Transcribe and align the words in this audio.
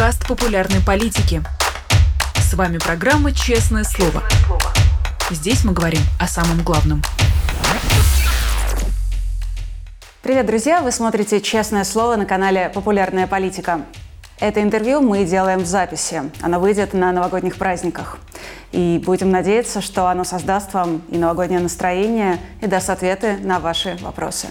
подкаст 0.00 0.26
популярной 0.26 0.80
политики. 0.80 1.42
С 2.36 2.54
вами 2.54 2.78
программа 2.78 3.32
«Честное 3.32 3.84
слово». 3.84 4.22
Здесь 5.28 5.62
мы 5.62 5.74
говорим 5.74 6.00
о 6.18 6.26
самом 6.26 6.62
главном. 6.62 7.02
Привет, 10.22 10.46
друзья! 10.46 10.80
Вы 10.80 10.90
смотрите 10.90 11.42
«Честное 11.42 11.84
слово» 11.84 12.16
на 12.16 12.24
канале 12.24 12.70
«Популярная 12.72 13.26
политика». 13.26 13.82
Это 14.38 14.62
интервью 14.62 15.02
мы 15.02 15.26
делаем 15.26 15.58
в 15.60 15.66
записи. 15.66 16.22
Оно 16.40 16.60
выйдет 16.60 16.94
на 16.94 17.12
новогодних 17.12 17.56
праздниках. 17.56 18.16
И 18.72 19.02
будем 19.04 19.30
надеяться, 19.30 19.82
что 19.82 20.06
оно 20.06 20.24
создаст 20.24 20.72
вам 20.72 21.02
и 21.10 21.18
новогоднее 21.18 21.60
настроение, 21.60 22.40
и 22.62 22.66
даст 22.66 22.88
ответы 22.88 23.36
на 23.42 23.60
ваши 23.60 23.98
вопросы. 24.00 24.46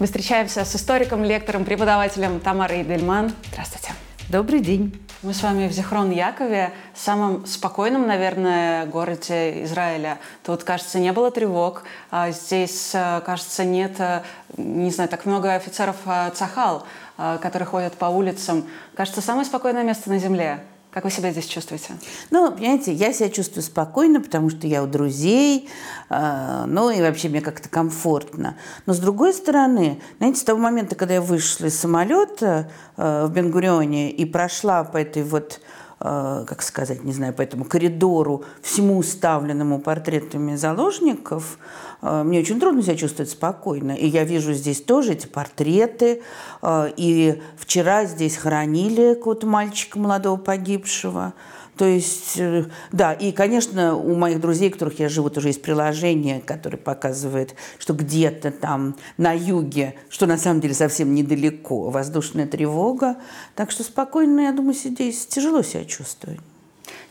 Мы 0.00 0.06
встречаемся 0.06 0.64
с 0.64 0.74
историком, 0.74 1.22
лектором, 1.22 1.64
преподавателем 1.64 2.40
Тамарой 2.40 2.82
Дельман. 2.82 3.32
Здравствуйте. 3.52 3.92
Добрый 4.28 4.58
день. 4.58 4.92
Мы 5.22 5.32
с 5.32 5.44
вами 5.44 5.68
в 5.68 5.70
Зихрон-Якове, 5.70 6.72
самом 6.96 7.46
спокойном, 7.46 8.08
наверное, 8.08 8.84
городе 8.86 9.62
Израиля. 9.62 10.18
Тут, 10.44 10.64
кажется, 10.64 10.98
не 10.98 11.12
было 11.12 11.30
тревог. 11.30 11.84
А 12.10 12.32
здесь, 12.32 12.90
э, 12.92 13.20
кажется, 13.24 13.64
нет, 13.64 14.00
э, 14.00 14.22
не 14.56 14.90
знаю, 14.90 15.08
так 15.08 15.26
много 15.26 15.54
офицеров 15.54 15.94
э, 16.06 16.30
Цахал, 16.34 16.84
которые 17.16 17.66
ходят 17.68 17.94
по 17.94 18.06
улицам. 18.06 18.66
Кажется, 18.96 19.20
самое 19.20 19.46
спокойное 19.46 19.84
место 19.84 20.10
на 20.10 20.18
земле. 20.18 20.58
Как 20.96 21.04
вы 21.04 21.10
себя 21.10 21.30
здесь 21.30 21.44
чувствуете? 21.44 21.92
Ну, 22.30 22.50
понимаете, 22.50 22.90
я 22.90 23.12
себя 23.12 23.28
чувствую 23.28 23.62
спокойно, 23.62 24.22
потому 24.22 24.48
что 24.48 24.66
я 24.66 24.82
у 24.82 24.86
друзей, 24.86 25.68
э, 26.08 26.64
ну 26.66 26.88
и 26.88 27.02
вообще 27.02 27.28
мне 27.28 27.42
как-то 27.42 27.68
комфортно. 27.68 28.56
Но 28.86 28.94
с 28.94 28.98
другой 28.98 29.34
стороны, 29.34 30.00
знаете, 30.16 30.40
с 30.40 30.44
того 30.44 30.58
момента, 30.58 30.96
когда 30.96 31.12
я 31.12 31.20
вышла 31.20 31.66
из 31.66 31.78
самолета 31.78 32.70
э, 32.96 33.26
в 33.26 33.30
Бенгурионе 33.30 34.10
и 34.10 34.24
прошла 34.24 34.84
по 34.84 34.96
этой 34.96 35.22
вот 35.22 35.60
Э, 35.60 35.75
как 35.98 36.60
сказать, 36.60 37.04
не 37.04 37.12
знаю, 37.12 37.32
по 37.32 37.40
этому 37.40 37.64
коридору, 37.64 38.44
всему 38.60 38.98
уставленному 38.98 39.80
портретами 39.80 40.54
заложников, 40.54 41.58
э, 42.02 42.22
мне 42.22 42.40
очень 42.40 42.60
трудно 42.60 42.82
себя 42.82 42.96
чувствовать 42.96 43.30
спокойно. 43.30 43.92
И 43.92 44.06
я 44.06 44.24
вижу 44.24 44.52
здесь 44.52 44.82
тоже 44.82 45.12
эти 45.12 45.26
портреты. 45.26 46.22
Э, 46.60 46.90
и 46.96 47.42
вчера 47.56 48.04
здесь 48.04 48.36
хоронили 48.36 49.14
какого-то 49.14 49.46
мальчика 49.46 49.98
молодого 49.98 50.36
погибшего. 50.36 51.32
То 51.76 51.84
есть, 51.84 52.38
э, 52.38 52.64
да, 52.90 53.12
и, 53.12 53.32
конечно, 53.32 53.96
у 53.96 54.14
моих 54.14 54.40
друзей, 54.40 54.70
у 54.70 54.72
которых 54.72 54.98
я 54.98 55.10
живу, 55.10 55.28
тоже 55.28 55.48
есть 55.48 55.60
приложение, 55.60 56.40
которое 56.40 56.78
показывает, 56.78 57.54
что 57.78 57.92
где-то 57.92 58.50
там 58.50 58.96
на 59.18 59.32
юге, 59.32 59.94
что 60.08 60.26
на 60.26 60.38
самом 60.38 60.60
деле 60.60 60.72
совсем 60.72 61.14
недалеко, 61.14 61.90
воздушная 61.90 62.46
тревога. 62.46 63.16
Так 63.54 63.70
что 63.70 63.82
спокойно, 63.82 64.40
я 64.40 64.52
думаю, 64.52 64.74
здесь 64.74 65.26
тяжело 65.26 65.62
себя 65.62 65.84
чувствовать. 65.84 66.40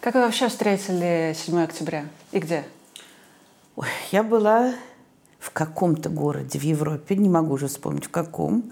Как 0.01 0.15
вы 0.15 0.21
вообще 0.21 0.49
встретили 0.49 1.35
7 1.35 1.59
октября 1.61 2.05
и 2.31 2.39
где? 2.39 2.63
Ой, 3.75 3.87
я 4.11 4.23
была 4.23 4.73
в 5.39 5.51
каком-то 5.51 6.09
городе 6.09 6.57
в 6.57 6.63
Европе, 6.63 7.15
не 7.15 7.29
могу 7.29 7.53
уже 7.53 7.67
вспомнить 7.67 8.05
в 8.05 8.09
каком, 8.09 8.71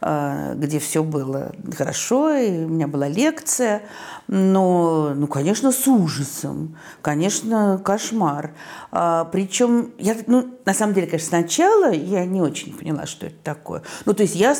где 0.00 0.78
все 0.78 1.02
было 1.02 1.52
хорошо, 1.76 2.30
и 2.34 2.64
у 2.64 2.68
меня 2.68 2.86
была 2.86 3.08
лекция, 3.08 3.82
но, 4.28 5.12
ну, 5.14 5.26
конечно, 5.26 5.72
с 5.72 5.86
ужасом, 5.86 6.76
конечно, 7.02 7.80
кошмар. 7.82 8.54
А, 8.90 9.24
причем, 9.26 9.92
я, 9.98 10.16
ну, 10.26 10.58
на 10.64 10.74
самом 10.74 10.94
деле, 10.94 11.06
конечно, 11.06 11.28
сначала 11.28 11.90
я 11.90 12.24
не 12.24 12.40
очень 12.40 12.76
поняла, 12.76 13.06
что 13.06 13.26
это 13.26 13.36
такое. 13.42 13.82
Ну, 14.04 14.14
то 14.14 14.22
есть 14.22 14.34
я 14.34 14.56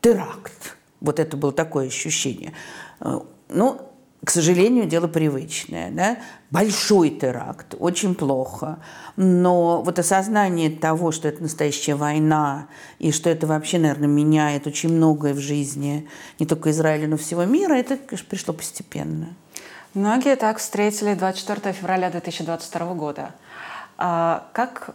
теракт, 0.00 0.76
вот 1.00 1.18
это 1.20 1.36
было 1.36 1.52
такое 1.52 1.86
ощущение. 1.88 2.52
А, 3.00 3.22
ну, 3.48 3.89
к 4.24 4.30
сожалению, 4.30 4.86
дело 4.86 5.08
привычное. 5.08 5.90
Да? 5.90 6.18
Большой 6.50 7.10
теракт, 7.10 7.74
очень 7.78 8.14
плохо. 8.14 8.78
Но 9.16 9.82
вот 9.82 9.98
осознание 9.98 10.70
того, 10.70 11.10
что 11.10 11.28
это 11.28 11.42
настоящая 11.42 11.94
война, 11.94 12.66
и 12.98 13.12
что 13.12 13.30
это 13.30 13.46
вообще, 13.46 13.78
наверное, 13.78 14.08
меняет 14.08 14.66
очень 14.66 14.90
многое 14.90 15.32
в 15.32 15.38
жизни 15.38 16.08
не 16.38 16.46
только 16.46 16.70
Израиля, 16.70 17.08
но 17.08 17.16
всего 17.16 17.44
мира, 17.44 17.74
это, 17.74 17.96
конечно, 17.96 18.26
пришло 18.28 18.52
постепенно. 18.52 19.28
Многие 19.94 20.36
так 20.36 20.58
встретили 20.58 21.14
24 21.14 21.72
февраля 21.72 22.10
2022 22.10 22.94
года. 22.94 23.34
А 23.96 24.48
как 24.52 24.94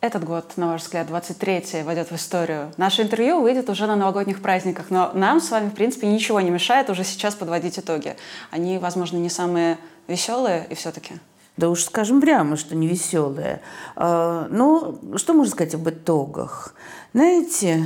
этот 0.00 0.24
год, 0.24 0.56
на 0.56 0.68
ваш 0.68 0.82
взгляд, 0.82 1.08
23-й, 1.08 1.82
войдет 1.82 2.10
в 2.10 2.14
историю? 2.14 2.72
Наше 2.76 3.02
интервью 3.02 3.40
выйдет 3.40 3.70
уже 3.70 3.86
на 3.86 3.96
новогодних 3.96 4.42
праздниках, 4.42 4.86
но 4.90 5.10
нам 5.14 5.40
с 5.40 5.50
вами, 5.50 5.70
в 5.70 5.74
принципе, 5.74 6.06
ничего 6.06 6.40
не 6.40 6.50
мешает 6.50 6.90
уже 6.90 7.02
сейчас 7.04 7.34
подводить 7.34 7.78
итоги. 7.78 8.16
Они, 8.50 8.78
возможно, 8.78 9.16
не 9.16 9.30
самые 9.30 9.78
веселые 10.06 10.66
и 10.68 10.74
все-таки. 10.74 11.14
Да 11.56 11.70
уж 11.70 11.84
скажем 11.84 12.20
прямо, 12.20 12.56
что 12.56 12.76
не 12.76 12.86
веселые. 12.86 13.62
А, 13.94 14.46
ну, 14.50 15.16
что 15.16 15.32
можно 15.32 15.52
сказать 15.52 15.74
об 15.74 15.88
итогах? 15.88 16.74
Знаете, 17.14 17.82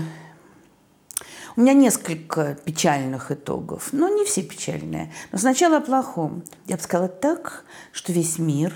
у 1.57 1.61
меня 1.61 1.73
несколько 1.73 2.57
печальных 2.65 3.31
итогов, 3.31 3.91
но 3.93 4.09
не 4.09 4.25
все 4.25 4.43
печальные. 4.43 5.13
Но 5.31 5.39
сначала 5.39 5.77
о 5.77 5.81
плохом. 5.81 6.43
Я 6.67 6.77
бы 6.77 6.83
сказала 6.83 7.09
так, 7.09 7.65
что 7.93 8.13
весь 8.13 8.39
мир 8.41 8.75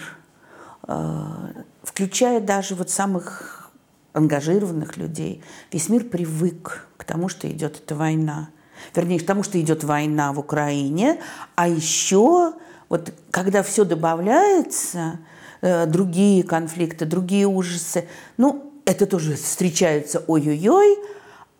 а, 0.82 1.50
включая 1.94 2.40
даже 2.40 2.74
вот 2.74 2.90
самых 2.90 3.70
ангажированных 4.14 4.96
людей, 4.96 5.44
весь 5.72 5.88
мир 5.88 6.02
привык 6.02 6.88
к 6.96 7.04
тому, 7.04 7.28
что 7.28 7.48
идет 7.48 7.76
эта 7.76 7.94
война. 7.94 8.48
Вернее, 8.96 9.20
к 9.20 9.26
тому, 9.26 9.44
что 9.44 9.60
идет 9.60 9.84
война 9.84 10.32
в 10.32 10.40
Украине, 10.40 11.20
а 11.54 11.68
еще 11.68 12.54
вот 12.88 13.12
когда 13.30 13.62
все 13.62 13.84
добавляется, 13.84 15.20
э, 15.60 15.86
другие 15.86 16.42
конфликты, 16.42 17.06
другие 17.06 17.46
ужасы, 17.46 18.08
ну, 18.38 18.72
это 18.84 19.06
тоже 19.06 19.36
встречаются 19.36 20.24
ой-ой-ой, 20.26 20.98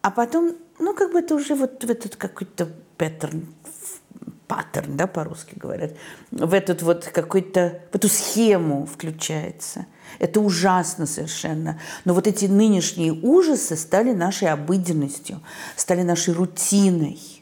а 0.02 0.10
потом, 0.10 0.54
ну, 0.80 0.94
как 0.94 1.12
бы 1.12 1.20
это 1.20 1.36
уже 1.36 1.54
вот 1.54 1.84
в 1.84 1.90
этот 1.90 2.16
какой-то 2.16 2.68
паттерн 2.98 3.46
паттерн, 4.46 4.96
да, 4.96 5.06
по-русски 5.06 5.54
говорят, 5.56 5.94
в 6.30 6.52
этот 6.52 6.82
вот 6.82 7.06
какой-то, 7.06 7.80
в 7.92 7.96
эту 7.96 8.08
схему 8.08 8.86
включается. 8.86 9.86
Это 10.18 10.40
ужасно 10.40 11.06
совершенно. 11.06 11.80
Но 12.04 12.14
вот 12.14 12.26
эти 12.26 12.44
нынешние 12.44 13.12
ужасы 13.12 13.76
стали 13.76 14.12
нашей 14.12 14.48
обыденностью, 14.48 15.40
стали 15.76 16.02
нашей 16.02 16.34
рутиной. 16.34 17.33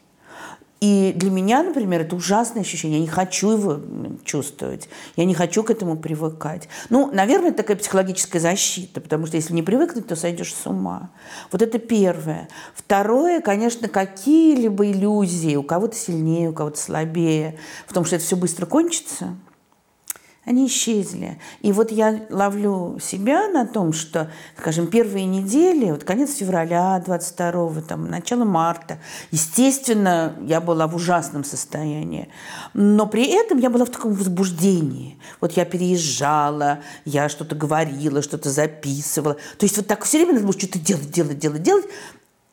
И 0.83 1.13
для 1.15 1.31
меня, 1.31 1.63
например, 1.63 2.01
это 2.01 2.13
ужасное 2.17 2.61
ощущение. 2.61 2.99
Я 2.99 3.05
не 3.05 3.09
хочу 3.09 3.51
его 3.51 3.79
чувствовать. 4.25 4.89
Я 5.15 5.23
не 5.23 5.33
хочу 5.33 5.63
к 5.63 5.69
этому 5.69 5.95
привыкать. 5.95 6.67
Ну, 6.89 7.09
наверное, 7.09 7.51
это 7.51 7.59
такая 7.59 7.77
психологическая 7.77 8.41
защита, 8.41 8.99
потому 8.99 9.25
что 9.25 9.37
если 9.37 9.53
не 9.53 9.63
привыкнуть, 9.63 10.07
то 10.07 10.17
сойдешь 10.17 10.53
с 10.53 10.67
ума. 10.67 11.09
Вот 11.53 11.61
это 11.61 11.79
первое. 11.79 12.49
Второе, 12.75 13.39
конечно, 13.39 13.87
какие-либо 13.87 14.91
иллюзии, 14.91 15.55
у 15.55 15.63
кого-то 15.63 15.95
сильнее, 15.95 16.49
у 16.49 16.53
кого-то 16.53 16.77
слабее, 16.77 17.57
в 17.87 17.93
том, 17.93 18.03
что 18.03 18.17
это 18.17 18.25
все 18.25 18.35
быстро 18.35 18.65
кончится– 18.65 19.37
они 20.45 20.67
исчезли. 20.67 21.39
И 21.61 21.71
вот 21.71 21.91
я 21.91 22.25
ловлю 22.29 22.99
себя 23.01 23.47
на 23.47 23.65
том, 23.65 23.93
что, 23.93 24.29
скажем, 24.57 24.87
первые 24.87 25.25
недели, 25.25 25.91
вот 25.91 26.03
конец 26.03 26.35
февраля 26.35 27.01
22 27.05 27.81
там, 27.81 28.09
начало 28.09 28.43
марта, 28.43 28.99
естественно, 29.31 30.35
я 30.41 30.59
была 30.59 30.87
в 30.87 30.95
ужасном 30.95 31.45
состоянии. 31.45 32.27
Но 32.73 33.07
при 33.07 33.25
этом 33.25 33.57
я 33.59 33.69
была 33.69 33.85
в 33.85 33.89
таком 33.89 34.13
возбуждении. 34.13 35.17
Вот 35.39 35.53
я 35.53 35.63
переезжала, 35.63 36.79
я 37.05 37.29
что-то 37.29 37.55
говорила, 37.55 38.21
что-то 38.21 38.49
записывала. 38.49 39.35
То 39.57 39.65
есть 39.65 39.77
вот 39.77 39.87
так 39.87 40.03
все 40.03 40.17
время 40.17 40.33
надо 40.33 40.45
было 40.45 40.57
что-то 40.57 40.77
делать, 40.77 41.09
делать, 41.09 41.39
делать, 41.39 41.63
делать. 41.63 41.85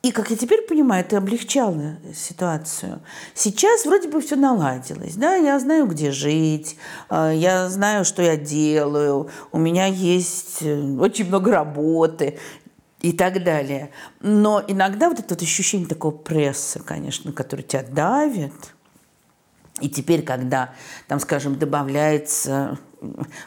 И, 0.01 0.11
как 0.11 0.31
я 0.31 0.35
теперь 0.35 0.63
понимаю, 0.63 1.05
это 1.05 1.19
облегчало 1.19 1.97
ситуацию. 2.15 3.01
Сейчас 3.35 3.85
вроде 3.85 4.09
бы 4.09 4.19
все 4.19 4.35
наладилось. 4.35 5.15
Да? 5.15 5.35
Я 5.35 5.59
знаю, 5.59 5.85
где 5.85 6.11
жить, 6.11 6.75
а, 7.07 7.31
я 7.31 7.69
знаю, 7.69 8.03
что 8.03 8.23
я 8.23 8.35
делаю, 8.35 9.29
у 9.51 9.59
меня 9.59 9.85
есть 9.85 10.57
э, 10.61 10.81
очень 10.97 11.27
много 11.27 11.51
работы 11.51 12.39
и 13.01 13.11
так 13.11 13.43
далее. 13.43 13.91
Но 14.21 14.63
иногда 14.67 15.07
вот 15.07 15.19
это 15.19 15.35
вот 15.35 15.43
ощущение 15.43 15.87
такого 15.87 16.11
пресса, 16.11 16.79
конечно, 16.79 17.31
который 17.31 17.61
тебя 17.61 17.83
давит, 17.83 18.73
и 19.81 19.89
теперь, 19.89 20.23
когда 20.23 20.73
там, 21.07 21.19
скажем, 21.19 21.59
добавляется 21.59 22.79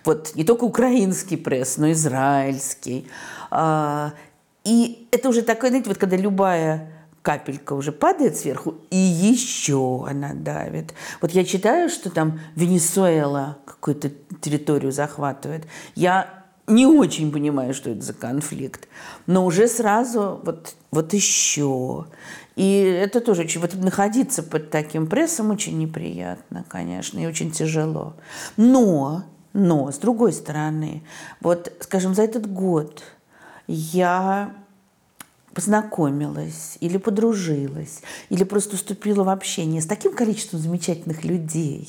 вот 0.04 0.34
не 0.34 0.44
только 0.44 0.64
украинский 0.64 1.36
пресс, 1.36 1.78
но 1.78 1.86
и 1.86 1.92
израильский, 1.92 3.08
а, 3.50 4.12
и 4.64 5.08
это 5.10 5.28
уже 5.28 5.42
такое, 5.42 5.70
знаете, 5.70 5.88
вот 5.88 5.98
когда 5.98 6.16
любая 6.16 6.90
капелька 7.22 7.72
уже 7.72 7.90
падает 7.90 8.36
сверху, 8.36 8.74
и 8.90 8.96
еще 8.96 10.06
она 10.06 10.34
давит. 10.34 10.92
Вот 11.22 11.30
я 11.30 11.44
читаю, 11.44 11.88
что 11.88 12.10
там 12.10 12.38
Венесуэла 12.54 13.58
какую-то 13.64 14.10
территорию 14.42 14.92
захватывает. 14.92 15.64
Я 15.94 16.44
не 16.66 16.86
очень 16.86 17.32
понимаю, 17.32 17.74
что 17.74 17.90
это 17.90 18.02
за 18.02 18.12
конфликт, 18.12 18.88
но 19.26 19.44
уже 19.46 19.68
сразу 19.68 20.40
вот, 20.44 20.74
вот 20.90 21.12
еще. 21.14 22.06
И 22.56 22.80
это 22.80 23.20
тоже 23.20 23.42
очень... 23.42 23.60
Вот 23.60 23.74
находиться 23.74 24.42
под 24.42 24.70
таким 24.70 25.06
прессом 25.06 25.50
очень 25.50 25.78
неприятно, 25.78 26.64
конечно, 26.68 27.18
и 27.18 27.26
очень 27.26 27.50
тяжело. 27.50 28.14
Но, 28.56 29.24
но, 29.52 29.90
с 29.90 29.96
другой 29.96 30.32
стороны, 30.32 31.02
вот, 31.40 31.72
скажем, 31.80 32.14
за 32.14 32.22
этот 32.22 32.50
год 32.50 33.02
я 33.66 34.54
познакомилась 35.54 36.76
или 36.80 36.98
подружилась, 36.98 38.02
или 38.28 38.44
просто 38.44 38.74
уступила 38.74 39.24
в 39.24 39.28
общение 39.28 39.80
с 39.80 39.86
таким 39.86 40.12
количеством 40.14 40.60
замечательных 40.60 41.24
людей. 41.24 41.88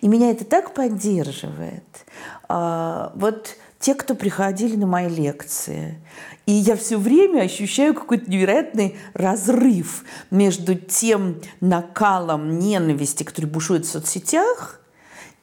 И 0.00 0.08
меня 0.08 0.30
это 0.30 0.44
так 0.44 0.74
поддерживает. 0.74 2.04
А, 2.48 3.12
вот 3.14 3.56
те, 3.78 3.94
кто 3.94 4.14
приходили 4.14 4.76
на 4.76 4.86
мои 4.86 5.08
лекции. 5.08 6.00
И 6.46 6.52
я 6.52 6.74
все 6.76 6.98
время 6.98 7.42
ощущаю 7.42 7.94
какой-то 7.94 8.30
невероятный 8.30 8.96
разрыв 9.12 10.04
между 10.30 10.74
тем 10.74 11.40
накалом 11.60 12.58
ненависти, 12.58 13.24
который 13.24 13.46
бушует 13.46 13.84
в 13.84 13.90
соцсетях, 13.90 14.80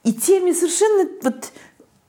и 0.04 0.12
теми 0.12 0.52
совершенно 0.52 1.08
вот 1.22 1.52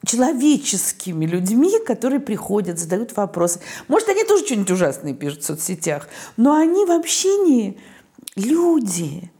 человеческими 0.05 1.25
людьми, 1.25 1.71
которые 1.85 2.19
приходят, 2.19 2.79
задают 2.79 3.15
вопросы. 3.15 3.59
Может, 3.88 4.09
они 4.09 4.23
тоже 4.23 4.45
что-нибудь 4.45 4.71
ужасное 4.71 5.13
пишут 5.13 5.44
в 5.44 5.45
соцсетях, 5.45 6.07
но 6.38 6.55
они 6.55 6.85
в 6.85 6.91
общении 6.91 7.77
люди 8.35 9.31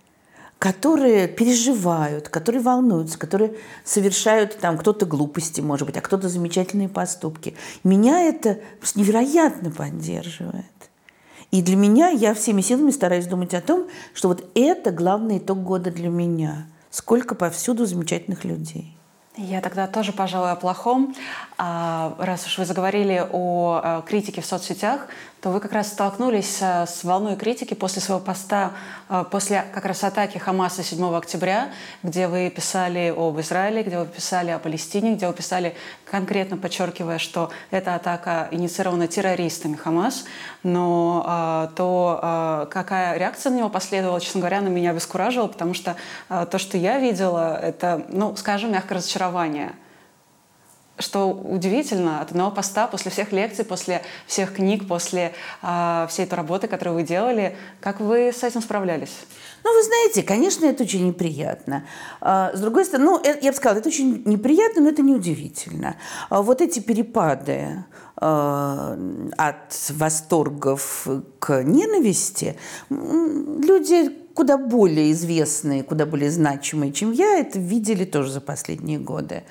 которые 0.64 1.28
переживают, 1.28 2.30
которые 2.30 2.62
волнуются, 2.62 3.20
которые 3.20 3.54
совершают 3.84 4.58
там 4.60 4.78
кто-то 4.78 5.06
глупости, 5.06 5.60
может 5.60 5.86
быть, 5.86 5.98
а 5.98 6.02
кто-то 6.02 6.30
замечательные 6.30 6.88
поступки. 6.88 7.54
Меня 7.84 8.22
это 8.22 8.60
невероятно 8.96 9.72
поддерживает. 9.72 10.64
И 11.52 11.62
для 11.62 11.76
меня 11.76 12.08
я 12.08 12.34
всеми 12.34 12.62
силами 12.62 12.92
стараюсь 12.92 13.26
думать 13.26 13.54
о 13.54 13.60
том, 13.60 13.90
что 14.14 14.30
вот 14.30 14.50
это 14.56 14.92
главный 14.92 15.40
итог 15.40 15.62
года 15.64 15.92
для 15.92 16.08
меня. 16.08 16.66
Сколько 16.90 17.36
повсюду 17.36 17.86
замечательных 17.86 18.46
людей. 18.46 18.96
Я 19.36 19.62
тогда 19.62 19.88
тоже, 19.88 20.12
пожалуй, 20.12 20.52
о 20.52 20.56
плохом. 20.56 21.16
А, 21.58 22.14
раз 22.20 22.46
уж 22.46 22.60
вы 22.60 22.66
заговорили 22.66 23.28
о 23.32 23.82
э, 23.84 24.02
критике 24.08 24.42
в 24.42 24.46
соцсетях, 24.46 25.08
то 25.44 25.50
вы 25.50 25.60
как 25.60 25.74
раз 25.74 25.90
столкнулись 25.90 26.60
э, 26.62 26.86
с 26.88 27.04
волной 27.04 27.36
критики 27.36 27.74
после 27.74 28.02
своего 28.02 28.24
поста, 28.24 28.72
э, 29.10 29.26
после 29.30 29.66
как 29.74 29.84
раз 29.84 30.02
атаки 30.06 30.38
Хамаса 30.38 30.84
7 30.84 31.14
октября, 31.18 31.70
где 32.02 32.30
вы 32.30 32.50
писали 32.50 33.14
об 33.16 33.38
Израиле, 33.42 33.84
где 33.84 34.00
вы 34.00 34.06
писали 34.06 34.52
о 34.52 34.60
Палестине, 34.60 35.16
где 35.16 35.28
вы 35.28 35.34
писали 35.34 35.76
конкретно 36.06 36.56
подчеркивая, 36.56 37.18
что 37.18 37.52
эта 37.72 37.94
атака 37.94 38.48
инициирована 38.52 39.10
террористами 39.10 39.76
Хамас, 39.76 40.24
но 40.64 41.26
э, 41.28 41.76
то, 41.76 42.70
какая 42.72 43.18
реакция 43.18 43.52
на 43.52 43.58
него 43.58 43.70
последовала, 43.70 44.22
честно 44.22 44.40
говоря, 44.40 44.62
на 44.62 44.70
меня 44.70 44.92
обескуражила, 44.92 45.48
потому 45.48 45.74
что 45.74 45.98
то, 46.30 46.58
что 46.58 46.78
я 46.78 47.00
видела, 47.00 47.60
это, 47.62 48.06
ну, 48.08 48.34
скажем, 48.38 48.72
мягкое 48.72 48.96
разочарование– 48.96 49.74
что 51.00 51.32
удивительно, 51.32 52.22
от 52.22 52.32
одного 52.32 52.52
поста 52.52 52.88
после 52.88 53.10
всех 53.10 53.32
лекций, 53.32 53.66
после 53.66 54.04
всех 54.28 54.54
книг, 54.54 54.88
после 54.88 55.34
э, 55.62 56.08
всей 56.10 56.24
этой 56.26 56.36
работы, 56.36 56.68
которую 56.68 56.96
вы 56.96 57.04
делали, 57.04 57.56
как 57.80 58.00
вы 58.00 58.32
с 58.32 58.44
этим 58.44 58.62
справлялись? 58.62 59.14
Ну, 59.64 59.74
вы 59.74 59.84
знаете, 59.84 60.24
конечно, 60.24 60.66
это 60.66 60.84
очень 60.84 61.08
неприятно. 61.08 61.86
А, 62.22 62.52
с 62.54 62.60
другой 62.60 62.86
стороны, 62.86 63.06
ну, 63.06 63.22
я 63.24 63.52
бы 63.52 63.58
сказала, 63.58 63.80
это 63.80 63.90
очень 63.90 64.22
неприятно, 64.26 64.82
но 64.82 64.90
это 64.90 65.02
не 65.02 65.16
удивительно. 65.16 65.96
А 66.30 66.42
вот 66.42 66.62
эти 66.62 66.80
перепады 66.80 67.86
от 68.16 69.90
восторгов 69.90 71.08
к 71.40 71.64
ненависти, 71.64 72.58
люди 72.90 74.23
куда 74.34 74.58
более 74.58 75.12
известные, 75.12 75.84
куда 75.84 76.06
более 76.06 76.32
значимые, 76.32 76.92
чем 76.92 77.12
я, 77.12 77.40
это 77.40 77.60
видели 77.60 78.06
тоже 78.06 78.32
за 78.32 78.42
последние 78.42 79.00
годы. 79.00 79.44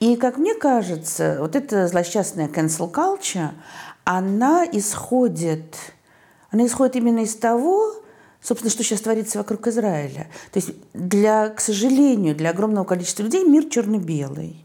И, 0.00 0.16
как 0.16 0.36
мне 0.38 0.54
кажется, 0.54 1.38
вот 1.40 1.56
эта 1.56 1.88
злосчастная 1.88 2.48
cancel 2.48 2.92
culture, 2.92 3.50
она 4.04 4.66
исходит, 4.70 5.76
она 6.50 6.66
исходит 6.66 6.96
именно 6.96 7.20
из 7.20 7.34
того, 7.34 7.94
собственно, 8.40 8.70
что 8.70 8.84
сейчас 8.84 9.00
творится 9.00 9.38
вокруг 9.38 9.66
Израиля. 9.66 10.28
То 10.52 10.58
есть, 10.58 10.70
для, 10.94 11.48
к 11.48 11.60
сожалению, 11.60 12.36
для 12.36 12.50
огромного 12.50 12.84
количества 12.84 13.22
людей 13.22 13.44
мир 13.44 13.64
черно-белый. 13.64 14.64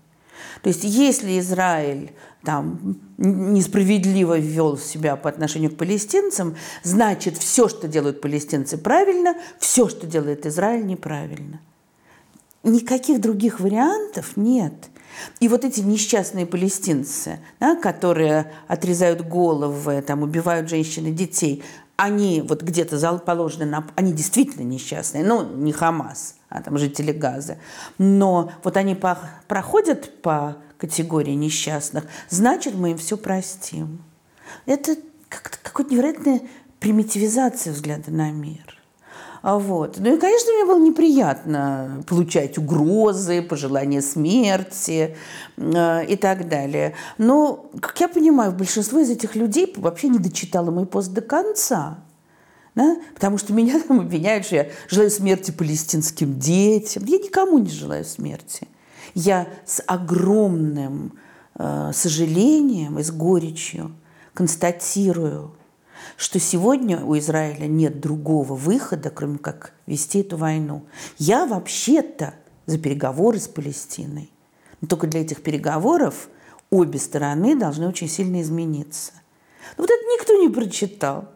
То 0.61 0.69
есть, 0.69 0.83
если 0.83 1.39
Израиль 1.39 2.11
там, 2.43 2.97
несправедливо 3.17 4.39
вел 4.39 4.77
себя 4.77 5.15
по 5.15 5.29
отношению 5.29 5.71
к 5.71 5.77
палестинцам, 5.77 6.55
значит, 6.83 7.37
все, 7.37 7.67
что 7.69 7.87
делают 7.87 8.21
палестинцы, 8.21 8.77
правильно, 8.77 9.35
все, 9.59 9.87
что 9.87 10.07
делает 10.07 10.45
Израиль, 10.45 10.85
неправильно. 10.85 11.59
Никаких 12.63 13.21
других 13.21 13.59
вариантов 13.59 14.37
нет. 14.37 14.73
И 15.39 15.47
вот 15.47 15.65
эти 15.65 15.81
несчастные 15.81 16.45
палестинцы, 16.45 17.39
да, 17.59 17.75
которые 17.75 18.51
отрезают 18.67 19.21
головы, 19.21 20.01
там, 20.01 20.23
убивают 20.23 20.69
женщин 20.69 21.07
и 21.07 21.11
детей, 21.11 21.63
они 22.01 22.41
вот 22.41 22.63
где-то 22.63 23.19
положены 23.19 23.65
на... 23.65 23.85
Они 23.95 24.11
действительно 24.11 24.63
несчастные, 24.63 25.23
ну, 25.23 25.45
не 25.55 25.71
Хамас, 25.71 26.35
а 26.49 26.63
там 26.63 26.79
жители 26.79 27.11
Газа. 27.11 27.57
Но 27.99 28.51
вот 28.63 28.75
они 28.75 28.95
по, 28.95 29.19
проходят 29.47 30.21
по 30.23 30.57
категории 30.79 31.33
несчастных, 31.33 32.05
значит, 32.27 32.73
мы 32.73 32.91
им 32.91 32.97
все 32.97 33.17
простим. 33.17 34.03
Это 34.65 34.95
как-то 35.29 35.59
какая-то 35.61 35.93
невероятная 35.93 36.41
примитивизация 36.79 37.71
взгляда 37.71 38.09
на 38.09 38.31
мир. 38.31 38.80
А 39.41 39.57
вот. 39.57 39.97
Ну 39.97 40.15
и, 40.15 40.19
конечно, 40.19 40.53
мне 40.53 40.65
было 40.65 40.79
неприятно 40.79 42.03
получать 42.07 42.57
угрозы, 42.57 43.41
пожелания 43.41 44.01
смерти 44.01 45.15
э, 45.57 46.05
и 46.05 46.15
так 46.15 46.47
далее. 46.47 46.93
Но, 47.17 47.71
как 47.79 47.99
я 47.99 48.07
понимаю, 48.07 48.51
большинство 48.51 48.99
из 48.99 49.09
этих 49.09 49.35
людей 49.35 49.73
вообще 49.77 50.09
не 50.09 50.19
дочитало 50.19 50.69
мой 50.69 50.85
пост 50.85 51.11
до 51.11 51.21
конца. 51.21 51.97
Да? 52.75 52.97
Потому 53.15 53.37
что 53.37 53.53
меня 53.53 53.79
там 53.79 54.01
обвиняют, 54.01 54.45
что 54.45 54.57
я 54.57 54.67
желаю 54.89 55.09
смерти 55.09 55.51
палестинским 55.51 56.37
детям. 56.37 57.03
Я 57.05 57.17
никому 57.17 57.57
не 57.57 57.69
желаю 57.69 58.05
смерти 58.05 58.67
я 59.13 59.47
с 59.65 59.81
огромным 59.85 61.13
э, 61.55 61.91
сожалением 61.93 62.99
и 62.99 63.03
с 63.03 63.11
горечью 63.11 63.91
констатирую, 64.33 65.53
что 66.21 66.39
сегодня 66.39 67.03
у 67.03 67.17
Израиля 67.17 67.65
нет 67.65 67.99
другого 67.99 68.53
выхода, 68.53 69.09
кроме 69.09 69.39
как 69.39 69.73
вести 69.87 70.19
эту 70.19 70.37
войну. 70.37 70.85
Я 71.17 71.47
вообще-то 71.47 72.35
за 72.67 72.77
переговоры 72.77 73.39
с 73.39 73.47
Палестиной. 73.47 74.29
Но 74.81 74.87
только 74.87 75.07
для 75.07 75.21
этих 75.21 75.41
переговоров 75.41 76.29
обе 76.69 76.99
стороны 76.99 77.55
должны 77.55 77.87
очень 77.87 78.07
сильно 78.07 78.39
измениться. 78.43 79.13
Но 79.77 79.83
вот 79.83 79.89
это 79.89 80.03
никто 80.13 80.35
не 80.35 80.49
прочитал. 80.49 81.27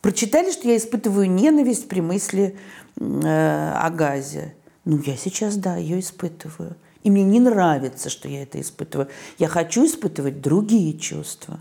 Прочитали, 0.00 0.52
что 0.52 0.68
я 0.68 0.78
испытываю 0.78 1.30
ненависть 1.30 1.86
при 1.86 2.00
мысли 2.00 2.56
э, 2.96 3.72
о 3.74 3.90
Газе. 3.90 4.54
Ну, 4.86 5.02
я 5.04 5.18
сейчас, 5.18 5.56
да, 5.56 5.76
ее 5.76 6.00
испытываю. 6.00 6.76
И 7.02 7.10
мне 7.10 7.24
не 7.24 7.40
нравится, 7.40 8.08
что 8.08 8.26
я 8.26 8.44
это 8.44 8.58
испытываю. 8.58 9.10
Я 9.36 9.48
хочу 9.48 9.84
испытывать 9.84 10.40
другие 10.40 10.96
чувства. 10.96 11.60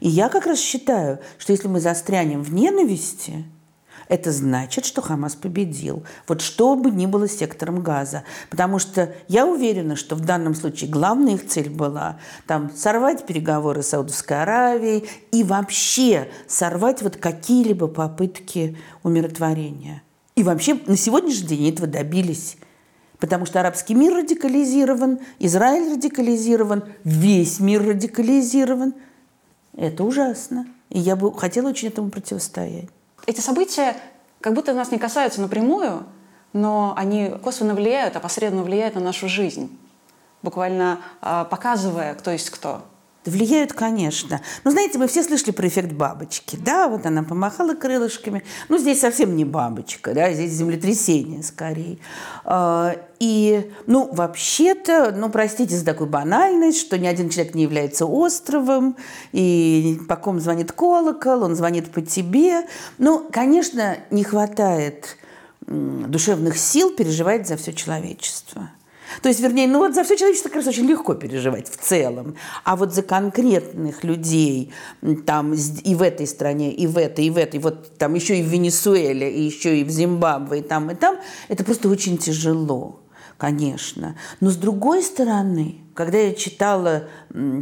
И 0.00 0.08
я 0.08 0.28
как 0.28 0.46
раз 0.46 0.58
считаю, 0.58 1.18
что 1.38 1.52
если 1.52 1.68
мы 1.68 1.80
застрянем 1.80 2.42
в 2.42 2.52
ненависти, 2.52 3.44
это 4.08 4.32
значит, 4.32 4.84
что 4.84 5.00
Хамас 5.00 5.34
победил. 5.34 6.04
Вот 6.28 6.40
что 6.40 6.74
бы 6.76 6.90
ни 6.90 7.06
было 7.06 7.28
сектором 7.28 7.82
газа. 7.82 8.24
Потому 8.50 8.78
что 8.78 9.14
я 9.28 9.46
уверена, 9.46 9.96
что 9.96 10.14
в 10.14 10.20
данном 10.20 10.54
случае 10.54 10.90
главная 10.90 11.34
их 11.34 11.46
цель 11.46 11.70
была 11.70 12.18
там, 12.46 12.70
сорвать 12.74 13.24
переговоры 13.24 13.82
с 13.82 13.88
Саудовской 13.88 14.42
Аравией 14.42 15.08
и 15.32 15.42
вообще 15.42 16.28
сорвать 16.46 17.02
вот 17.02 17.16
какие-либо 17.16 17.86
попытки 17.86 18.76
умиротворения. 19.02 20.02
И 20.36 20.42
вообще 20.42 20.78
на 20.86 20.96
сегодняшний 20.96 21.48
день 21.48 21.70
этого 21.70 21.86
добились. 21.86 22.56
Потому 23.18 23.46
что 23.46 23.60
арабский 23.60 23.94
мир 23.94 24.14
радикализирован, 24.14 25.20
Израиль 25.38 25.94
радикализирован, 25.94 26.84
весь 27.04 27.60
мир 27.60 27.82
радикализирован. 27.82 28.94
Это 29.76 30.04
ужасно. 30.04 30.66
И 30.90 30.98
я 30.98 31.16
бы 31.16 31.32
хотела 31.36 31.68
очень 31.68 31.88
этому 31.88 32.10
противостоять. 32.10 32.88
Эти 33.26 33.40
события 33.40 33.96
как 34.40 34.54
будто 34.54 34.72
нас 34.74 34.90
не 34.90 34.98
касаются 34.98 35.40
напрямую, 35.40 36.04
но 36.52 36.94
они 36.96 37.30
косвенно 37.42 37.74
влияют, 37.74 38.16
опосредованно 38.16 38.62
влияют 38.62 38.94
на 38.94 39.00
нашу 39.00 39.28
жизнь, 39.28 39.76
буквально 40.42 41.00
а, 41.20 41.44
показывая, 41.44 42.14
кто 42.14 42.30
есть 42.30 42.50
кто. 42.50 42.82
Влияют, 43.24 43.72
конечно. 43.72 44.42
Но 44.64 44.70
знаете, 44.70 44.98
мы 44.98 45.06
все 45.06 45.22
слышали 45.22 45.50
про 45.50 45.66
эффект 45.66 45.92
бабочки. 45.92 46.56
Да, 46.56 46.88
вот 46.88 47.06
она 47.06 47.22
помахала 47.22 47.74
крылышками. 47.74 48.44
Ну, 48.68 48.76
здесь 48.76 49.00
совсем 49.00 49.34
не 49.34 49.46
бабочка, 49.46 50.12
да, 50.12 50.30
здесь 50.32 50.52
землетрясение 50.52 51.42
скорее. 51.42 51.98
А, 52.44 52.94
и, 53.20 53.72
ну, 53.86 54.12
вообще-то, 54.12 55.14
ну, 55.16 55.30
простите 55.30 55.74
за 55.74 55.86
такую 55.86 56.10
банальность, 56.10 56.78
что 56.78 56.98
ни 56.98 57.06
один 57.06 57.30
человек 57.30 57.54
не 57.54 57.62
является 57.62 58.04
островом, 58.04 58.96
и 59.32 59.98
по 60.06 60.16
ком 60.16 60.38
звонит 60.38 60.72
колокол, 60.72 61.44
он 61.44 61.54
звонит 61.54 61.90
по 61.90 62.02
тебе. 62.02 62.66
Ну, 62.98 63.26
конечно, 63.32 63.96
не 64.10 64.24
хватает 64.24 65.16
душевных 65.66 66.58
сил 66.58 66.90
переживать 66.90 67.48
за 67.48 67.56
все 67.56 67.72
человечество. 67.72 68.70
То 69.22 69.28
есть, 69.28 69.40
вернее, 69.40 69.68
ну 69.68 69.78
вот 69.78 69.94
за 69.94 70.04
все 70.04 70.16
человечество 70.16 70.48
как 70.48 70.56
раз 70.56 70.66
очень 70.66 70.86
легко 70.86 71.14
переживать 71.14 71.68
в 71.68 71.76
целом. 71.76 72.36
А 72.64 72.76
вот 72.76 72.94
за 72.94 73.02
конкретных 73.02 74.04
людей 74.04 74.72
там 75.26 75.54
и 75.54 75.94
в 75.94 76.02
этой 76.02 76.26
стране, 76.26 76.72
и 76.72 76.86
в 76.86 76.98
этой, 76.98 77.26
и 77.26 77.30
в 77.30 77.36
этой, 77.36 77.60
вот 77.60 77.96
там 77.98 78.14
еще 78.14 78.38
и 78.38 78.42
в 78.42 78.46
Венесуэле, 78.46 79.30
и 79.30 79.42
еще 79.42 79.78
и 79.78 79.84
в 79.84 79.90
Зимбабве, 79.90 80.60
и 80.60 80.62
там, 80.62 80.90
и 80.90 80.94
там, 80.94 81.16
это 81.48 81.64
просто 81.64 81.88
очень 81.88 82.18
тяжело 82.18 83.03
конечно. 83.38 84.16
Но 84.40 84.50
с 84.50 84.56
другой 84.56 85.02
стороны, 85.02 85.84
когда 85.94 86.18
я 86.18 86.34
читала 86.34 87.04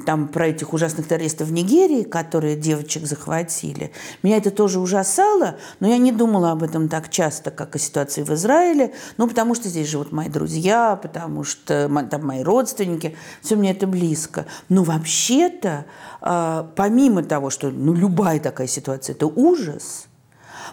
там 0.06 0.28
про 0.28 0.48
этих 0.48 0.72
ужасных 0.72 1.06
террористов 1.06 1.48
в 1.48 1.52
Нигерии, 1.52 2.02
которые 2.02 2.56
девочек 2.56 3.06
захватили, 3.06 3.92
меня 4.22 4.38
это 4.38 4.50
тоже 4.50 4.80
ужасало, 4.80 5.56
но 5.80 5.88
я 5.88 5.98
не 5.98 6.12
думала 6.12 6.52
об 6.52 6.62
этом 6.62 6.88
так 6.88 7.10
часто, 7.10 7.50
как 7.50 7.76
о 7.76 7.78
ситуации 7.78 8.22
в 8.22 8.30
Израиле, 8.30 8.94
ну, 9.18 9.28
потому 9.28 9.54
что 9.54 9.68
здесь 9.68 9.88
живут 9.88 10.12
мои 10.12 10.28
друзья, 10.28 10.98
потому 11.00 11.44
что 11.44 11.90
там 12.10 12.26
мои 12.26 12.42
родственники, 12.42 13.16
все 13.42 13.56
мне 13.56 13.72
это 13.72 13.86
близко. 13.86 14.46
Но 14.68 14.82
вообще-то, 14.82 15.84
а, 16.20 16.70
помимо 16.74 17.22
того, 17.22 17.50
что 17.50 17.70
ну, 17.70 17.92
любая 17.92 18.40
такая 18.40 18.66
ситуация– 18.66 19.14
это 19.14 19.26
ужас, 19.26 20.06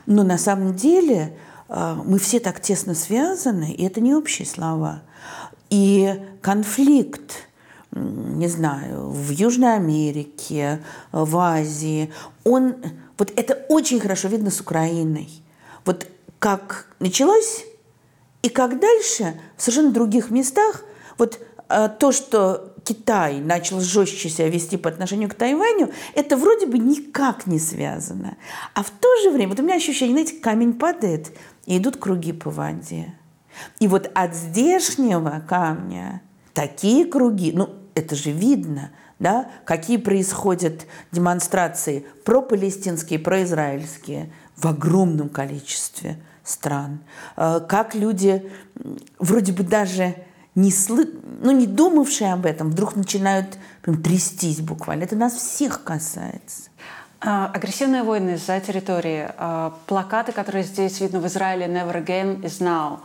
но 0.06 0.24
на 0.24 0.38
самом 0.38 0.76
деле– 0.76 1.38
мы 1.70 2.18
все 2.18 2.40
так 2.40 2.60
тесно 2.60 2.96
связаны, 2.96 3.72
и 3.72 3.86
это 3.86 4.02
не 4.02 4.16
общие 4.16 4.48
слова. 4.48 5.04
И 5.70 6.20
конфликт, 6.42 7.48
не 7.92 8.48
знаю, 8.48 9.10
в 9.10 9.30
Южной 9.30 9.76
Америке, 9.76 10.82
в 11.12 11.38
Азии, 11.38 12.12
он, 12.44 12.76
вот 13.18 13.32
это 13.36 13.66
очень 13.70 14.00
хорошо 14.00 14.28
видно 14.30 14.50
с 14.50 14.60
Украиной. 14.60 15.30
Вот 15.86 16.08
как 16.40 16.88
началось 17.00 17.66
и 18.42 18.50
как 18.50 18.80
дальше 18.80 19.40
в 19.58 19.62
совершенно 19.62 19.92
других 19.92 20.32
местах, 20.32 20.84
вот 21.18 21.40
а, 21.68 21.88
то, 21.88 22.12
что 22.12 22.74
Китай 22.84 23.40
начал 23.40 23.80
жестче 23.80 24.30
себя 24.30 24.50
вести 24.50 24.78
по 24.78 24.90
отношению 24.90 25.30
к 25.30 25.36
Тайваню, 25.36 25.92
это 26.16 26.38
вроде 26.38 26.66
бы 26.66 26.80
никак 26.80 27.46
не 27.46 27.60
связано. 27.60 28.38
А 28.74 28.82
в 28.82 28.90
то 28.90 29.08
же 29.22 29.30
время, 29.30 29.50
вот 29.50 29.60
у 29.60 29.64
меня 29.64 29.76
ощущение, 29.76 30.16
знаете, 30.16 30.42
камень 30.42 30.74
падает, 30.74 31.32
и 31.66 31.78
идут 31.78 31.98
круги 31.98 32.34
по 32.34 32.50
воде. 32.50 33.14
И 33.80 33.88
вот 33.88 34.10
от 34.14 34.36
здешнего 34.36 35.44
камня 35.48 36.22
такие 36.54 37.06
круги, 37.06 37.52
ну, 37.54 37.70
это 37.96 38.16
же 38.16 38.32
видно, 38.32 38.92
да, 39.20 39.50
какие 39.66 39.98
происходят 39.98 40.86
демонстрации 41.12 42.06
про-палестинские, 42.24 43.20
про-израильские 43.20 44.32
в 44.56 44.66
огромном 44.66 45.30
количестве 45.30 46.18
стран. 46.44 47.00
Э, 47.36 47.60
как 47.68 47.96
люди, 47.96 48.50
вроде 49.20 49.52
бы 49.52 49.64
даже 49.64 50.16
не, 50.56 50.72
сл... 50.72 51.02
ну, 51.42 51.52
не 51.52 51.68
думавшие 51.68 52.34
об 52.34 52.46
этом, 52.46 52.72
вдруг 52.72 52.96
начинают 52.96 53.58
прям 53.82 54.02
трястись 54.02 54.62
буквально. 54.62 55.04
Это 55.04 55.16
нас 55.16 55.34
всех 55.34 55.84
касается. 55.84 56.69
А, 57.22 57.52
агрессивные 57.54 58.04
войны 58.04 58.38
за 58.38 58.60
территории, 58.62 59.30
а, 59.38 59.74
плакаты, 59.88 60.32
которые 60.32 60.64
здесь 60.64 61.02
видно 61.02 61.20
в 61.20 61.28
Израиле 61.28 61.66
«Never 61.66 61.94
again 61.94 62.42
is 62.42 62.62
now», 62.62 63.00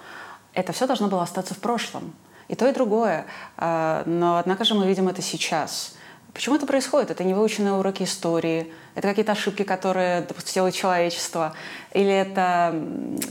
это 0.52 0.72
все 0.72 0.86
должно 0.86 1.08
было 1.08 1.22
остаться 1.22 1.54
в 1.54 1.58
прошлом. 1.58 2.14
И 2.46 2.54
то, 2.54 2.68
и 2.68 2.72
другое. 2.72 3.26
А, 3.56 4.04
но, 4.06 4.36
однако 4.36 4.64
же, 4.64 4.74
мы 4.74 4.86
видим 4.86 5.08
это 5.08 5.20
сейчас. 5.20 5.94
Почему 6.34 6.56
это 6.56 6.66
происходит? 6.66 7.12
Это 7.12 7.22
невыученные 7.22 7.74
уроки 7.74 8.02
истории, 8.02 8.72
это 8.96 9.06
какие-то 9.06 9.32
ошибки, 9.32 9.62
которые 9.62 10.22
допустило 10.22 10.72
человечество, 10.72 11.54
или 11.92 12.10
это 12.10 12.74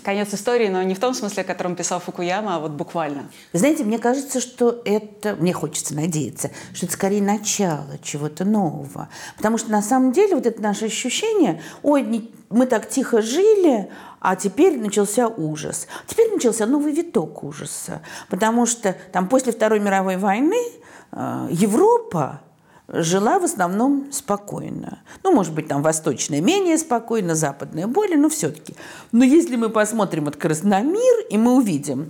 конец 0.03 0.33
истории, 0.33 0.69
но 0.69 0.81
не 0.83 0.95
в 0.95 0.99
том 0.99 1.13
смысле, 1.13 1.43
о 1.43 1.45
котором 1.45 1.75
писал 1.75 1.99
Фукуяма, 1.99 2.55
а 2.55 2.59
вот 2.59 2.71
буквально. 2.71 3.29
знаете, 3.51 3.83
мне 3.83 3.99
кажется, 3.99 4.39
что 4.39 4.81
это, 4.85 5.35
мне 5.35 5.51
хочется 5.51 5.93
надеяться, 5.93 6.51
что 6.73 6.85
это 6.85 6.93
скорее 6.93 7.21
начало 7.21 7.99
чего-то 8.01 8.45
нового. 8.45 9.09
Потому 9.35 9.57
что 9.57 9.69
на 9.69 9.81
самом 9.81 10.13
деле 10.13 10.35
вот 10.35 10.45
это 10.45 10.61
наше 10.61 10.85
ощущение, 10.85 11.61
ой, 11.81 12.31
мы 12.49 12.65
так 12.67 12.87
тихо 12.87 13.21
жили, 13.21 13.89
а 14.21 14.37
теперь 14.37 14.79
начался 14.79 15.27
ужас. 15.27 15.87
Теперь 16.07 16.31
начался 16.31 16.65
новый 16.65 16.93
виток 16.93 17.43
ужаса. 17.43 18.01
Потому 18.29 18.65
что 18.65 18.95
там 19.11 19.27
после 19.27 19.51
Второй 19.51 19.81
мировой 19.81 20.15
войны 20.15 20.61
э, 21.11 21.47
Европа 21.51 22.39
жила 22.87 23.39
в 23.39 23.43
основном 23.43 24.11
спокойно. 24.11 24.99
Ну, 25.23 25.33
может 25.33 25.53
быть, 25.53 25.67
там 25.67 25.81
восточная 25.81 26.41
менее 26.41 26.77
спокойно, 26.77 27.35
западная 27.35 27.87
более, 27.87 28.17
но 28.17 28.29
все-таки. 28.29 28.75
Но 29.11 29.23
если 29.23 29.55
мы 29.55 29.69
посмотрим 29.69 30.27
раз 30.27 30.63
на 30.63 30.81
мир, 30.81 31.25
и 31.29 31.37
мы 31.37 31.55
увидим 31.55 32.09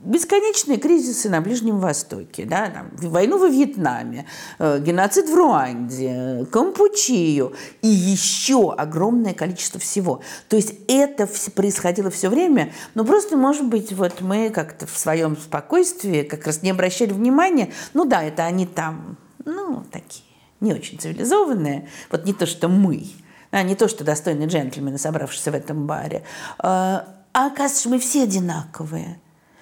бесконечные 0.00 0.78
кризисы 0.78 1.28
на 1.28 1.40
Ближнем 1.40 1.80
Востоке, 1.80 2.44
да, 2.44 2.70
там, 2.70 2.90
войну 3.10 3.38
во 3.38 3.48
Вьетнаме, 3.48 4.26
э, 4.58 4.80
геноцид 4.80 5.28
в 5.28 5.34
Руанде, 5.34 6.46
Кампучию 6.52 7.52
и 7.82 7.88
еще 7.88 8.72
огромное 8.72 9.34
количество 9.34 9.80
всего. 9.80 10.20
То 10.48 10.56
есть 10.56 10.74
это 10.86 11.28
происходило 11.54 12.10
все 12.10 12.28
время, 12.28 12.72
но 12.94 13.04
просто, 13.04 13.36
может 13.36 13.66
быть, 13.66 13.92
вот 13.92 14.20
мы 14.20 14.50
как-то 14.50 14.86
в 14.86 14.96
своем 14.96 15.36
спокойствии 15.36 16.22
как 16.22 16.46
раз 16.46 16.62
не 16.62 16.70
обращали 16.70 17.12
внимания, 17.12 17.72
ну 17.92 18.04
да, 18.04 18.22
это 18.22 18.44
они 18.44 18.66
там 18.66 19.16
ну, 19.48 19.84
такие, 19.90 20.24
не 20.60 20.72
очень 20.72 20.98
цивилизованные, 20.98 21.88
вот 22.10 22.24
не 22.24 22.32
то, 22.32 22.46
что 22.46 22.68
мы, 22.68 23.04
а 23.50 23.62
не 23.62 23.74
то, 23.74 23.88
что 23.88 24.04
достойные 24.04 24.48
джентльмены, 24.48 24.98
собравшиеся 24.98 25.50
в 25.50 25.54
этом 25.54 25.86
баре, 25.86 26.22
а, 26.58 27.08
а 27.32 27.46
оказывается, 27.46 27.88
мы 27.88 27.98
все 27.98 28.24
одинаковые 28.24 29.20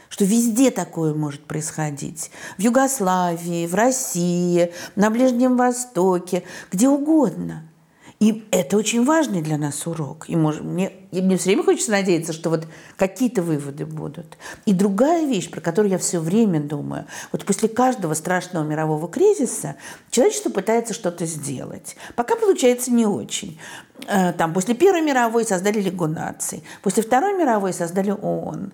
что 0.09 0.25
везде 0.25 0.71
такое 0.71 1.15
может 1.15 1.45
происходить. 1.45 2.31
В 2.57 2.61
Югославии, 2.63 3.67
в 3.67 3.75
России, 3.75 4.73
на 4.95 5.11
Ближнем 5.11 5.57
Востоке, 5.57 6.45
где 6.71 6.89
угодно– 6.89 7.69
и 8.19 8.49
это 8.51 8.79
очень 8.79 9.05
важный 9.05 9.43
для 9.43 9.59
нас 9.59 9.87
урок. 9.87 10.25
И, 10.29 10.37
может, 10.37 10.63
мне, 10.63 10.91
мне 11.13 11.37
все 11.37 11.51
время 11.51 11.65
хочется 11.65 11.91
надеяться, 11.91 12.33
что 12.33 12.49
вот 12.49 12.67
какие-то 12.97 13.43
выводы 13.43 13.85
будут. 13.85 14.39
И 14.65 14.73
другая 14.73 15.27
вещь, 15.27 15.51
про 15.51 15.61
которую 15.61 15.93
я 15.93 15.99
все 15.99 16.19
время 16.19 16.61
думаю. 16.61 17.05
Вот 17.31 17.45
после 17.45 17.69
каждого 17.69 18.15
страшного 18.15 18.65
мирового 18.65 19.07
кризиса 19.09 19.77
человечество 20.11 20.49
пытается 20.49 20.95
что-то 20.95 21.27
сделать. 21.27 21.97
Пока 22.15 22.37
получается 22.37 22.91
не 22.91 23.05
очень. 23.05 23.59
Э, 24.07 24.33
там, 24.33 24.55
после 24.55 24.75
Первой 24.75 25.03
мировой 25.03 25.45
создали 25.45 25.79
Лигу 25.79 26.07
наций. 26.07 26.65
После 26.83 27.03
Второй 27.03 27.35
мировой 27.35 27.75
создали 27.75 28.13
ООН. 28.13 28.73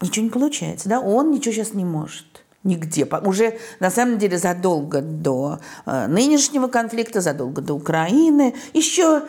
Ничего 0.00 0.24
не 0.24 0.30
получается. 0.30 0.88
Да? 0.88 0.98
ООН 0.98 1.30
ничего 1.30 1.54
сейчас 1.54 1.74
не 1.74 1.84
может 1.84 2.44
нигде. 2.64 3.06
Уже 3.24 3.58
на 3.80 3.90
самом 3.90 4.18
деле 4.18 4.38
задолго 4.38 5.00
до 5.00 5.60
э, 5.86 6.06
нынешнего 6.06 6.68
конфликта, 6.68 7.20
задолго 7.20 7.62
до 7.62 7.74
Украины, 7.74 8.54
еще 8.74 9.22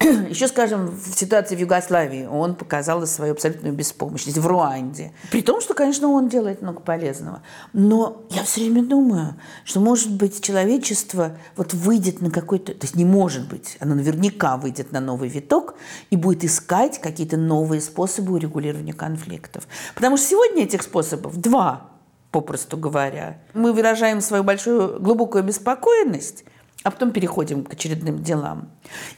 еще, 0.30 0.48
скажем, 0.48 0.86
в 0.86 1.14
ситуации 1.14 1.54
в 1.56 1.58
Югославии 1.58 2.24
он 2.24 2.54
показал 2.54 3.06
свою 3.06 3.32
абсолютную 3.32 3.74
беспомощность, 3.74 4.38
в 4.38 4.46
Руанде. 4.46 5.12
При 5.30 5.42
том, 5.42 5.60
что, 5.60 5.74
конечно, 5.74 6.08
он 6.08 6.30
делает 6.30 6.62
много 6.62 6.80
полезного. 6.80 7.42
Но 7.74 8.22
я 8.30 8.42
все 8.44 8.62
время 8.62 8.82
думаю, 8.82 9.36
что, 9.64 9.80
может 9.80 10.10
быть, 10.10 10.40
человечество 10.40 11.36
вот 11.54 11.74
выйдет 11.74 12.22
на 12.22 12.30
какой-то... 12.30 12.72
То 12.72 12.84
есть 12.84 12.96
не 12.96 13.04
может 13.04 13.46
быть, 13.46 13.76
оно 13.78 13.94
наверняка 13.94 14.56
выйдет 14.56 14.90
на 14.90 15.00
новый 15.00 15.28
виток 15.28 15.74
и 16.08 16.16
будет 16.16 16.44
искать 16.44 16.98
какие-то 16.98 17.36
новые 17.36 17.82
способы 17.82 18.32
урегулирования 18.32 18.94
конфликтов. 18.94 19.68
Потому 19.94 20.16
что 20.16 20.28
сегодня 20.28 20.64
этих 20.64 20.82
способов 20.82 21.36
два 21.36 21.90
попросту 22.30 22.76
говоря. 22.76 23.38
Мы 23.54 23.72
выражаем 23.72 24.20
свою 24.20 24.44
большую 24.44 25.00
глубокую 25.00 25.44
беспокойность, 25.44 26.44
а 26.82 26.90
потом 26.90 27.10
переходим 27.10 27.64
к 27.64 27.72
очередным 27.72 28.22
делам. 28.22 28.70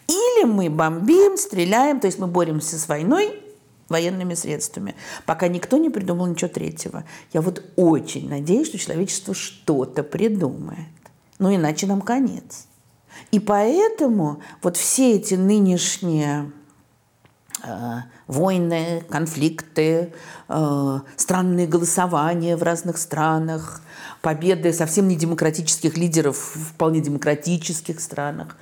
Или 0.08 0.44
мы 0.44 0.70
бомбим, 0.70 1.36
стреляем, 1.36 2.00
то 2.00 2.06
есть 2.06 2.18
мы 2.18 2.26
боремся 2.26 2.78
с 2.78 2.88
войной 2.88 3.38
военными 3.88 4.34
средствами, 4.34 4.94
пока 5.26 5.48
никто 5.48 5.76
не 5.76 5.90
придумал 5.90 6.26
ничего 6.26 6.48
третьего. 6.48 7.04
Я 7.32 7.42
вот 7.42 7.62
очень 7.76 8.28
надеюсь, 8.28 8.68
что 8.68 8.78
человечество 8.78 9.34
что-то 9.34 10.02
придумает. 10.02 10.88
Ну, 11.38 11.54
иначе 11.54 11.86
нам 11.86 12.00
конец. 12.00 12.66
И 13.30 13.38
поэтому 13.38 14.40
вот 14.62 14.76
все 14.76 15.16
эти 15.16 15.34
нынешние 15.34 16.50
войны, 18.26 19.04
конфликты, 19.08 20.12
э, 20.48 21.00
странные 21.16 21.66
голосования 21.66 22.56
в 22.56 22.62
разных 22.62 22.98
странах, 22.98 23.82
победы 24.20 24.72
совсем 24.72 25.08
не 25.08 25.16
демократических 25.16 25.96
лидеров 25.96 26.36
в 26.36 26.72
вполне 26.74 27.00
демократических 27.00 28.00
странах. 28.00 28.56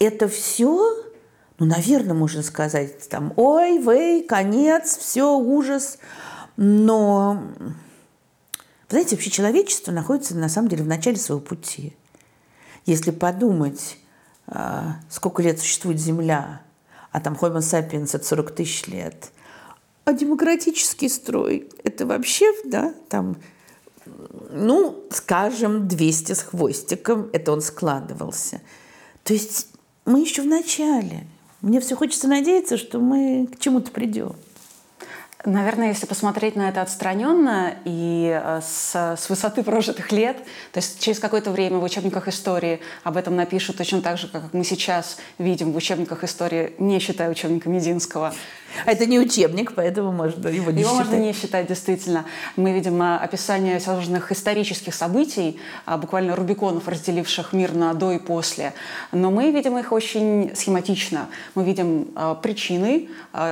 Это 0.00 0.28
все, 0.28 0.96
ну, 1.58 1.66
наверное, 1.66 2.14
можно 2.14 2.42
сказать, 2.42 3.08
там, 3.08 3.32
ой, 3.36 3.78
вей, 3.78 4.26
конец, 4.26 4.96
все, 4.96 5.36
ужас. 5.36 5.98
Но, 6.56 7.42
знаете, 8.88 9.14
вообще 9.16 9.30
человечество 9.30 9.92
находится 9.92 10.36
на 10.36 10.48
самом 10.48 10.68
деле 10.68 10.82
в 10.82 10.88
начале 10.88 11.16
своего 11.16 11.40
пути. 11.40 11.96
Если 12.84 13.12
подумать, 13.12 13.98
а, 14.48 14.96
сколько 15.08 15.42
лет 15.42 15.60
существует 15.60 16.00
Земля, 16.00 16.62
а 17.12 17.20
там 17.20 17.34
Homo 17.34 17.58
sapiens 17.58 18.16
от 18.16 18.24
40 18.24 18.50
тысяч 18.52 18.86
лет, 18.86 19.30
а 20.04 20.12
демократический 20.12 21.08
строй– 21.08 21.68
это 21.84 22.06
вообще, 22.06 22.46
да, 22.64 22.92
там, 23.08 23.36
ну, 24.50 25.04
скажем, 25.10 25.86
200 25.86 26.32
с 26.32 26.42
хвостиком, 26.42 27.30
это 27.32 27.52
он 27.52 27.60
складывался. 27.60 28.60
То 29.22 29.32
есть 29.32 29.68
мы 30.04 30.20
еще 30.20 30.42
в 30.42 30.46
начале. 30.46 31.26
Мне 31.60 31.80
все 31.80 31.94
хочется 31.94 32.26
надеяться, 32.26 32.76
что 32.76 32.98
мы 32.98 33.46
к 33.46 33.60
чему-то 33.60 33.92
придем. 33.92 34.34
Наверное, 35.44 35.88
если 35.88 36.06
посмотреть 36.06 36.54
на 36.54 36.68
это 36.68 36.82
отстраненно 36.82 37.74
и 37.84 38.40
э, 38.40 38.60
с, 38.62 38.94
с 38.94 39.28
высоты 39.28 39.64
прожитых 39.64 40.12
лет, 40.12 40.36
то 40.70 40.78
есть 40.78 41.00
через 41.00 41.18
какое-то 41.18 41.50
время 41.50 41.78
в 41.78 41.82
учебниках 41.82 42.28
истории 42.28 42.80
об 43.02 43.16
этом 43.16 43.34
напишут 43.34 43.78
точно 43.78 44.02
так 44.02 44.18
же, 44.18 44.28
как 44.28 44.52
мы 44.52 44.62
сейчас 44.62 45.18
видим 45.38 45.72
в 45.72 45.76
учебниках 45.76 46.22
истории, 46.22 46.74
не 46.78 47.00
считая 47.00 47.28
учебника 47.28 47.68
Мединского, 47.68 48.32
это 48.86 49.06
не 49.06 49.18
учебник, 49.18 49.74
поэтому 49.74 50.12
можно 50.12 50.48
его 50.48 50.70
не 50.70 50.80
его 50.80 50.90
считать. 50.90 51.06
можно 51.06 51.16
не 51.16 51.32
считать, 51.32 51.66
действительно. 51.66 52.24
Мы 52.56 52.72
видим 52.72 53.00
а, 53.02 53.18
описание 53.18 53.80
сложных 53.80 54.32
исторических 54.32 54.94
событий, 54.94 55.58
а, 55.86 55.98
буквально 55.98 56.36
Рубиконов, 56.36 56.88
разделивших 56.88 57.52
мир 57.52 57.74
на 57.74 57.94
до 57.94 58.12
и 58.12 58.18
после. 58.18 58.72
Но 59.12 59.30
мы 59.30 59.50
видим 59.50 59.78
их 59.78 59.92
очень 59.92 60.54
схематично. 60.54 61.28
Мы 61.54 61.64
видим 61.64 62.08
а, 62.14 62.34
причины, 62.34 63.08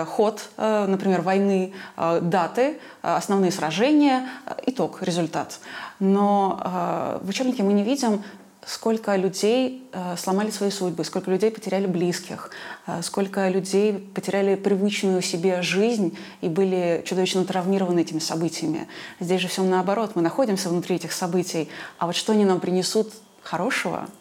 ход, 0.06 0.50
например, 0.56 1.22
войны, 1.22 1.72
даты, 1.96 2.78
основные 3.02 3.50
сражения, 3.50 4.28
итог, 4.66 5.02
результат. 5.02 5.58
Но 5.98 7.20
в 7.22 7.28
учебнике 7.28 7.62
мы 7.62 7.72
не 7.72 7.82
видим 7.82 8.22
сколько 8.66 9.16
людей 9.16 9.88
э, 9.92 10.16
сломали 10.16 10.50
свои 10.50 10.70
судьбы, 10.70 11.04
сколько 11.04 11.30
людей 11.30 11.50
потеряли 11.50 11.86
близких, 11.86 12.50
э, 12.86 13.02
сколько 13.02 13.48
людей 13.48 13.92
потеряли 14.14 14.54
привычную 14.54 15.22
себе 15.22 15.62
жизнь 15.62 16.16
и 16.40 16.48
были 16.48 17.02
чудовищно 17.06 17.44
травмированы 17.44 18.00
этими 18.00 18.18
событиями. 18.18 18.86
Здесь 19.18 19.40
же 19.40 19.48
все 19.48 19.62
наоборот. 19.62 20.12
Мы 20.14 20.22
находимся 20.22 20.68
внутри 20.68 20.96
этих 20.96 21.12
событий, 21.12 21.68
а 21.98 22.06
вот 22.06 22.16
что 22.16 22.32
они 22.32 22.44
нам 22.44 22.60
принесут 22.60 23.12
хорошего– 23.42 24.08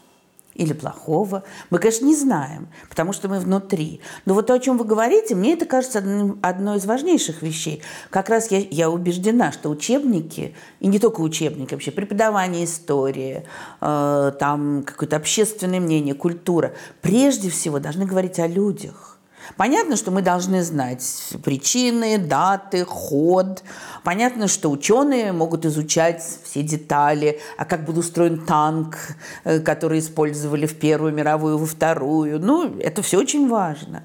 или 0.60 0.74
плохого. 0.74 1.44
Мы, 1.70 1.80
конечно, 1.80 2.06
не 2.06 2.16
знаем, 2.16 2.68
потому 2.90 3.14
что 3.14 3.30
мы 3.30 3.40
внутри. 3.40 4.02
Но 4.26 4.34
вот 4.34 4.48
то, 4.48 4.54
о 4.54 4.60
чем 4.60 4.78
вы 4.78 4.84
говорите, 4.84 5.34
мне 5.34 5.54
это 5.54 5.66
кажется 5.66 6.00
одним, 6.00 6.38
одной 6.42 6.78
из 6.78 6.86
важнейших 6.86 7.42
вещей. 7.42 7.82
Как 8.10 8.28
раз 8.28 8.52
я, 8.52 8.60
я 8.60 8.90
убеждена, 8.90 9.54
что 9.54 9.70
учебники, 9.70 10.54
и 10.82 10.88
не 10.88 11.00
только 11.00 11.22
учебники, 11.22 11.74
вообще 11.74 11.92
преподавание 11.92 12.66
истории, 12.66 13.46
э, 13.80 14.32
там 14.38 14.84
какое-то 14.84 15.16
общественное 15.16 15.80
мнение, 15.80 16.14
культура, 16.14 16.74
прежде 17.02 17.50
всего 17.50 17.80
должны 17.80 18.06
говорить 18.06 18.38
о 18.40 18.48
людях 18.48 19.19
Понятно, 19.58 19.96
что 19.96 20.12
мы 20.12 20.22
должны 20.22 20.64
знать 20.64 21.34
причины, 21.44 22.18
даты, 22.18 22.86
ход. 22.86 23.64
Понятно, 24.04 24.48
что 24.48 24.70
ученые 24.70 25.32
могут 25.32 25.66
изучать 25.66 26.24
все 26.44 26.62
детали, 26.64 27.40
а 27.58 27.66
как 27.66 27.86
был 27.86 27.98
устроен 28.00 28.46
танк, 28.46 28.98
э, 29.44 29.60
который 29.60 30.00
использовали 30.00 30.66
в 30.66 30.78
Первую 30.80 31.14
мировую, 31.14 31.58
во 31.58 31.66
Вторую. 31.66 32.40
Ну, 32.40 32.78
это 32.80 33.02
все 33.02 33.20
очень 33.20 33.50
важно. 33.50 34.04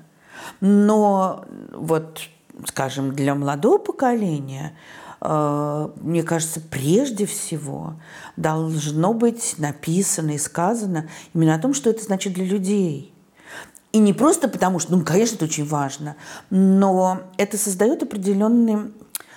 Но 0.60 1.44
вот, 1.72 2.20
скажем, 2.66 3.14
для 3.14 3.34
молодого 3.34 3.78
поколения 3.78 4.76
э, 5.20 5.88
мне 6.00 6.22
кажется, 6.22 6.60
прежде 6.60 7.26
всего 7.26 7.94
должно 8.36 9.14
быть 9.14 9.54
написано 9.58 10.32
и 10.32 10.38
сказано 10.38 11.08
именно 11.34 11.54
о 11.54 11.58
том, 11.58 11.74
что 11.74 11.90
это 11.90 12.02
значит 12.02 12.34
для 12.34 12.44
людей. 12.44 13.13
И 13.94 13.98
не 13.98 14.12
просто 14.12 14.48
потому, 14.48 14.80
что, 14.80 14.96
ну, 14.96 15.04
конечно, 15.04 15.36
это 15.36 15.44
очень 15.44 15.64
важно, 15.64 16.16
но 16.50 17.20
это 17.36 17.56
создает 17.56 18.02
определенную 18.02 18.92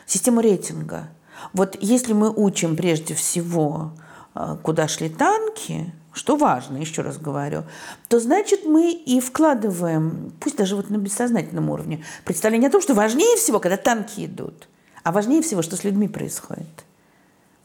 систему 0.07 0.41
рейтинга. 0.41 1.09
Вот 1.53 1.77
если 1.79 2.13
мы 2.13 2.33
учим 2.35 2.75
прежде 2.75 3.13
всего, 3.13 3.91
э, 4.33 4.57
куда 4.63 4.87
шли 4.87 5.09
танки, 5.09 5.93
что 6.11 6.37
важно, 6.37 6.77
еще 6.77 7.03
раз 7.03 7.19
говорю, 7.19 7.65
то 8.07 8.19
значит 8.19 8.65
мы 8.65 8.93
и 8.93 9.19
вкладываем, 9.19 10.33
пусть 10.39 10.57
даже 10.57 10.75
вот 10.75 10.89
на 10.89 10.97
бессознательном 10.97 11.69
уровне, 11.69 12.03
представление 12.25 12.69
о 12.69 12.71
том, 12.71 12.81
что 12.81 12.95
важнее 12.95 13.37
всего, 13.37 13.59
когда 13.59 13.77
танки 13.77 14.25
идут, 14.25 14.67
а 15.03 15.11
важнее 15.11 15.43
всего, 15.43 15.61
что 15.61 15.75
с 15.75 15.83
людьми 15.83 16.07
происходит. 16.07 16.86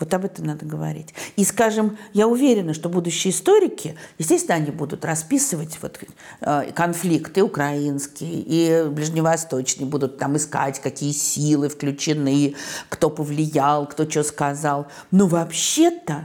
Вот 0.02 0.12
об 0.14 0.24
этом 0.24 0.46
надо 0.46 0.66
говорить. 0.66 1.14
И, 1.36 1.44
скажем, 1.44 1.96
я 2.12 2.26
уверена, 2.26 2.74
что 2.74 2.88
будущие 2.88 3.32
историки, 3.32 3.94
естественно, 4.18 4.56
они 4.56 4.72
будут 4.72 5.04
расписывать 5.04 5.78
вот, 5.80 6.00
э, 6.40 6.72
конфликты 6.72 7.44
украинские 7.44 8.42
и 8.44 8.88
ближневосточные, 8.88 9.86
будут 9.86 10.18
там 10.18 10.36
искать, 10.36 10.80
какие 10.80 11.12
силы 11.12 11.68
включены, 11.68 12.56
кто 12.88 13.10
повлиял, 13.10 13.86
кто 13.86 14.10
что 14.10 14.24
сказал. 14.24 14.88
Но 15.12 15.28
вообще-то 15.28 16.24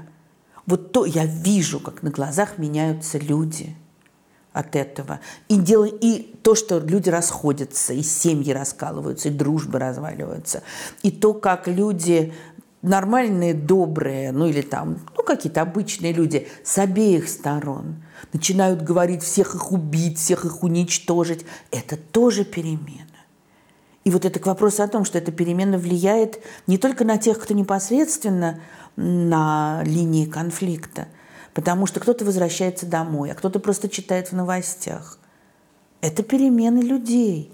вот 0.66 0.92
то 0.92 1.06
я 1.06 1.28
вижу, 1.28 1.80
как 1.80 2.02
на 2.02 2.10
глазах 2.10 2.58
меняются 2.58 3.20
люди 3.20 3.76
от 4.54 4.76
этого. 4.76 5.20
И, 5.50 5.56
дело, 5.58 5.86
и 5.86 6.34
то, 6.42 6.56
что 6.56 6.80
люди 6.80 7.10
расходятся, 7.10 7.94
и 7.94 8.02
семьи 8.02 8.52
раскалываются, 8.52 9.30
и 9.30 9.32
дружбы 9.32 9.78
разваливаются, 9.78 10.64
и 11.04 11.12
то, 11.12 11.36
как 11.36 11.68
люди 11.68 12.34
нормальные, 12.88 13.54
добрые, 13.54 14.32
ну 14.32 14.48
или 14.48 14.62
там, 14.62 15.00
ну 15.16 15.24
какие-то 15.24 15.62
обычные 15.62 16.14
люди 16.14 16.48
с 16.64 16.78
обеих 16.78 17.30
сторон 17.30 18.04
начинают 18.34 18.82
говорить 18.82 19.24
всех 19.24 19.56
их 19.56 19.72
убить, 19.72 20.18
всех 20.18 20.46
их 20.46 20.64
уничтожить, 20.64 21.46
это 21.72 21.98
тоже 21.98 22.46
перемена. 22.46 23.06
И 24.04 24.10
вот 24.10 24.24
это 24.24 24.40
к 24.40 24.46
вопросу 24.46 24.84
о 24.84 24.88
том, 24.88 25.04
что 25.04 25.18
эта 25.18 25.32
перемена 25.32 25.78
влияет 25.78 26.40
не 26.66 26.78
только 26.78 27.04
на 27.04 27.18
тех, 27.18 27.40
кто 27.40 27.54
непосредственно 27.54 28.62
на 28.96 29.82
линии 29.86 30.26
конфликта, 30.26 31.08
потому 31.54 31.88
что 31.88 32.00
кто-то 32.00 32.24
возвращается 32.24 32.86
домой, 32.86 33.32
а 33.32 33.36
кто-то 33.36 33.60
просто 33.60 33.90
читает 33.90 34.30
в 34.30 34.34
новостях. 34.34 35.20
Это 36.00 36.24
перемены 36.24 36.80
людей. 36.80 37.52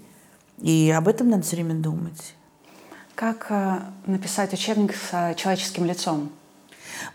И 0.58 0.94
об 0.96 1.08
этом 1.08 1.28
надо 1.28 1.42
все 1.42 1.56
время 1.56 1.74
думать. 1.74 2.34
Как 3.14 3.46
э, 3.50 3.80
написать 4.06 4.52
учебник 4.52 4.94
с 4.94 5.10
э, 5.12 5.34
человеческим 5.36 5.84
лицом? 5.84 6.32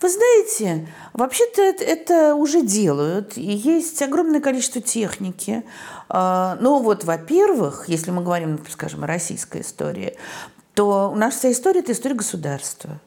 Вы 0.02 0.10
знаете, 0.10 0.88
вообще-то 1.14 1.62
это, 1.62 1.84
это 1.84 2.36
уже 2.36 2.62
делают, 2.62 3.38
и 3.38 3.52
есть 3.52 4.02
огромное 4.02 4.40
количество 4.40 4.82
техники. 4.82 5.64
А, 6.08 6.58
ну 6.62 6.80
вот, 6.82 7.04
во-первых, 7.04 7.86
если 7.88 8.12
мы 8.12 8.24
говорим, 8.24 8.60
скажем, 8.70 9.04
о 9.04 9.08
российской 9.08 9.62
истории, 9.62 10.16
то 10.74 11.12
у 11.12 11.16
нас 11.16 11.36
вся 11.36 11.52
история– 11.52 11.80
это 11.82 11.92
история 11.92 12.16
государства. 12.16 13.00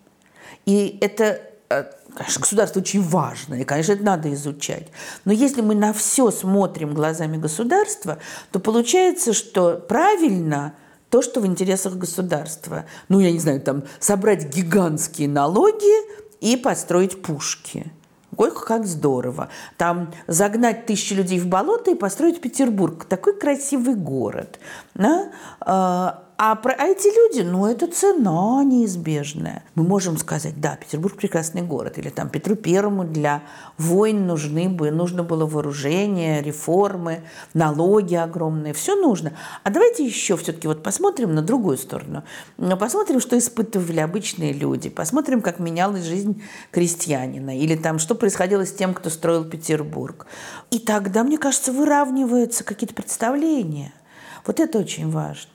И 0.67 0.99
это 1.01 1.41
э, 1.71 1.85
Конечно, 2.15 2.41
государство 2.43 2.81
очень 2.81 3.03
важно, 3.03 3.55
и, 3.55 3.65
конечно, 3.65 3.93
это 3.93 4.03
надо 4.03 4.33
изучать. 4.35 4.89
Но 5.25 5.33
если 5.33 5.63
мы 5.63 5.75
на 5.75 5.95
все 5.95 6.31
смотрим 6.31 6.93
глазами 6.93 7.39
государства, 7.39 8.19
то 8.51 8.61
получается, 8.61 9.33
что 9.33 9.77
правильно 9.77 10.75
то, 11.13 11.21
что 11.21 11.43
в 11.43 11.47
интересах 11.47 11.97
государства. 11.97 12.87
Ну, 13.11 13.21
я 13.21 13.31
не 13.31 13.39
знаю, 13.39 13.61
там, 13.61 13.85
собрать 14.01 14.47
гигантские 14.47 15.29
налоги 15.29 15.93
и 16.41 16.57
построить 16.57 17.21
пушки. 17.21 17.93
Ой, 18.39 18.51
как 18.51 18.87
здорово. 18.87 19.51
Там 19.77 20.15
загнать 20.27 20.87
тысячи 20.87 21.13
людей 21.13 21.39
в 21.39 21.49
болото 21.49 21.91
и 21.91 21.95
построить 21.95 22.41
Петербург. 22.41 23.05
Такой 23.05 23.39
красивый 23.39 23.95
город. 23.95 24.59
Да? 24.95 26.23
А, 26.39 26.57
про, 26.57 26.73
а 26.73 26.87
эти 26.87 27.07
люди, 27.07 27.47
ну, 27.47 27.67
это 27.67 27.87
цена 27.87 28.65
неизбежная. 28.65 29.63
Мы 29.75 29.85
можем 29.85 30.17
сказать, 30.19 30.61
да, 30.61 30.77
Петербург 30.77 31.17
прекрасный 31.17 31.63
город, 31.63 31.99
или 31.99 32.09
там 32.09 32.29
Петру 32.29 32.57
Первому 32.57 33.05
для 33.05 33.43
войн 33.79 34.27
нужны 34.27 34.69
бы, 34.69 34.91
нужно 34.91 35.23
было 35.23 35.47
вооружение, 35.47 36.43
реформы, 36.43 37.23
налоги 37.55 38.17
огромные, 38.17 38.75
все 38.75 38.97
нужно. 38.97 39.33
А 39.63 39.71
давайте 39.71 40.05
еще 40.05 40.37
все-таки 40.37 40.67
вот 40.67 40.83
посмотрим 40.83 41.35
на 41.35 41.43
другую 41.43 41.79
сторону. 41.79 42.25
Посмотрим, 42.57 43.21
что 43.21 43.39
испытывали 43.39 44.01
обычные 44.01 44.53
люди, 44.53 44.89
посмотрим, 44.89 45.43
как 45.43 45.61
менялась 45.61 46.05
жизнь 46.05 46.43
крестьянина, 46.73 47.57
или 47.57 47.77
там, 47.77 47.99
что 47.99 48.15
происходило 48.15 48.67
с 48.67 48.73
тем, 48.73 48.95
кто 48.95 49.11
строил 49.11 49.45
Петербург. 49.45 50.27
И 50.71 50.79
тогда, 50.79 51.23
мне 51.23 51.39
кажется, 51.39 51.73
выравниваются 51.73 52.65
какие-то 52.65 52.95
представления– 52.95 53.93
Вот 54.47 54.59
это 54.59 54.79
очень 54.79 55.11
важно. 55.11 55.52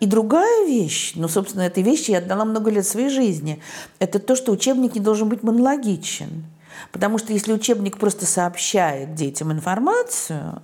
И 0.00 0.06
другая 0.06 0.66
вещь, 0.66 1.12
ну, 1.14 1.28
собственно, 1.28 1.62
этой 1.62 1.82
вещи 1.82 2.10
я 2.10 2.18
отдала 2.18 2.44
много 2.44 2.70
лет 2.70 2.86
своей 2.86 3.08
жизни, 3.08 3.62
это 3.98 4.18
то, 4.18 4.36
что 4.36 4.52
учебник 4.52 4.94
не 4.94 5.00
должен 5.00 5.28
быть 5.28 5.42
монологичен. 5.42 6.44
Потому 6.92 7.18
что 7.18 7.32
если 7.32 7.52
учебник 7.52 7.98
просто 7.98 8.26
сообщает 8.26 9.14
детям 9.14 9.52
информацию, 9.52 10.62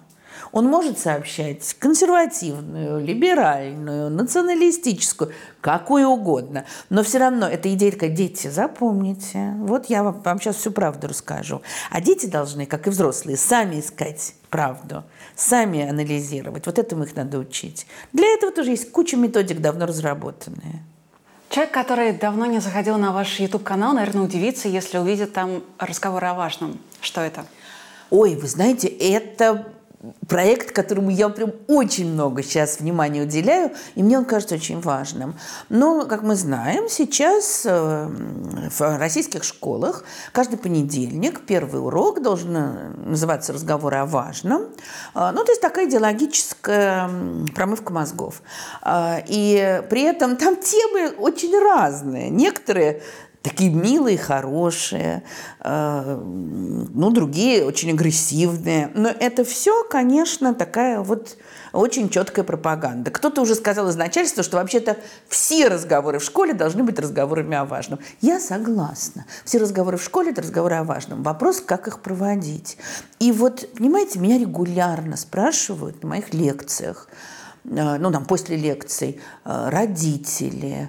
он 0.52 0.66
может 0.66 0.98
сообщать 0.98 1.74
консервативную, 1.78 3.04
либеральную, 3.04 4.10
националистическую, 4.10 5.32
какую 5.60 6.08
угодно. 6.08 6.64
Но 6.90 7.02
все 7.02 7.18
равно 7.18 7.48
эта 7.48 7.72
идея 7.74 7.92
такая, 7.92 8.10
дети, 8.10 8.48
запомните, 8.48 9.54
вот 9.58 9.86
я 9.86 10.02
вам, 10.02 10.20
вам 10.22 10.40
сейчас 10.40 10.56
всю 10.56 10.70
правду 10.70 11.08
расскажу. 11.08 11.62
А 11.90 12.00
дети 12.00 12.26
должны, 12.26 12.66
как 12.66 12.86
и 12.86 12.90
взрослые, 12.90 13.36
сами 13.36 13.80
искать 13.80 14.34
правду, 14.50 15.04
сами 15.34 15.88
анализировать. 15.88 16.66
Вот 16.66 16.78
этому 16.78 17.04
их 17.04 17.16
надо 17.16 17.38
учить. 17.38 17.86
Для 18.12 18.26
этого 18.34 18.52
тоже 18.52 18.70
есть 18.70 18.90
куча 18.90 19.16
методик, 19.16 19.60
давно 19.60 19.86
разработанные. 19.86 20.82
Человек, 21.48 21.72
который 21.72 22.12
давно 22.12 22.46
не 22.46 22.58
заходил 22.58 22.98
на 22.98 23.12
ваш 23.12 23.38
YouTube-канал, 23.38 23.94
наверное, 23.94 24.24
удивится, 24.24 24.68
если 24.68 24.98
увидит 24.98 25.32
там 25.32 25.62
разговор 25.78 26.24
о 26.24 26.34
важном. 26.34 26.78
Что 27.00 27.20
это? 27.20 27.46
Ой, 28.10 28.36
вы 28.36 28.46
знаете, 28.46 28.88
это 28.88 29.66
проект, 30.28 30.72
которому 30.72 31.10
я 31.10 31.28
прям 31.28 31.52
очень 31.68 32.12
много 32.12 32.42
сейчас 32.42 32.80
внимания 32.80 33.22
уделяю, 33.22 33.72
и 33.94 34.02
мне 34.02 34.18
он 34.18 34.24
кажется 34.24 34.54
очень 34.54 34.80
важным. 34.80 35.36
Но, 35.68 36.04
как 36.06 36.22
мы 36.22 36.34
знаем, 36.34 36.88
сейчас 36.88 37.62
э, 37.64 38.08
в 38.70 38.98
российских 38.98 39.44
школах 39.44 40.04
каждый 40.32 40.58
понедельник 40.58 41.40
первый 41.46 41.80
урок 41.82 42.22
должен 42.22 42.56
э, 42.56 42.90
называться 43.04 43.52
«Разговор 43.52 43.94
о 43.94 44.06
важном». 44.06 44.62
Э, 45.14 45.30
ну, 45.32 45.44
то 45.44 45.52
есть 45.52 45.60
такая 45.60 45.88
идеологическая 45.88 47.10
промывка 47.54 47.92
мозгов. 47.92 48.42
И 49.28 49.82
при 49.88 50.02
этом 50.02 50.36
там 50.36 50.56
темы 50.56 51.10
очень 51.18 51.58
разные. 51.58 52.30
Некоторые 52.30 53.02
такие 53.46 53.70
милые, 53.70 54.18
хорошие, 54.18 55.22
э, 55.60 56.20
ну, 56.20 57.10
другие 57.10 57.64
очень 57.64 57.92
агрессивные. 57.92 58.90
Но 58.94 59.08
это 59.08 59.44
все, 59.44 59.84
конечно, 59.84 60.52
такая 60.52 61.00
вот 61.00 61.36
очень 61.72 62.08
четкая 62.08 62.44
пропаганда. 62.44 63.12
Кто-то 63.12 63.42
уже 63.42 63.54
сказал 63.54 63.88
из 63.88 63.94
начальства, 63.94 64.42
что 64.42 64.56
вообще-то 64.56 64.96
все 65.28 65.68
разговоры 65.68 66.18
в 66.18 66.24
школе 66.24 66.54
должны 66.54 66.82
быть 66.82 66.98
разговорами 66.98 67.56
о 67.56 67.64
важном. 67.64 68.00
Я 68.20 68.40
согласна. 68.40 69.26
Все 69.44 69.58
разговоры 69.58 69.96
в 69.96 70.02
школе– 70.02 70.30
это 70.32 70.42
разговоры 70.42 70.74
о 70.74 70.84
важном. 70.84 71.22
Вопрос, 71.22 71.60
как 71.60 71.86
их 71.86 72.00
проводить. 72.00 72.78
И 73.20 73.30
вот, 73.30 73.68
понимаете, 73.76 74.18
меня 74.18 74.38
регулярно 74.38 75.16
спрашивают 75.16 76.02
на 76.02 76.08
моих 76.08 76.34
лекциях, 76.34 77.08
ну, 77.68 78.12
там, 78.12 78.24
после 78.24 78.56
лекций, 78.56 79.20
э, 79.44 79.68
родители, 79.70 80.88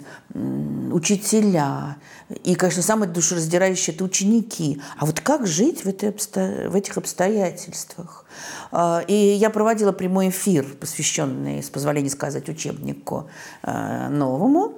учителя. 0.91 1.97
И, 2.43 2.55
конечно, 2.55 2.83
самое 2.83 3.11
душераздирающее– 3.11 3.95
это 3.95 4.03
ученики. 4.03 4.81
А 4.97 5.05
вот 5.05 5.19
как 5.21 5.47
жить 5.47 5.85
в, 5.85 5.89
этой 5.89 6.09
обсто... 6.09 6.67
в 6.69 6.75
этих 6.75 6.97
обстоятельствах? 6.97 8.25
А, 8.71 9.03
и 9.07 9.13
я 9.13 9.49
проводила 9.49 9.91
прямой 9.91 10.29
эфир, 10.29 10.65
посвященный, 10.79 11.63
с 11.63 11.69
позволения 11.69 12.09
сказать, 12.09 12.47
учебнику 12.49 13.29
новому. 13.63 14.73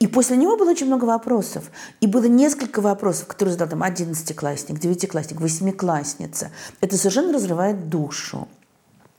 И 0.00 0.06
после 0.06 0.36
него 0.36 0.56
было 0.56 0.70
очень 0.70 0.86
много 0.86 1.04
вопросов. 1.04 1.70
И 2.00 2.06
было 2.06 2.24
несколько 2.24 2.80
вопросов, 2.80 3.28
которые 3.28 3.52
задал 3.52 3.68
там 3.68 3.82
11-классник, 3.82 4.78
9-классник, 4.78 5.40
8-классница. 5.40 6.50
Это 6.80 6.96
совершенно 6.96 7.32
разрывает 7.32 7.88
душу. 7.88 8.48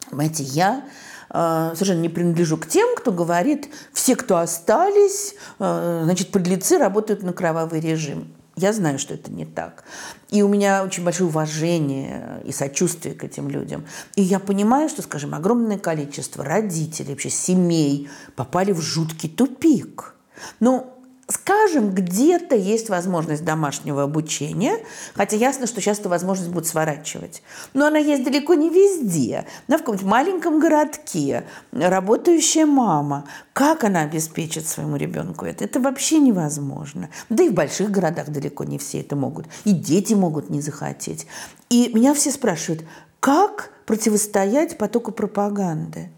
Понимаете, 0.09 0.43
я 0.43 0.83
Э, 0.83 1.14
совершенно 1.29 2.01
не 2.01 2.09
принадлежу 2.09 2.57
к 2.57 2.67
тем, 2.67 2.95
кто 2.95 3.11
говорит, 3.11 3.69
все, 3.93 4.15
кто 4.15 4.37
остались, 4.37 5.35
э, 5.59 6.01
значит, 6.03 6.31
подлецы 6.31 6.77
работают 6.77 7.23
на 7.23 7.33
кровавый 7.33 7.79
режим. 7.79 8.33
Я 8.55 8.71
знаю, 8.71 8.99
что 8.99 9.13
это 9.13 9.31
не 9.31 9.45
так. 9.45 9.83
И 10.29 10.41
у 10.41 10.47
меня 10.47 10.83
очень 10.83 11.03
большое 11.03 11.29
уважение 11.29 12.41
и 12.45 12.53
сочувствие 12.53 13.13
к 13.13 13.23
этим 13.23 13.49
людям. 13.49 13.85
И 14.15 14.21
я 14.21 14.39
понимаю, 14.39 14.87
что, 14.87 15.01
скажем, 15.01 15.35
огромное 15.35 15.77
количество 15.77 16.43
родителей, 16.43 17.09
вообще 17.09 17.29
семей 17.29 18.09
попали 18.35 18.71
в 18.71 18.79
жуткий 18.79 19.29
тупик. 19.29 20.15
Но 20.61 20.94
Скажем, 21.27 21.89
где-то 21.89 22.55
есть 22.55 22.89
возможность 22.89 23.43
домашнего 23.43 24.03
обучения, 24.03 24.77
хотя 25.15 25.35
ясно, 25.35 25.65
что 25.65 25.81
сейчас 25.81 25.99
эту 25.99 26.07
возможность 26.09 26.51
будут 26.51 26.67
сворачивать. 26.67 27.41
Но 27.73 27.87
она 27.87 27.97
есть 27.97 28.23
далеко 28.23 28.53
не 28.53 28.69
везде. 28.69 29.45
Да, 29.67 29.77
в 29.77 29.79
каком-нибудь 29.79 30.07
маленьком 30.07 30.59
городке 30.59 31.45
работающая 31.71 32.67
мама, 32.67 33.25
как 33.53 33.83
она 33.83 34.01
обеспечит 34.01 34.67
своему 34.67 34.97
ребенку 34.97 35.45
это? 35.45 35.63
Это 35.63 35.79
вообще 35.79 36.19
невозможно. 36.19 37.09
Да 37.29 37.43
и 37.43 37.49
в 37.49 37.53
больших 37.53 37.89
городах 37.89 38.29
далеко 38.29 38.63
не 38.63 38.77
все 38.77 38.99
это 38.99 39.15
могут. 39.15 39.47
И 39.63 39.71
дети 39.71 40.13
могут 40.13 40.51
не 40.51 40.61
захотеть. 40.61 41.25
И 41.69 41.91
меня 41.91 42.13
все 42.13 42.29
спрашивают, 42.29 42.85
как 43.19 43.71
противостоять 43.87 44.77
потоку 44.77 45.11
пропаганды? 45.11 46.11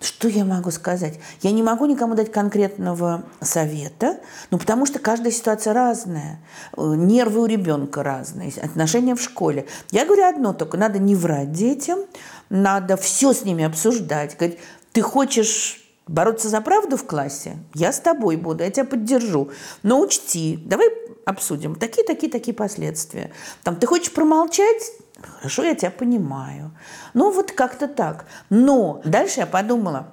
Что 0.00 0.28
я 0.28 0.46
могу 0.46 0.70
сказать? 0.70 1.20
Я 1.42 1.50
не 1.50 1.62
могу 1.62 1.84
никому 1.84 2.14
дать 2.14 2.32
конкретного 2.32 3.22
совета, 3.42 4.18
ну, 4.50 4.58
потому 4.58 4.86
что 4.86 4.98
каждая 4.98 5.30
ситуация 5.30 5.74
разная. 5.74 6.40
Э, 6.74 6.94
нервы 6.96 7.42
у 7.42 7.46
ребенка 7.46 8.02
разные, 8.02 8.50
отношения 8.62 9.14
в 9.14 9.20
школе. 9.20 9.66
Я 9.90 10.06
говорю 10.06 10.24
одно 10.24 10.54
только, 10.54 10.78
надо 10.78 10.98
не 10.98 11.14
врать 11.14 11.52
детям, 11.52 11.98
надо 12.48 12.96
все 12.96 13.34
с 13.34 13.44
ними 13.44 13.62
обсуждать. 13.62 14.38
Говорить, 14.38 14.58
ты 14.92 15.02
хочешь 15.02 15.86
бороться 16.06 16.48
за 16.48 16.62
правду 16.62 16.96
в 16.96 17.04
классе? 17.04 17.58
Я 17.74 17.92
с 17.92 18.00
тобой 18.00 18.36
буду, 18.36 18.64
я 18.64 18.70
тебя 18.70 18.86
поддержу. 18.86 19.50
Но 19.82 20.00
учти, 20.00 20.58
давай 20.64 20.88
обсудим 21.26 21.74
такие, 21.74 22.06
такие, 22.06 22.32
такие 22.32 22.54
последствия. 22.54 23.32
Там, 23.64 23.76
ты 23.76 23.86
хочешь 23.86 24.12
промолчать? 24.12 24.92
Хорошо, 25.22 25.62
я 25.64 25.74
тебя 25.74 25.90
понимаю. 25.90 26.70
Ну, 27.14 27.30
вот 27.30 27.52
как-то 27.52 27.88
так. 27.88 28.26
Но 28.48 29.00
дальше 29.04 29.40
я 29.40 29.46
подумала, 29.46 30.08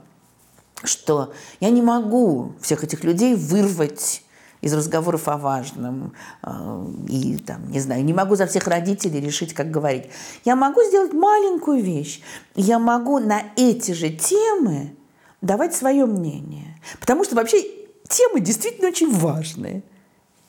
что 0.83 1.33
я 1.59 1.69
не 1.69 1.81
могу 1.81 2.53
всех 2.61 2.83
этих 2.83 3.03
людей 3.03 3.35
вырвать 3.35 4.23
из 4.61 4.73
разговоров 4.73 5.27
о 5.27 5.37
важном. 5.37 6.13
Э, 6.43 6.85
и, 7.07 7.37
там, 7.37 7.69
не 7.69 7.79
знаю, 7.79 8.03
не 8.03 8.13
могу 8.13 8.35
за 8.35 8.47
всех 8.47 8.67
родителей 8.67 9.19
решить, 9.19 9.53
как 9.53 9.71
говорить. 9.71 10.09
Я 10.45 10.55
могу 10.55 10.83
сделать 10.83 11.13
маленькую 11.13 11.83
вещь. 11.83 12.21
Я 12.55 12.79
могу 12.79 13.19
на 13.19 13.43
эти 13.55 13.91
же 13.91 14.09
темы 14.09 14.95
давать 15.41 15.75
свое 15.75 16.05
мнение. 16.05 16.79
Потому 16.99 17.23
что 17.23 17.35
вообще 17.35 17.61
темы 18.07 18.39
действительно 18.39 18.89
очень 18.89 19.11
важные. 19.11 19.83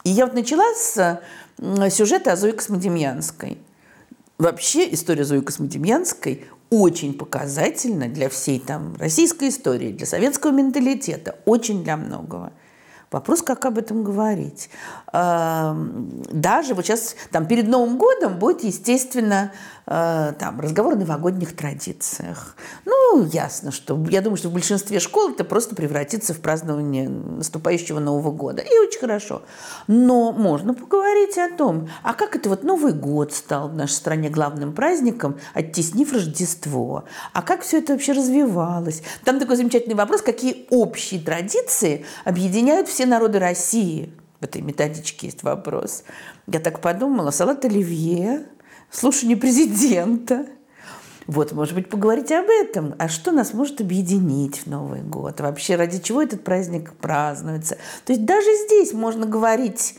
И 0.05 0.11
я 0.11 0.27
вот 0.27 0.35
начала 0.35 0.65
с 0.75 1.21
сюжета 1.91 2.33
о 2.33 2.37
Зое 2.37 2.53
Космодемьянской. 2.53 3.59
Вообще 4.39 4.95
история 4.95 5.25
Зои 5.25 5.41
Космодемьянской 5.41 6.47
очень 6.71 7.13
показательна 7.19 8.07
для 8.09 8.29
всей 8.29 8.61
там 8.61 8.95
российской 8.97 9.49
истории, 9.49 9.91
для 9.91 10.07
советского 10.07 10.53
менталитета, 10.53 11.41
очень 11.45 11.83
для 11.83 11.97
многого. 11.97 12.53
Вопрос, 13.11 13.43
как 13.43 13.65
об 13.65 13.79
этом 13.79 14.05
говорить. 14.05 14.71
Даже 15.13 16.75
вот 16.75 16.85
сейчас, 16.85 17.17
там, 17.33 17.47
перед 17.47 17.67
Новым 17.67 17.99
годом 17.99 18.39
будет, 18.39 18.63
естественно, 18.63 19.53
э, 19.89 20.35
там, 20.39 20.61
разговор 20.61 20.93
о 20.93 20.97
новогодних 20.97 21.57
традициях. 21.57 22.55
Ну, 22.85 23.25
ясно, 23.33 23.73
что 23.73 24.01
я 24.11 24.21
думаю, 24.21 24.37
что 24.37 24.51
в 24.51 24.53
большинстве 24.53 25.01
школ 25.01 25.31
это 25.31 25.45
просто 25.45 25.75
превратится 25.75 26.35
в 26.35 26.41
празднование 26.41 27.09
наступающего 27.09 27.99
Нового 27.99 28.31
года. 28.31 28.63
И 28.63 28.79
очень 28.79 29.01
хорошо. 29.01 29.43
Но 29.87 30.33
можно 30.33 30.75
поговорить 30.75 31.39
о 31.39 31.51
том, 31.57 31.89
а 32.03 32.15
как 32.15 32.37
это 32.37 32.49
вот 32.49 32.63
Новый 32.63 32.93
год 32.93 33.33
стал 33.33 33.69
в 33.69 33.75
нашей 33.75 33.93
стране 33.93 34.29
главным 34.29 34.75
праздником, 34.75 35.39
оттеснив 35.55 36.13
Рождество? 36.13 37.05
А 37.33 37.43
как 37.43 37.63
все 37.63 37.79
это 37.79 37.95
вообще 37.95 38.13
развивалось? 38.13 39.03
Там 39.25 39.41
такой 39.41 39.57
замечательный 39.57 39.95
вопрос, 39.95 40.21
какие 40.23 40.67
общие 40.71 41.21
традиции 41.21 42.05
объединяют 42.25 42.89
все 42.89 43.07
народы 43.07 43.39
России? 43.39 44.13
В 44.41 44.45
этой 44.45 44.63
методичке 44.63 45.27
есть 45.27 45.43
вопрос. 45.43 46.05
Я 46.47 46.61
так 46.61 46.81
подумала, 46.81 47.33
салат 47.33 47.65
оливье, 47.65 48.47
слушание 48.91 49.37
президента. 49.37 50.47
Вот, 51.27 51.53
может 51.53 51.75
быть, 51.75 51.91
поговорить 51.91 52.33
об 52.33 52.47
этом. 52.47 52.95
А 52.99 53.09
что 53.09 53.33
нас 53.33 53.53
может 53.53 53.81
объединить 53.83 54.61
в 54.61 54.67
Новый 54.67 55.03
год? 55.03 55.41
Вообще, 55.41 55.77
ради 55.77 55.99
чего 55.99 56.23
этот 56.23 56.43
праздник 56.43 56.95
празднуется? 56.95 57.77
То 58.07 58.15
есть 58.15 58.25
даже 58.25 58.49
здесь 58.67 58.93
можно 58.95 59.27
говорить 59.27 59.97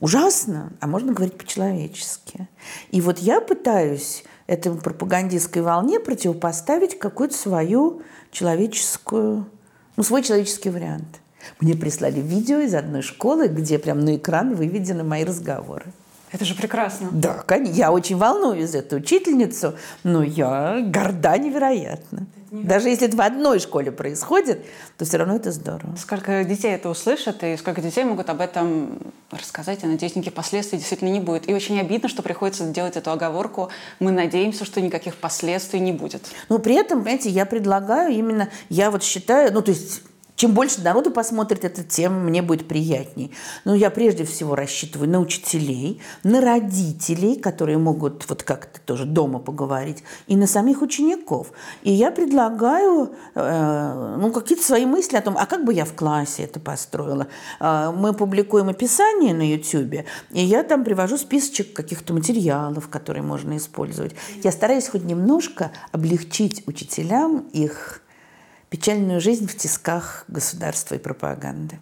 ужасно, 0.00 0.72
а 0.80 0.86
можно 0.86 1.12
говорить 1.12 1.36
по-человечески. 1.36 2.48
И 2.90 3.00
вот 3.00 3.18
я 3.18 3.40
пытаюсь 3.40 4.24
этой 4.46 4.74
пропагандистской 4.74 5.62
волне 5.62 6.00
противопоставить 6.00 6.98
какую-то 6.98 7.36
свою 7.36 8.02
человеческую, 8.32 9.46
ну, 9.96 10.02
свой 10.02 10.22
человеческий 10.22 10.70
вариант. 10.70 11.20
Мне 11.60 11.74
прислали 11.74 12.20
видео 12.20 12.58
из 12.58 12.74
одной 12.74 13.02
школы, 13.02 13.46
где 13.48 13.78
прям 13.78 14.00
на 14.00 14.16
экран 14.16 14.54
выведены 14.54 15.04
мои 15.04 15.24
разговоры. 15.24 15.92
Это 16.32 16.44
же 16.44 16.54
прекрасно. 16.54 17.08
Да, 17.12 17.42
конечно. 17.46 17.74
Я 17.74 17.92
очень 17.92 18.16
волнуюсь 18.16 18.70
за 18.70 18.78
эту 18.78 18.96
учительницу, 18.96 19.74
но 20.04 20.22
я 20.22 20.80
горда 20.80 21.36
невероятно. 21.38 22.26
Даже 22.50 22.88
если 22.88 23.06
это 23.06 23.16
в 23.16 23.20
одной 23.20 23.60
школе 23.60 23.92
происходит, 23.92 24.64
то 24.98 25.04
все 25.04 25.18
равно 25.18 25.36
это 25.36 25.52
здорово. 25.52 25.94
Сколько 25.96 26.42
детей 26.42 26.74
это 26.74 26.88
услышат, 26.88 27.44
и 27.44 27.56
сколько 27.56 27.80
детей 27.80 28.04
могут 28.04 28.28
об 28.28 28.40
этом 28.40 28.98
рассказать, 29.30 29.82
я 29.82 29.88
надеюсь, 29.88 30.16
никаких 30.16 30.34
последствий 30.34 30.78
действительно 30.78 31.10
не 31.10 31.20
будет. 31.20 31.48
И 31.48 31.54
очень 31.54 31.78
обидно, 31.78 32.08
что 32.08 32.22
приходится 32.22 32.64
делать 32.64 32.96
эту 32.96 33.12
оговорку. 33.12 33.70
Мы 34.00 34.10
надеемся, 34.10 34.64
что 34.64 34.80
никаких 34.80 35.16
последствий 35.16 35.78
не 35.78 35.92
будет. 35.92 36.22
Но 36.48 36.58
при 36.58 36.74
этом, 36.74 37.00
понимаете, 37.00 37.30
я 37.30 37.46
предлагаю 37.46 38.12
именно, 38.12 38.48
я 38.68 38.90
вот 38.90 39.04
считаю, 39.04 39.52
ну 39.52 39.62
то 39.62 39.70
есть 39.70 40.02
чем 40.40 40.54
больше 40.54 40.80
народу 40.80 41.10
посмотрит 41.10 41.66
это, 41.66 41.84
тем 41.84 42.24
мне 42.24 42.40
будет 42.40 42.66
приятней. 42.66 43.30
Но 43.66 43.74
я 43.74 43.90
прежде 43.90 44.24
всего 44.24 44.54
рассчитываю 44.54 45.10
на 45.10 45.20
учителей, 45.20 46.00
на 46.24 46.40
родителей, 46.40 47.38
которые 47.38 47.76
могут 47.76 48.26
вот 48.26 48.42
как-то 48.42 48.80
тоже 48.80 49.04
дома 49.04 49.38
поговорить, 49.38 50.02
и 50.28 50.36
на 50.36 50.46
самих 50.46 50.80
учеников. 50.80 51.52
И 51.82 51.92
я 51.92 52.10
предлагаю 52.10 53.12
э, 53.34 54.16
ну, 54.18 54.32
какие-то 54.32 54.64
свои 54.64 54.86
мысли 54.86 55.18
о 55.18 55.20
том, 55.20 55.36
а 55.36 55.44
как 55.44 55.66
бы 55.66 55.74
я 55.74 55.84
в 55.84 55.92
классе 55.92 56.44
это 56.44 56.58
построила. 56.58 57.26
Э, 57.60 57.92
мы 57.94 58.14
публикуем 58.14 58.70
описание 58.70 59.34
на 59.34 59.46
YouTube, 59.46 60.06
и 60.30 60.42
я 60.42 60.62
там 60.62 60.84
привожу 60.84 61.18
списочек 61.18 61.74
каких-то 61.74 62.14
материалов, 62.14 62.88
которые 62.88 63.22
можно 63.22 63.58
использовать. 63.58 64.14
Я 64.42 64.52
стараюсь 64.52 64.88
хоть 64.88 65.04
немножко 65.04 65.70
облегчить 65.92 66.66
учителям 66.66 67.40
их 67.52 68.00
печальную 68.70 69.20
жизнь 69.20 69.46
в 69.46 69.56
тисках 69.56 70.24
государства 70.28 70.94
и 70.94 70.98
пропаганды. 70.98 71.78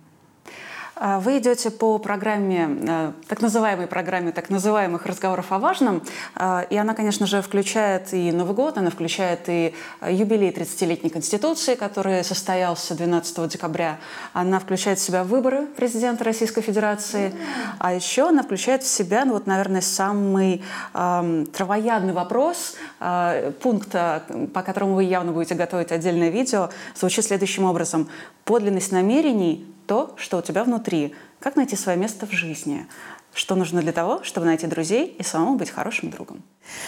А 1.01 1.21
вы 1.21 1.39
идете 1.39 1.71
по 1.71 1.99
программе, 1.99 2.69
э, 2.69 3.13
так 3.29 3.41
называемой 3.41 3.87
программе 3.87 4.33
так 4.33 4.51
называемых 4.51 5.07
разговоров 5.07 5.53
о 5.53 5.61
важном, 5.61 6.03
э, 6.35 6.65
и 6.71 6.77
она, 6.77 6.93
конечно 6.95 7.25
же, 7.25 7.41
включает 7.41 8.13
и 8.13 8.33
Новый 8.33 8.55
год, 8.55 8.79
она 8.79 8.91
включает 8.91 9.49
и 9.49 9.75
юбилей 10.05 10.51
30-летней 10.51 11.11
Конституции, 11.11 11.77
который 11.77 12.25
состоялся 12.25 12.97
12 12.97 13.47
декабря. 13.47 13.99
Она 14.33 14.59
включает 14.59 14.99
в 14.99 15.03
себя 15.03 15.23
выборы 15.23 15.67
президента 15.67 16.25
Российской 16.25 16.63
Федерации, 16.63 17.33
а 17.79 17.95
еще 17.95 18.31
она 18.31 18.43
включает 18.43 18.83
в 18.83 18.89
себя, 18.89 19.25
ну 19.25 19.35
вот, 19.35 19.47
наверное, 19.47 19.83
самый 19.83 20.65
э, 20.95 21.47
травоядный 21.53 22.13
вопрос, 22.13 22.75
э, 22.99 23.53
пункт, 23.63 23.93
по 23.93 24.63
которому 24.63 24.95
вы 24.97 25.05
явно 25.05 25.31
будете 25.31 25.55
готовить 25.55 25.93
отдельное 25.93 26.31
видео, 26.31 26.71
звучит 26.97 27.25
следующим 27.25 27.65
образом. 27.67 28.09
Подлинность 28.45 28.91
намерений 28.91 29.65
то, 29.88 30.14
что 30.16 30.38
у 30.38 30.42
тебя 30.42 30.62
внутри. 30.62 31.14
Как 31.40 31.57
найти 31.57 31.74
свое 31.74 31.98
место 31.98 32.27
в 32.27 32.31
жизни? 32.31 32.87
Что 33.35 33.55
нужно 33.55 33.81
для 33.83 33.92
того, 33.92 34.22
чтобы 34.22 34.46
найти 34.46 34.66
друзей 34.66 35.16
и 35.18 35.22
самому 35.22 35.57
быть 35.57 35.70
хорошим 35.70 36.11
другом? 36.11 36.42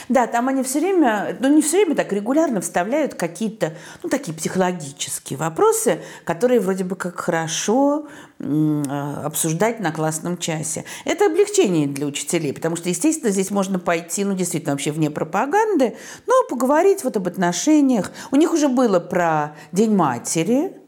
Да, 0.09 0.27
там 0.27 0.49
они 0.49 0.63
все 0.63 0.81
время, 0.81 1.37
ну 1.41 1.49
не 1.49 1.63
все 1.63 1.79
время 1.79 1.95
так 1.95 2.13
регулярно 2.13 2.61
вставляют 2.61 3.15
какие-то, 3.15 3.75
ну 4.03 4.09
такие 4.09 4.37
психологические 4.37 5.39
вопросы, 5.39 6.01
которые 6.25 6.61
вроде 6.61 6.85
бы 6.85 6.97
как 6.97 7.19
хорошо 7.21 8.07
э, 8.39 8.83
обсуждать 9.25 9.81
на 9.81 9.93
классном 9.93 10.39
часе. 10.39 10.85
Это 11.05 11.27
облегчение 11.27 11.87
для 11.87 12.07
учителей, 12.07 12.53
потому 12.53 12.77
что, 12.77 12.89
естественно, 12.89 13.31
здесь 13.31 13.51
можно 13.51 13.79
пойти, 13.79 14.25
ну 14.25 14.35
действительно 14.35 14.73
вообще 14.73 14.93
вне 14.93 15.11
пропаганды, 15.11 15.97
но 16.27 16.35
поговорить 16.49 17.05
вот 17.05 17.17
об 17.17 17.29
отношениях. 17.29 18.11
У 18.31 18.37
них 18.37 18.53
уже 18.53 18.69
было 18.69 18.99
про 19.01 19.55
День 19.73 19.95
матери, 19.95 20.80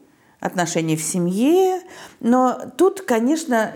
отношения 0.43 0.97
в 0.97 1.01
семье. 1.01 1.81
Но 2.19 2.59
тут, 2.77 3.01
конечно, 3.01 3.71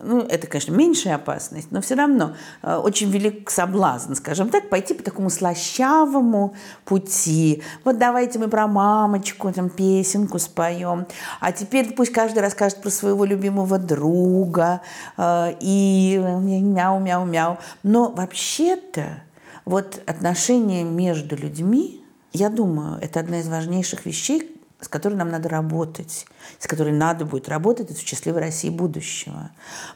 ну, 0.00 0.20
это, 0.20 0.48
конечно, 0.48 0.72
меньшая 0.72 1.14
опасность, 1.14 1.70
но 1.70 1.80
все 1.80 1.94
равно 1.94 2.34
э, 2.62 2.76
очень 2.76 3.08
велик 3.10 3.48
соблазн, 3.50 4.14
скажем 4.14 4.48
так, 4.50 4.68
пойти 4.68 4.94
по 4.94 5.02
такому 5.04 5.30
слащавому 5.30 6.54
пути. 6.84 7.62
Вот 7.84 7.98
давайте 7.98 8.40
мы 8.40 8.48
про 8.48 8.66
мамочку, 8.66 9.52
там, 9.52 9.70
песенку 9.70 10.40
споем, 10.40 11.06
а 11.40 11.52
теперь 11.52 11.94
пусть 11.94 12.12
каждый 12.12 12.40
расскажет 12.40 12.82
про 12.82 12.90
своего 12.90 13.24
любимого 13.24 13.78
друга 13.78 14.80
э, 15.16 15.54
и 15.60 16.20
мяу-мяу-мяу. 16.20 17.58
Но 17.84 18.10
вообще-то 18.10 19.22
вот 19.64 20.00
отношения 20.06 20.82
между 20.82 21.36
людьми, 21.36 22.04
я 22.32 22.50
думаю, 22.50 22.98
это 23.00 23.20
одна 23.20 23.38
из 23.38 23.48
важнейших 23.48 24.04
вещей, 24.04 24.57
с 24.80 24.86
которой 24.86 25.14
нам 25.14 25.30
надо 25.30 25.48
работать, 25.48 26.26
с 26.58 26.66
которой 26.66 26.92
надо 26.92 27.24
будет 27.24 27.48
работать 27.48 27.90
в 27.90 28.06
счастливой 28.06 28.40
России 28.40 28.70
будущего. 28.70 29.50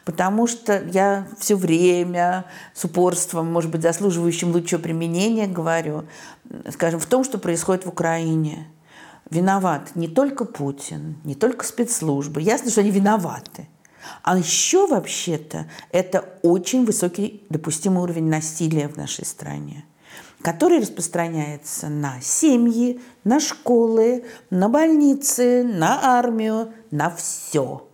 Потому 0.05 0.47
что 0.47 0.83
я 0.92 1.27
все 1.38 1.55
время 1.55 2.47
с 2.75 2.85
упорством, 2.85 3.53
может 3.53 3.71
быть, 3.71 3.83
заслуживающим 3.83 4.51
лучшего 4.51 4.81
применения 4.81 5.47
говорю, 5.47 6.05
скажем, 6.71 6.99
в 6.99 7.07
том, 7.07 7.23
что 7.23 7.38
происходит 7.38 7.87
в 7.87 7.90
Украине. 7.90 8.66
Виноват 9.31 9.92
не 9.95 10.09
только 10.09 10.45
Путин, 10.45 11.16
не 11.25 11.35
только 11.35 11.64
спецслужбы. 11.64 12.42
Ясно, 12.42 12.71
что 12.71 12.81
они 12.81 12.90
виноваты. 12.90 13.68
А 14.23 14.37
еще 14.37 14.88
вообще-то 14.88 15.66
это 15.92 16.25
очень 16.42 16.85
высокий 16.85 17.45
допустимый 17.49 18.03
уровень 18.03 18.29
насилия 18.29 18.88
в 18.88 18.97
нашей 18.97 19.25
стране 19.25 19.85
который 20.42 20.81
распространяется 20.81 21.88
на 21.88 22.20
семьи, 22.20 23.00
на 23.24 23.40
школы, 23.40 24.24
на 24.50 24.68
больницы, 24.68 25.62
на 25.62 26.18
армию, 26.18 26.72
на 26.90 27.11
все. 27.11 27.88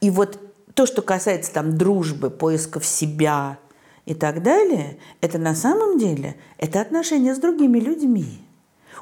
И 0.00 0.10
вот 0.10 0.38
то, 0.74 0.86
что 0.86 1.02
касается 1.02 1.52
там 1.52 1.76
дружбы, 1.76 2.30
поисков 2.30 2.86
себя 2.86 3.58
и 4.06 4.14
так 4.14 4.42
далее, 4.42 4.98
это 5.20 5.38
на 5.38 5.54
самом 5.54 5.98
деле 5.98 6.36
это 6.56 6.80
отношения 6.80 7.34
с 7.34 7.38
другими 7.38 7.80
людьми. 7.80 8.40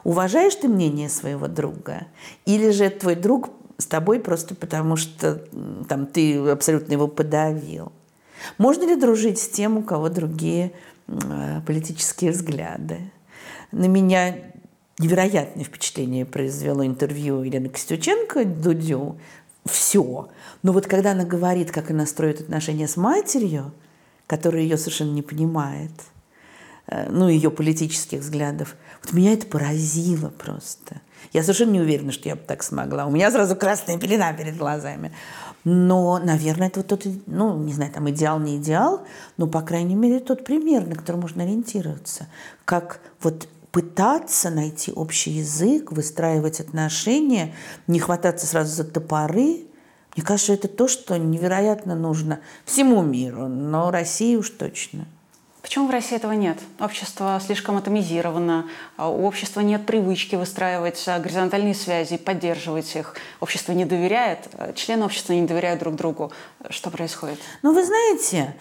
Уважаешь 0.03 0.55
ты 0.55 0.69
мнение 0.69 1.09
своего 1.09 1.49
друга? 1.49 2.07
Или 2.47 2.71
же 2.71 2.89
твой 2.91 3.15
друг 3.15 3.51
с 3.79 3.87
тобой 3.87 4.21
просто 4.21 4.55
потому, 4.55 4.97
что 4.97 5.45
там, 5.89 6.07
ты 6.07 6.39
абсолютно 6.39 6.93
его 6.93 7.09
подавил? 7.09 7.93
Можно 8.59 8.85
ли 8.85 8.97
дружить 8.97 9.39
с 9.39 9.49
тем, 9.49 9.79
у 9.79 9.83
кого 9.83 10.09
другие 10.09 10.73
политические 11.67 12.33
взгляды. 12.33 13.11
На 13.73 13.87
меня 13.87 14.37
невероятное 14.99 15.65
впечатление 15.65 16.25
произвело 16.25 16.85
интервью 16.85 17.43
Елены 17.43 17.69
Костюченко 17.69 18.45
Дудю. 18.45 19.19
Все. 19.65 20.29
Но 20.63 20.73
вот 20.73 20.87
когда 20.87 21.13
она 21.13 21.25
говорит, 21.25 21.71
как 21.71 21.91
она 21.91 22.07
строит 22.07 22.41
отношения 22.41 22.89
с 22.89 22.97
матерью, 22.97 23.73
которая 24.27 24.63
ее 24.63 24.77
совершенно 24.77 25.13
не 25.13 25.23
понимает, 25.23 25.93
э, 26.87 27.11
ну, 27.11 27.29
ее 27.29 27.51
политических 27.51 28.21
взглядов, 28.21 28.77
вот 29.03 29.13
меня 29.13 29.33
это 29.33 29.47
поразило 29.47 30.31
просто. 30.31 31.01
Я 31.33 31.43
совершенно 31.43 31.73
не 31.73 31.81
уверена, 31.81 32.13
что 32.13 32.29
я 32.29 32.37
бы 32.37 32.43
так 32.47 32.63
смогла. 32.63 33.07
У 33.07 33.11
меня 33.11 33.31
сразу 33.31 33.57
красная 33.57 33.99
пелена 33.99 34.33
перед 34.33 34.57
глазами. 34.57 35.13
Но, 35.69 36.21
наверное, 36.21 36.69
это 36.69 36.79
вот 36.79 36.87
тот, 36.87 37.07
ну, 37.27 37.59
не 37.59 37.73
знаю, 37.73 37.91
там 37.91 38.09
идеал, 38.11 38.39
не 38.39 38.57
идеал, 38.57 39.03
но, 39.37 39.49
по 39.49 39.63
крайней 39.63 39.97
мере, 39.97 40.21
тот 40.21 40.45
пример, 40.45 40.87
на 40.87 40.95
который 40.95 41.17
можно 41.17 41.43
ориентироваться. 41.43 42.29
Как 42.65 43.01
вот 43.21 43.49
пытаться 43.73 44.51
найти 44.51 44.93
общий 44.93 45.33
язык, 45.33 45.91
выстраивать 45.91 46.61
отношения, 46.61 47.53
не 47.89 47.99
хвататься 47.99 48.47
сразу 48.47 48.77
за 48.77 48.85
топоры. 48.85 49.65
Мне 50.15 50.25
кажется, 50.25 50.53
это 50.53 50.69
то, 50.69 50.87
что 50.87 51.17
невероятно 51.17 51.97
нужно 51.97 52.39
всему 52.65 53.03
миру, 53.03 53.49
но 53.49 53.91
России 53.91 54.37
уж 54.37 54.51
точно. 54.51 55.09
Почему 55.67 55.89
в 55.89 55.91
России 55.91 56.15
этого 56.15 56.31
нет? 56.31 56.59
Общество 56.79 57.43
слишком 57.45 57.77
атомизировано, 57.77 58.71
а 58.97 59.11
у 59.11 59.25
общества 59.27 59.63
нет 59.63 59.85
привычки 59.85 60.37
выстраивать 60.37 61.03
а, 61.09 61.19
горизонтальные 61.19 61.75
связи, 61.75 62.19
поддерживать 62.19 62.95
их. 62.95 63.17
Общество 63.41 63.73
не 63.73 63.85
доверяет, 63.85 64.47
а, 64.53 64.73
члены 64.75 65.05
общества 65.05 65.33
не 65.33 65.43
доверяют 65.43 65.81
друг 65.81 65.97
другу. 65.97 66.31
Что 66.71 66.91
происходит? 66.91 67.41
Ну, 67.63 67.73
вы 67.73 67.85
знаете, 67.85 68.55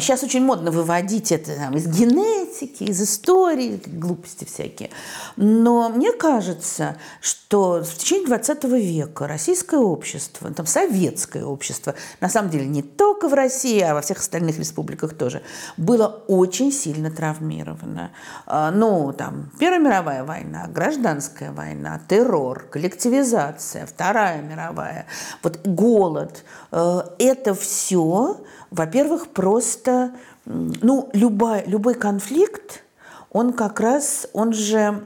сейчас 0.00 0.24
очень 0.24 0.42
модно 0.42 0.72
выводить 0.72 1.30
это 1.30 1.54
там, 1.54 1.76
из 1.76 1.86
генетики, 1.86 2.82
из 2.82 3.00
истории, 3.00 3.80
глупости 3.86 4.44
всякие. 4.44 4.90
Но 5.36 5.88
мне 5.90 6.10
кажется, 6.10 6.96
что 7.20 7.84
в 7.84 7.94
течение 7.94 8.26
20 8.26 8.64
века 8.64 9.28
российское 9.28 9.78
общество, 9.78 10.52
там, 10.52 10.66
советское 10.66 11.44
общество, 11.44 11.94
на 12.20 12.28
самом 12.28 12.50
деле 12.50 12.66
не 12.66 12.82
только 12.82 13.28
в 13.28 13.34
России, 13.34 13.80
а 13.80 13.94
во 13.94 14.00
всех 14.00 14.18
остальных 14.18 14.58
республиках 14.58 15.14
тоже, 15.14 15.42
было 15.76 16.24
очень 16.26 16.47
очень 16.48 16.72
сильно 16.72 17.10
травмирована. 17.10 18.10
А, 18.46 18.70
ну, 18.70 19.12
там, 19.12 19.50
Первая 19.58 19.80
мировая 19.80 20.24
война, 20.24 20.66
гражданская 20.66 21.52
война, 21.52 22.00
террор, 22.08 22.64
коллективизация, 22.70 23.84
Вторая 23.84 24.40
мировая, 24.40 25.06
вот 25.42 25.66
голод. 25.66 26.44
Э, 26.72 27.00
это 27.18 27.54
все, 27.54 28.40
во-первых, 28.70 29.28
просто, 29.28 30.12
ну, 30.46 31.10
любой, 31.12 31.64
любой 31.66 31.94
конфликт, 31.94 32.82
он 33.30 33.52
как 33.52 33.80
раз, 33.80 34.26
он 34.32 34.54
же 34.54 35.02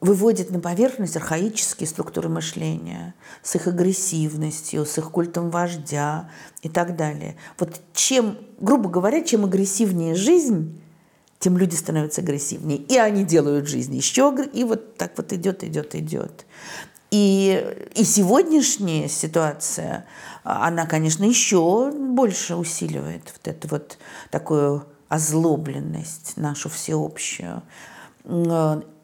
выводит 0.00 0.50
на 0.50 0.60
поверхность 0.60 1.16
архаические 1.16 1.88
структуры 1.88 2.28
мышления 2.28 3.14
с 3.42 3.56
их 3.56 3.66
агрессивностью, 3.66 4.86
с 4.86 4.96
их 4.98 5.10
культом 5.10 5.50
вождя 5.50 6.30
и 6.62 6.68
так 6.68 6.94
далее. 6.94 7.36
Вот 7.58 7.80
чем, 7.94 8.38
грубо 8.60 8.88
говоря, 8.88 9.22
чем 9.24 9.44
агрессивнее 9.44 10.14
жизнь, 10.14 10.80
тем 11.40 11.58
люди 11.58 11.74
становятся 11.74 12.20
агрессивнее. 12.20 12.78
И 12.78 12.96
они 12.96 13.24
делают 13.24 13.66
жизнь 13.66 13.96
еще, 13.96 14.34
и 14.52 14.62
вот 14.62 14.96
так 14.96 15.12
вот 15.16 15.32
идет, 15.32 15.64
идет, 15.64 15.94
идет. 15.96 16.46
И, 17.10 17.88
и 17.94 18.04
сегодняшняя 18.04 19.08
ситуация, 19.08 20.04
она, 20.44 20.86
конечно, 20.86 21.24
еще 21.24 21.90
больше 21.90 22.54
усиливает 22.54 23.32
вот 23.32 23.48
эту 23.48 23.68
вот 23.68 23.98
такую 24.30 24.84
озлобленность 25.08 26.36
нашу 26.36 26.68
всеобщую. 26.68 27.62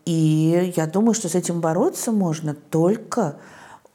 И 0.04 0.72
я 0.76 0.86
думаю, 0.86 1.14
что 1.14 1.28
с 1.28 1.34
этим 1.34 1.60
бороться 1.60 2.12
можно 2.12 2.54
только 2.54 3.36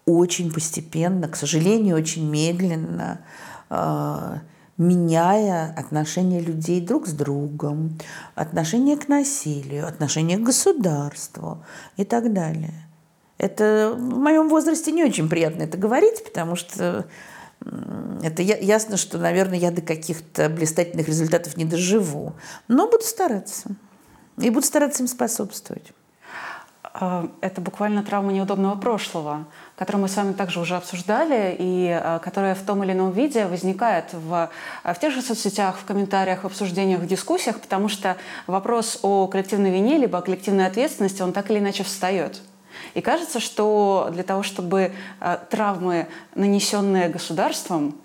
очень 0.05 0.51
постепенно, 0.51 1.27
к 1.27 1.35
сожалению, 1.35 1.95
очень 1.95 2.27
медленно, 2.27 3.21
а, 3.69 4.39
меняя 4.77 5.73
отношения 5.77 6.39
людей 6.39 6.81
друг 6.81 7.05
с 7.07 7.13
другом, 7.13 7.99
отношение 8.33 8.97
к 8.97 9.07
насилию, 9.07 9.87
отношение 9.87 10.37
к 10.37 10.43
государству 10.43 11.63
и 11.97 12.05
так 12.05 12.33
далее. 12.33 12.73
Это 13.37 13.93
в 13.95 14.17
моем 14.17 14.49
возрасте 14.49 14.91
не 14.91 15.03
очень 15.03 15.29
приятно 15.29 15.63
это 15.63 15.77
говорить, 15.77 16.23
потому 16.23 16.55
что 16.55 17.05
это 18.23 18.41
ясно, 18.41 18.97
что, 18.97 19.17
наверное, 19.17 19.57
я 19.57 19.71
до 19.71 19.81
каких-то 19.81 20.49
блистательных 20.49 21.07
результатов 21.07 21.57
не 21.57 21.65
доживу. 21.65 22.33
Но 22.67 22.89
буду 22.89 23.03
стараться. 23.03 23.69
И 24.37 24.49
буду 24.49 24.65
стараться 24.65 25.03
им 25.03 25.07
способствовать. 25.07 25.91
А, 26.91 27.27
это 27.41 27.61
буквально 27.61 28.03
травма 28.03 28.31
неудобного 28.33 28.75
прошлого, 28.75 29.45
которую 29.75 30.03
мы 30.03 30.07
с 30.09 30.15
вами 30.15 30.33
также 30.33 30.59
уже 30.59 30.75
обсуждали, 30.75 31.55
и 31.57 31.89
а, 31.89 32.19
которая 32.19 32.55
в 32.55 32.61
том 32.61 32.83
или 32.83 32.93
ином 32.93 33.11
виде 33.11 33.45
возникает 33.45 34.05
в, 34.11 34.49
а, 34.83 34.93
в 34.93 34.99
тех 34.99 35.13
же 35.13 35.21
соцсетях, 35.21 35.77
в 35.77 35.85
комментариях, 35.85 36.43
в 36.43 36.45
обсуждениях, 36.47 37.01
в 37.01 37.05
дискуссиях, 37.05 37.59
потому 37.59 37.89
что 37.89 38.17
вопрос 38.47 38.99
о 39.03 39.27
коллективной 39.27 39.71
вине 39.71 39.97
либо 39.97 40.17
о 40.17 40.21
коллективной 40.21 40.65
ответственности, 40.65 41.21
он 41.21 41.31
так 41.31 41.51
или 41.51 41.59
иначе 41.59 41.83
встает. 41.83 42.41
И 42.95 43.01
кажется, 43.01 43.39
что 43.39 44.09
для 44.11 44.23
того, 44.23 44.41
чтобы 44.41 44.93
травмы, 45.49 46.07
нанесенные 46.33 47.09
государством, 47.09 47.95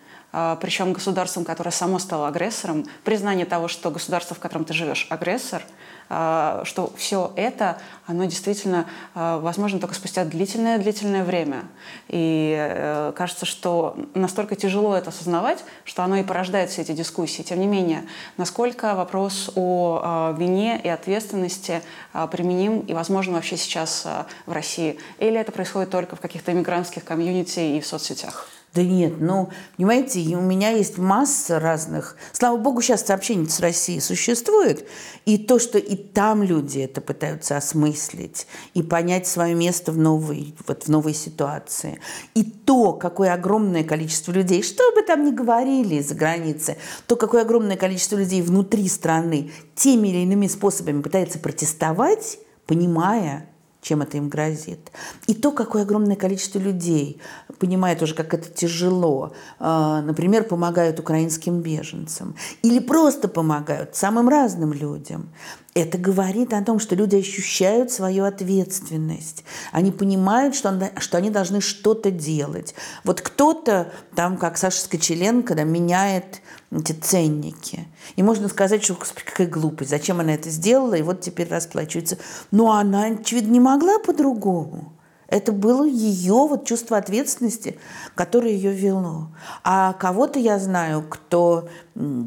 причем 0.61 0.93
государством, 0.93 1.45
которое 1.45 1.71
само 1.71 1.99
стало 2.01 2.27
агрессором, 2.27 2.85
признание 3.05 3.47
того, 3.47 3.69
что 3.69 3.91
государство, 3.91 4.35
в 4.35 4.41
котором 4.41 4.65
ты 4.65 4.75
живешь, 4.75 5.07
агрессор– 5.11 5.63
что 6.09 6.93
все 6.97 7.33
это, 7.37 7.79
оно 8.07 8.25
действительно 8.27 8.87
а, 9.15 9.39
возможно 9.39 9.81
только 9.81 9.95
спустя 9.95 10.25
длительное-длительное 10.25 11.25
время. 11.25 11.65
И 12.09 12.55
э, 12.59 13.13
кажется, 13.17 13.47
что 13.47 13.97
настолько 14.15 14.57
тяжело 14.57 14.95
это 14.95 15.11
осознавать, 15.11 15.65
что 15.85 16.03
оно 16.03 16.17
и 16.17 16.23
порождает 16.23 16.71
все 16.71 16.83
эти 16.83 16.93
дискуссии. 16.93 17.43
Тем 17.43 17.61
не 17.61 17.67
менее, 17.67 18.05
насколько 18.37 18.95
вопрос 18.95 19.51
о 19.55 20.01
а, 20.03 20.37
вине 20.39 20.81
и 20.83 20.89
ответственности 20.89 21.83
применим 22.31 22.81
и 22.81 22.93
возможно 22.93 23.35
вообще 23.35 23.57
сейчас 23.57 24.07
в 24.47 24.53
России? 24.53 24.99
Или 25.19 25.39
это 25.39 25.53
происходит 25.53 25.91
только 25.91 26.17
в 26.17 26.21
каких-то 26.21 26.53
иммигрантских 26.53 27.05
комьюнити 27.05 27.61
и 27.61 27.81
в 27.81 27.87
соцсетях? 27.87 28.49
Да 28.75 28.83
нет, 28.83 29.21
ну, 29.21 29.51
понимаете, 29.77 30.19
у 30.37 30.41
меня 30.41 30.71
есть 30.71 30.99
масса 30.99 31.61
разных... 31.61 32.17
Слава 32.33 32.57
богу, 32.57 32.83
сейчас 32.83 33.07
сообщение 33.07 33.49
с 33.49 33.61
Россией 33.61 34.01
существует. 34.01 34.89
И 35.27 35.39
то, 35.39 35.61
что 35.61 35.79
и 35.79 35.95
там 35.95 36.43
люди 36.43 36.81
это 36.81 37.01
пытаются 37.01 37.57
осмыслить 37.57 38.49
и 38.75 38.83
понять 38.83 39.29
свое 39.29 39.55
место 39.55 39.93
в 39.93 39.99
новой, 39.99 40.57
вот 40.67 40.85
в 40.85 40.89
новой 40.89 41.15
ситуации. 41.15 42.01
И 42.35 42.43
то, 42.43 42.95
какое 42.95 43.33
огромное 43.33 43.85
количество 43.85 44.33
людей, 44.33 44.65
что 44.65 44.83
бы 44.93 45.03
там 45.03 45.25
ни 45.25 45.31
говорили 45.31 46.01
за 46.01 46.17
границей, 46.17 46.75
то, 47.07 47.15
какое 47.15 47.43
огромное 47.43 47.77
количество 47.77 48.17
людей 48.17 48.43
внутри 48.43 48.89
страны 48.89 49.53
теми 49.77 50.09
или 50.09 50.19
иными 50.25 50.49
способами 50.49 51.01
пытается 51.01 51.39
протестовать, 51.39 52.39
понимая, 52.67 53.49
чем 53.85 54.01
это 54.01 54.17
им 54.17 54.29
грозит. 54.29 54.91
И 55.27 55.35
то, 55.35 55.53
какое 55.53 55.83
огромное 55.83 56.17
количество 56.17 56.59
людей 56.59 57.21
понимает 57.59 58.03
уже, 58.03 58.15
как 58.15 58.33
это 58.33 58.49
тяжело, 58.49 59.35
а, 59.61 60.01
например, 60.01 60.45
помогают 60.45 60.99
украинским 60.99 61.61
беженцам 61.61 62.35
или 62.63 62.79
просто 62.79 63.29
помогают 63.29 63.95
самым 63.95 64.29
разным 64.29 64.73
людям. 64.73 65.29
Это 65.75 65.99
говорит 65.99 66.53
о 66.55 66.63
том, 66.63 66.79
что 66.79 66.95
люди 66.95 67.17
ощущают 67.17 67.91
свою 67.91 68.25
ответственность. 68.25 69.45
Они 69.73 69.91
понимают, 69.91 70.55
что, 70.55 70.93
что 70.99 71.19
они 71.19 71.31
должны 71.31 71.61
что-то 71.61 72.11
делать. 72.11 72.75
Вот 73.03 73.21
кто-то, 73.21 73.93
там, 74.15 74.37
как 74.39 74.57
Саша 74.57 74.81
Скочеленко, 74.81 75.55
да, 75.55 75.65
меняет 75.65 76.41
эти 76.81 76.93
ценники. 76.93 77.87
И 78.17 78.23
можно 78.23 78.49
сказать, 78.49 78.83
что 78.83 78.97
какая 79.25 79.47
глупость, 79.47 79.91
зачем 79.91 80.21
она 80.21 80.35
это 80.35 80.51
сделала, 80.51 80.95
и 80.95 81.03
вот 81.03 81.21
теперь 81.21 81.49
расплачивается. 81.49 82.19
Но 82.51 82.73
она, 82.73 83.07
очевидно, 83.07 83.53
не 83.53 83.61
могла 83.61 83.99
по-другому. 83.99 84.93
Это 85.29 85.53
было 85.53 85.85
ее 85.85 86.47
вот 86.47 86.67
чувство 86.67 86.99
ответственности, 86.99 87.79
которое 88.15 88.53
ее 88.53 88.73
вело. 88.73 89.29
А 89.65 89.95
кого-то 89.95 90.39
я 90.39 90.59
знаю, 90.59 91.05
кто 91.09 91.69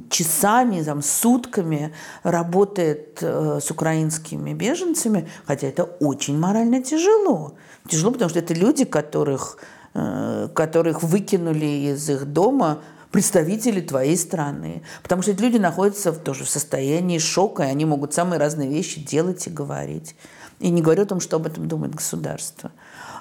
часами, 0.10 0.82
там, 0.82 1.02
сутками 1.02 1.94
работает 2.24 3.20
э, 3.22 3.60
с 3.62 3.70
украинскими 3.70 4.54
беженцами, 4.54 5.30
хотя 5.46 5.68
это 5.68 5.84
очень 5.84 6.38
морально 6.40 6.82
тяжело. 6.82 7.54
Тяжело, 7.88 8.12
потому 8.12 8.30
что 8.30 8.40
это 8.40 8.54
люди, 8.54 8.84
которых, 8.84 9.60
э, 9.94 10.50
которых 10.54 11.04
выкинули 11.04 11.92
из 11.92 12.10
их 12.10 12.26
дома 12.26 12.80
представители 13.12 13.82
твоей 13.82 14.18
страны. 14.18 14.84
Потому 15.04 15.22
что 15.22 15.32
эти 15.32 15.42
люди 15.42 15.58
находятся 15.58 16.12
тоже 16.12 16.44
в 16.44 16.50
состоянии 16.50 17.20
шока, 17.20 17.64
и 17.64 17.68
они 17.68 17.86
могут 17.86 18.14
самые 18.14 18.40
разные 18.40 18.70
вещи 18.70 19.02
делать 19.02 19.48
и 19.48 19.52
говорить. 19.52 20.16
И 20.60 20.70
не 20.70 20.82
говорю 20.82 21.04
о 21.04 21.08
том, 21.08 21.20
что 21.20 21.38
об 21.38 21.48
этом 21.48 21.68
думает 21.68 21.96
государство. 21.96 22.72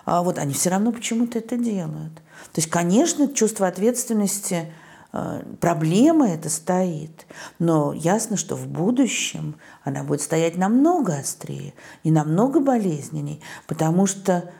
А 0.04 0.22
вот 0.22 0.38
они 0.38 0.54
все 0.54 0.70
равно 0.70 0.92
почему-то 0.92 1.38
это 1.38 1.56
делают. 1.56 2.14
То 2.52 2.60
есть, 2.60 2.70
конечно, 2.70 3.28
чувство 3.28 3.66
ответственности, 3.66 4.72
э, 5.12 5.42
проблема 5.60 6.28
это 6.28 6.48
стоит, 6.48 7.26
но 7.58 7.92
ясно, 7.92 8.36
что 8.36 8.54
в 8.54 8.66
будущем 8.66 9.56
она 9.82 10.04
будет 10.04 10.22
стоять 10.22 10.56
намного 10.56 11.16
острее 11.16 11.74
и 12.04 12.10
намного 12.10 12.60
болезненней, 12.60 13.40
потому 13.66 14.06
что 14.06 14.50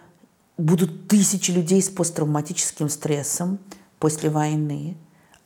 будут 0.59 1.09
тысячи 1.09 1.51
людей 1.51 1.81
с 1.81 1.89
посттравматическим 1.89 2.89
стрессом 2.89 3.59
после 3.99 4.31
войны, 4.31 4.97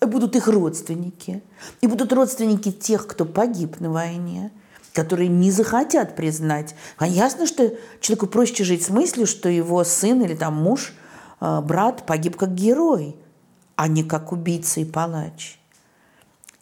будут 0.07 0.37
их 0.37 0.49
родственники, 0.49 1.43
и 1.81 1.87
будут 1.87 2.13
родственники 2.13 2.73
тех, 2.73 3.07
кто 3.07 3.25
погиб 3.25 3.81
на 3.81 3.91
войне, 3.91 4.51
которые 4.93 5.29
не 5.29 5.51
захотят 5.51 6.17
признать. 6.17 6.75
А 6.99 7.07
ясно, 7.07 7.47
что 7.47 7.73
человеку 8.01 8.27
проще 8.27 8.65
жить 8.65 8.85
с 8.85 8.91
мыслью, 8.91 9.27
что 9.27 9.49
его 9.49 9.85
сын 9.85 10.23
или 10.23 10.35
там 10.35 10.55
муж, 10.55 10.95
э, 11.41 11.61
брат 11.61 12.07
погиб 12.07 12.37
как 12.37 12.55
герой, 12.55 13.17
а 13.77 13.89
не 13.89 14.03
как 14.03 14.33
убийца 14.33 14.81
и 14.81 14.85
палач. 14.85 15.59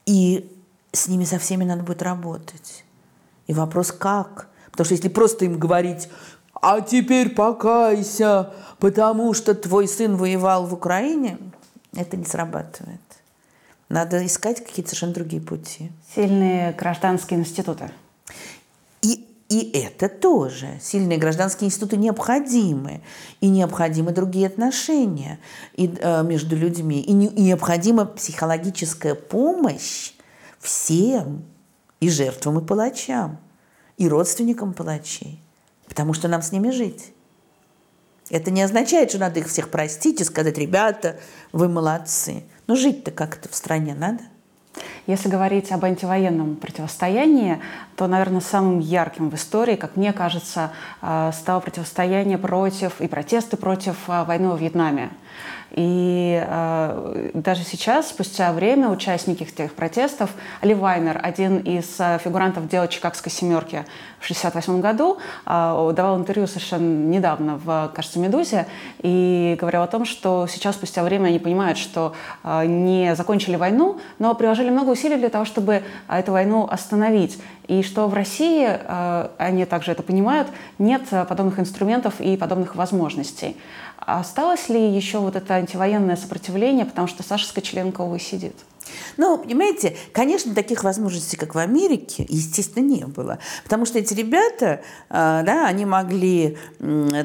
И 0.06 0.52
с 0.92 1.08
ними 1.08 1.24
со 1.24 1.38
всеми 1.38 1.64
надо 1.64 1.82
будет 1.82 2.02
работать. 2.02 2.84
И 3.46 3.52
вопрос 3.54 3.92
как? 3.92 4.48
Потому 4.70 4.84
что 4.84 4.94
если 4.94 5.08
просто 5.08 5.44
им 5.44 5.58
говорить, 5.58 6.08
а 6.60 6.80
теперь 6.80 7.34
покайся, 7.34 8.52
потому 8.78 9.32
что 9.34 9.54
твой 9.54 9.88
сын 9.88 10.16
воевал 10.16 10.66
в 10.66 10.74
Украине, 10.74 11.38
это 11.94 12.16
не 12.16 12.24
срабатывает. 12.24 13.00
Надо 13.88 14.24
искать 14.24 14.62
какие-то 14.64 14.90
совершенно 14.90 15.14
другие 15.14 15.40
пути. 15.40 15.90
Сильные 16.14 16.72
гражданские 16.72 17.40
институты. 17.40 17.90
И, 19.02 19.26
и 19.48 19.70
это 19.78 20.08
тоже. 20.10 20.78
Сильные 20.80 21.18
гражданские 21.18 21.68
институты 21.68 21.96
необходимы. 21.96 23.00
И 23.40 23.48
необходимы 23.48 24.12
другие 24.12 24.46
отношения 24.46 25.38
и, 25.74 25.94
э, 25.98 26.22
между 26.22 26.54
людьми. 26.54 27.00
И, 27.00 27.12
не, 27.12 27.28
и 27.28 27.40
необходима 27.40 28.04
психологическая 28.04 29.14
помощь 29.14 30.12
всем. 30.58 31.44
И 32.00 32.10
жертвам, 32.10 32.58
и 32.58 32.66
палачам. 32.66 33.38
И 33.96 34.06
родственникам 34.06 34.74
палачей. 34.74 35.40
Потому 35.88 36.12
что 36.12 36.28
нам 36.28 36.42
с 36.42 36.52
ними 36.52 36.70
жить. 36.70 37.12
Это 38.30 38.50
не 38.50 38.62
означает, 38.62 39.10
что 39.10 39.20
надо 39.20 39.40
их 39.40 39.48
всех 39.48 39.70
простить 39.70 40.20
и 40.20 40.24
сказать, 40.24 40.58
ребята, 40.58 41.16
вы 41.52 41.68
молодцы. 41.68 42.44
Но 42.66 42.76
жить-то 42.76 43.10
как-то 43.10 43.48
в 43.48 43.54
стране 43.54 43.94
надо. 43.94 44.20
Если 45.06 45.28
говорить 45.28 45.72
об 45.72 45.84
антивоенном 45.84 46.56
противостоянии, 46.56 47.60
то, 47.96 48.06
наверное, 48.06 48.42
самым 48.42 48.78
ярким 48.78 49.30
в 49.30 49.34
истории, 49.34 49.74
как 49.74 49.96
мне 49.96 50.12
кажется, 50.12 50.72
э, 51.00 51.30
стало 51.32 51.60
противостояние 51.60 52.38
против 52.38 53.00
и 53.00 53.08
протесты 53.08 53.56
против 53.56 53.96
э, 54.08 54.24
войны 54.24 54.50
во 54.50 54.56
Вьетнаме. 54.56 55.10
И 55.72 56.42
э, 56.46 57.30
даже 57.34 57.62
сейчас, 57.62 58.08
спустя 58.08 58.52
время, 58.52 58.88
участники 58.88 59.42
этих 59.42 59.74
протестов, 59.74 60.30
Ли 60.62 60.74
Вайнер, 60.74 61.20
один 61.22 61.58
из 61.58 61.96
э, 61.98 62.18
фигурантов 62.24 62.68
дела 62.68 62.88
Чикагской 62.88 63.30
семерки 63.30 63.84
в 64.18 64.24
1968 64.24 64.80
году, 64.80 65.18
э, 65.44 65.92
давал 65.94 66.16
интервью 66.18 66.46
совершенно 66.46 67.06
недавно 67.06 67.58
в, 67.58 67.92
кажется, 67.94 68.18
«Медузе», 68.18 68.66
и 69.00 69.58
говорил 69.60 69.82
о 69.82 69.86
том, 69.86 70.06
что 70.06 70.46
сейчас, 70.46 70.76
спустя 70.76 71.02
время, 71.02 71.28
они 71.28 71.38
понимают, 71.38 71.76
что 71.76 72.14
э, 72.44 72.64
не 72.64 73.14
закончили 73.14 73.56
войну, 73.56 74.00
но 74.18 74.34
приложили 74.34 74.70
много 74.70 74.90
усилий 74.90 75.16
для 75.16 75.28
того, 75.28 75.44
чтобы 75.44 75.82
эту 76.08 76.32
войну 76.32 76.66
остановить. 76.70 77.38
и 77.66 77.82
что 77.82 78.08
в 78.08 78.14
России, 78.14 78.66
э, 78.66 79.28
они 79.36 79.66
также 79.66 79.92
это 79.92 80.02
понимают, 80.02 80.48
нет 80.78 81.02
подобных 81.28 81.58
инструментов 81.58 82.18
и 82.20 82.38
подобных 82.38 82.74
возможностей. 82.74 83.58
Осталось 84.08 84.70
ли 84.70 84.96
еще 84.96 85.18
вот 85.18 85.36
это 85.36 85.52
антивоенное 85.52 86.16
сопротивление, 86.16 86.86
потому 86.86 87.06
что 87.08 87.22
Саша 87.22 87.46
Скочеленко, 87.46 88.00
увы, 88.00 88.18
сидит? 88.18 88.54
Ну, 89.18 89.36
понимаете, 89.36 89.98
конечно, 90.12 90.54
таких 90.54 90.82
возможностей, 90.82 91.36
как 91.36 91.54
в 91.54 91.58
Америке, 91.58 92.24
естественно, 92.26 92.82
не 92.82 93.04
было. 93.04 93.38
Потому 93.64 93.84
что 93.84 93.98
эти 93.98 94.14
ребята, 94.14 94.80
э, 95.10 95.42
да, 95.44 95.66
они 95.66 95.84
могли 95.84 96.56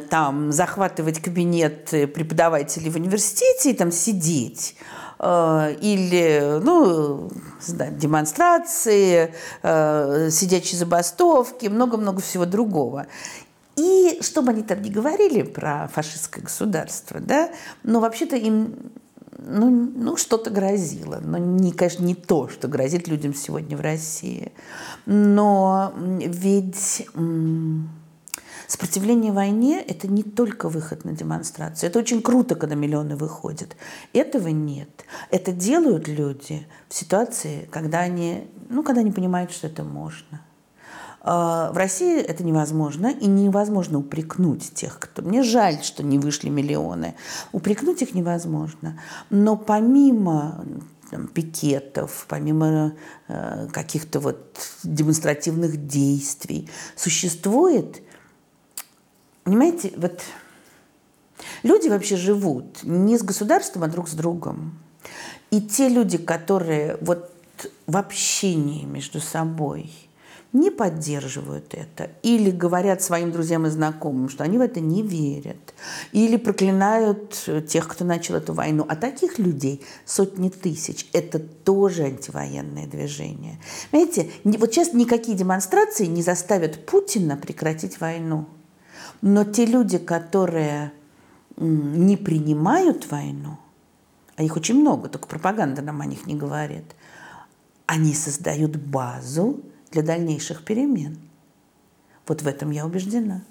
там 0.09 0.51
захватывать 0.51 1.21
кабинет 1.21 1.85
преподавателей 1.85 2.89
в 2.89 2.97
университете 2.97 3.71
и 3.71 3.73
там 3.73 3.89
сидеть 3.89 4.75
э, 5.19 5.75
или 5.79 6.59
ну, 6.61 7.29
демонстрации, 7.91 9.33
э, 9.61 10.29
сидячие 10.29 10.77
забастовки, 10.77 11.67
много-много 11.67 12.21
всего 12.21 12.45
другого. 12.45 13.07
И 13.75 14.19
что 14.21 14.41
бы 14.41 14.51
они 14.51 14.63
там 14.63 14.81
ни 14.81 14.89
говорили 14.89 15.41
про 15.41 15.87
фашистское 15.91 16.43
государство, 16.43 17.19
да, 17.19 17.51
но 17.83 17.99
вообще-то 17.99 18.35
им 18.35 18.75
ну, 19.45 19.69
ну 19.69 20.15
что-то 20.15 20.49
грозило. 20.49 21.19
Но, 21.21 21.37
не, 21.37 21.71
конечно, 21.71 22.03
не 22.03 22.15
то, 22.15 22.47
что 22.47 22.67
грозит 22.67 23.07
людям 23.07 23.33
сегодня 23.33 23.75
в 23.75 23.81
России. 23.81 24.51
Но 25.05 25.93
ведь 25.95 27.07
сопротивление 28.67 29.31
войне– 29.33 29.81
это 29.87 30.07
не 30.07 30.23
только 30.23 30.69
выход 30.69 31.03
на 31.03 31.13
демонстрацию. 31.13 31.89
Это 31.89 31.99
очень 31.99 32.21
круто, 32.21 32.55
когда 32.55 32.75
миллионы 32.75 33.15
выходят. 33.15 33.75
Этого 34.13 34.49
нет. 34.49 35.05
Это 35.31 35.51
делают 35.51 36.07
люди 36.07 36.65
в 36.89 36.93
ситуации, 36.93 37.67
когда 37.71 37.99
они, 37.99 38.47
ну, 38.69 38.83
когда 38.83 39.01
они 39.01 39.11
понимают, 39.11 39.51
что 39.51 39.67
это 39.67 39.83
можно– 39.83 40.41
в 41.23 41.77
России 41.77 42.19
это 42.19 42.43
невозможно, 42.43 43.07
и 43.07 43.27
невозможно 43.27 43.99
упрекнуть 43.99 44.73
тех, 44.73 44.99
кто... 44.99 45.21
Мне 45.21 45.41
жаль, 45.41 45.81
что 45.81 46.03
не 46.03 46.19
вышли 46.19 46.49
миллионы. 46.49 47.15
Упрекнуть 47.53 48.01
их 48.01 48.13
невозможно. 48.13 48.99
Но 49.29 49.55
помимо 49.55 50.65
там, 51.09 51.27
пикетов, 51.27 52.25
помимо 52.27 52.95
э, 53.29 53.67
каких-то 53.71 54.19
вот 54.19 54.59
демонстративных 54.83 55.87
действий, 55.87 56.69
существует, 56.97 58.01
понимаете, 59.45 59.93
вот 59.95 60.19
люди 61.63 61.87
вообще 61.87 62.17
живут 62.17 62.83
не 62.83 63.17
с 63.17 63.23
государством, 63.23 63.83
а 63.83 63.87
друг 63.87 64.09
с 64.09 64.13
другом. 64.13 64.77
И 65.51 65.61
те 65.61 65.87
люди, 65.87 66.17
которые 66.17 66.97
вот 66.99 67.31
в 67.87 67.95
общении 67.95 68.83
между 68.83 69.21
собой– 69.21 69.89
не 70.53 70.69
поддерживают 70.69 71.73
это 71.73 72.11
или 72.21 72.51
говорят 72.51 73.01
своим 73.01 73.31
друзьям 73.31 73.65
и 73.65 73.69
знакомым, 73.69 74.29
что 74.29 74.43
они 74.43 74.59
в 74.59 74.61
это 74.61 74.79
не 74.79 75.01
верят, 75.01 75.73
или 76.11 76.37
проклинают 76.37 77.49
тех, 77.67 77.87
кто 77.87 78.05
начал 78.05 78.35
эту 78.35 78.53
войну. 78.53 78.85
А 78.87 78.95
таких 78.95 79.39
людей 79.39 79.83
сотни 80.05 80.49
тысяч. 80.49 81.07
Это 81.11 81.39
тоже 81.39 82.03
антивоенное 82.03 82.85
движение. 82.85 83.59
Понимаете, 83.89 84.29
вот 84.43 84.71
сейчас 84.71 84.93
никакие 84.93 85.35
демонстрации 85.35 86.05
не 86.05 86.21
заставят 86.21 86.85
Путина 86.85 87.35
прекратить 87.35 87.99
войну. 87.99 88.45
Но 89.21 89.43
те 89.45 89.65
люди, 89.65 89.97
которые 89.97 90.91
не 91.57 92.15
принимают 92.15 93.09
войну, 93.09 93.57
а 94.35 94.43
их 94.43 94.55
очень 94.55 94.79
много, 94.79 95.09
только 95.09 95.27
пропаганда 95.27 95.81
нам 95.81 96.01
о 96.01 96.05
них 96.05 96.25
не 96.27 96.35
говорит, 96.35 96.95
они 97.85 98.13
создают 98.13 98.75
базу 98.75 99.61
для 99.93 100.01
дальнейших 100.01 100.65
перемен. 100.65 101.17
Вот 102.27 102.41
в 102.41 102.47
этом 102.47 102.71
я 102.71 102.85
убеждена. 102.85 103.41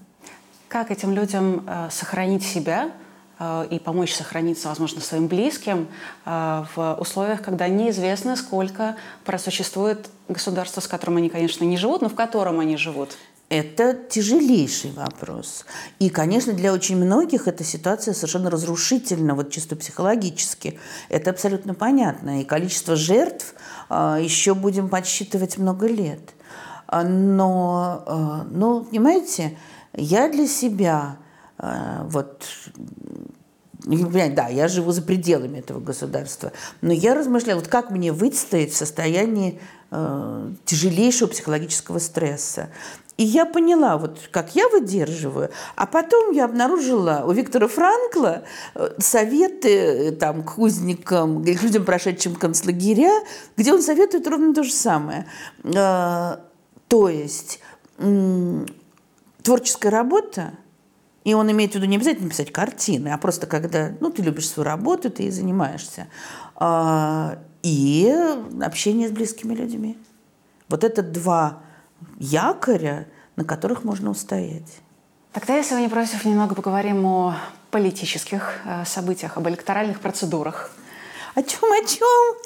Как 0.68 0.90
этим 0.90 1.12
людям 1.12 1.64
э, 1.66 1.88
сохранить 1.90 2.42
себя 2.42 2.90
э, 3.38 3.68
и 3.70 3.78
помочь 3.78 4.14
сохраниться, 4.14 4.68
возможно, 4.68 5.00
своим 5.00 5.28
близким 5.28 5.88
э, 6.24 6.64
в 6.74 6.94
условиях, 6.98 7.42
когда 7.42 7.68
неизвестно, 7.68 8.36
сколько 8.36 8.96
просуществует 9.24 10.08
государство, 10.28 10.80
с 10.80 10.88
которым 10.88 11.18
они, 11.18 11.30
конечно, 11.30 11.64
не 11.64 11.76
живут, 11.76 12.02
но 12.02 12.08
в 12.08 12.14
котором 12.14 12.58
они 12.60 12.76
живут? 12.76 13.16
Это 13.52 13.92
тяжелейший 13.92 14.92
вопрос. 14.92 15.66
И, 15.98 16.08
конечно, 16.08 16.54
для 16.54 16.72
очень 16.72 16.96
многих 16.96 17.46
эта 17.46 17.64
ситуация 17.64 18.14
совершенно 18.14 18.48
разрушительна, 18.48 19.34
вот 19.34 19.50
чисто 19.50 19.76
психологически. 19.76 20.80
Это 21.10 21.28
абсолютно 21.28 21.74
понятно. 21.74 22.40
И 22.40 22.44
количество 22.44 22.96
жертв 22.96 23.52
а, 23.90 24.18
еще 24.18 24.54
будем 24.54 24.88
подсчитывать 24.88 25.58
много 25.58 25.86
лет. 25.86 26.32
А, 26.86 27.04
но, 27.04 28.02
а, 28.06 28.46
но 28.50 28.84
понимаете, 28.84 29.58
я 29.92 30.30
для 30.30 30.46
себя 30.46 31.18
вот 31.58 32.44
да, 33.84 34.48
я 34.48 34.68
живу 34.68 34.92
за 34.92 35.02
пределами 35.02 35.58
этого 35.58 35.80
государства, 35.80 36.52
но 36.80 36.92
я 36.92 37.14
размышляла, 37.14 37.60
вот 37.60 37.68
как 37.68 37.90
мне 37.90 38.12
выстоять 38.12 38.72
в 38.72 38.76
состоянии 38.76 39.60
э, 39.90 40.52
тяжелейшего 40.64 41.28
психологического 41.28 41.98
стресса. 41.98 42.68
И 43.18 43.24
я 43.24 43.44
поняла, 43.44 43.98
вот 43.98 44.18
как 44.30 44.54
я 44.56 44.68
выдерживаю. 44.68 45.50
А 45.76 45.86
потом 45.86 46.32
я 46.32 46.46
обнаружила 46.46 47.24
у 47.26 47.32
Виктора 47.32 47.68
Франкла 47.68 48.42
э, 48.74 48.94
советы 48.98 49.68
э, 49.68 50.12
там, 50.12 50.42
к 50.42 50.58
узникам, 50.58 51.44
к 51.44 51.62
людям, 51.62 51.84
прошедшим 51.84 52.34
концлагеря, 52.34 53.12
где 53.56 53.72
он 53.72 53.82
советует 53.82 54.26
ровно 54.26 54.54
то 54.54 54.62
же 54.62 54.72
самое. 54.72 55.26
Э, 55.62 56.38
то 56.88 57.08
есть 57.08 57.60
творческая 59.42 59.90
работа, 59.90 60.54
и 61.24 61.34
он 61.34 61.50
имеет 61.50 61.72
в 61.72 61.74
виду 61.76 61.86
не 61.86 61.96
обязательно 61.96 62.30
писать 62.30 62.52
картины, 62.52 63.08
а 63.08 63.18
просто 63.18 63.46
когда 63.46 63.92
ну, 64.00 64.10
ты 64.10 64.22
любишь 64.22 64.48
свою 64.48 64.68
работу, 64.68 65.10
ты 65.10 65.24
и 65.24 65.30
занимаешься. 65.30 66.08
И 67.62 68.14
общение 68.60 69.08
с 69.08 69.12
близкими 69.12 69.54
людьми. 69.54 69.96
Вот 70.68 70.82
это 70.84 71.02
два 71.02 71.60
якоря, 72.18 73.06
на 73.36 73.44
которых 73.44 73.84
можно 73.84 74.10
устоять. 74.10 74.80
Тогда, 75.32 75.56
если 75.56 75.74
вы 75.74 75.82
не 75.82 75.88
против, 75.88 76.24
немного 76.24 76.54
поговорим 76.54 77.06
о 77.06 77.36
политических 77.70 78.60
э, 78.64 78.84
событиях, 78.84 79.38
об 79.38 79.48
электоральных 79.48 80.00
процедурах. 80.00 80.70
О 81.34 81.42
чем, 81.42 81.72
о 81.72 81.86
чем? 81.86 82.36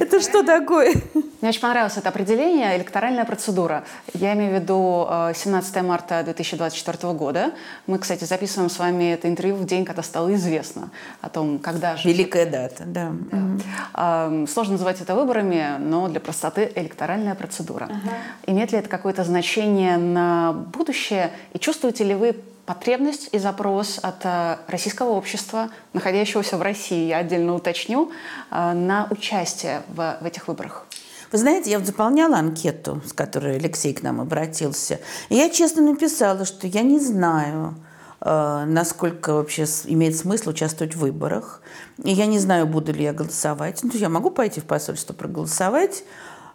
Это 0.00 0.20
что 0.20 0.42
такое? 0.42 0.94
Мне 1.40 1.50
очень 1.50 1.60
понравилось 1.60 1.96
это 1.96 2.08
определение 2.08 2.76
«электоральная 2.76 3.24
процедура». 3.24 3.84
Я 4.14 4.34
имею 4.34 4.58
в 4.58 4.62
виду 4.62 5.06
17 5.34 5.76
э, 5.76 5.82
марта 5.82 6.22
2024 6.24 7.12
года. 7.14 7.52
Мы, 7.86 7.98
кстати, 7.98 8.24
записываем 8.24 8.68
с 8.68 8.78
вами 8.78 9.12
это 9.12 9.28
интервью 9.28 9.56
в 9.56 9.64
день, 9.64 9.84
когда 9.84 10.02
стало 10.02 10.34
известно 10.34 10.90
о 11.20 11.28
том, 11.28 11.60
когда 11.60 11.96
же... 11.96 12.08
Великая 12.08 12.46
дата, 12.46 12.84
да. 12.84 13.12
да. 13.30 14.46
Сложно 14.48 14.72
называть 14.72 15.00
это 15.00 15.14
выборами, 15.14 15.78
но 15.78 16.08
для 16.08 16.20
простоты 16.20 16.70
электоральная 16.74 17.34
процедура. 17.34 17.84
Ага. 17.84 18.16
Имеет 18.46 18.72
ли 18.72 18.78
это 18.78 18.88
какое-то 18.88 19.22
значение 19.22 19.98
на 19.98 20.52
будущее? 20.52 21.32
И 21.52 21.58
чувствуете 21.58 22.04
ли 22.04 22.14
вы 22.14 22.36
потребность 22.66 23.28
и 23.32 23.38
запрос 23.38 23.98
от 24.02 24.24
э, 24.24 24.58
российского 24.68 25.10
общества, 25.10 25.70
находящегося 25.92 26.56
в 26.56 26.62
России, 26.62 27.08
я 27.08 27.18
отдельно 27.18 27.54
уточню, 27.54 28.10
э, 28.50 28.72
на 28.72 29.08
участие 29.10 29.82
в, 29.88 30.18
в 30.20 30.24
этих 30.24 30.48
выборах? 30.48 30.86
Вы 31.32 31.38
знаете, 31.38 31.70
я 31.70 31.78
вот 31.78 31.86
заполняла 31.86 32.38
анкету, 32.38 33.00
с 33.06 33.12
которой 33.12 33.56
Алексей 33.56 33.94
к 33.94 34.02
нам 34.02 34.20
обратился. 34.20 35.00
И 35.28 35.36
я 35.36 35.48
честно 35.50 35.82
написала, 35.82 36.44
что 36.44 36.66
я 36.66 36.82
не 36.82 37.00
знаю, 37.00 37.74
э, 38.20 38.64
насколько 38.66 39.34
вообще 39.34 39.64
имеет 39.86 40.16
смысл 40.16 40.50
участвовать 40.50 40.94
в 40.94 41.00
выборах. 41.00 41.62
И 42.04 42.12
я 42.12 42.26
не 42.26 42.38
знаю, 42.38 42.66
буду 42.66 42.92
ли 42.92 43.02
я 43.02 43.12
голосовать. 43.12 43.80
Ну, 43.82 43.90
я 43.94 44.08
могу 44.08 44.30
пойти 44.30 44.60
в 44.60 44.64
посольство 44.64 45.14
проголосовать, 45.14 46.04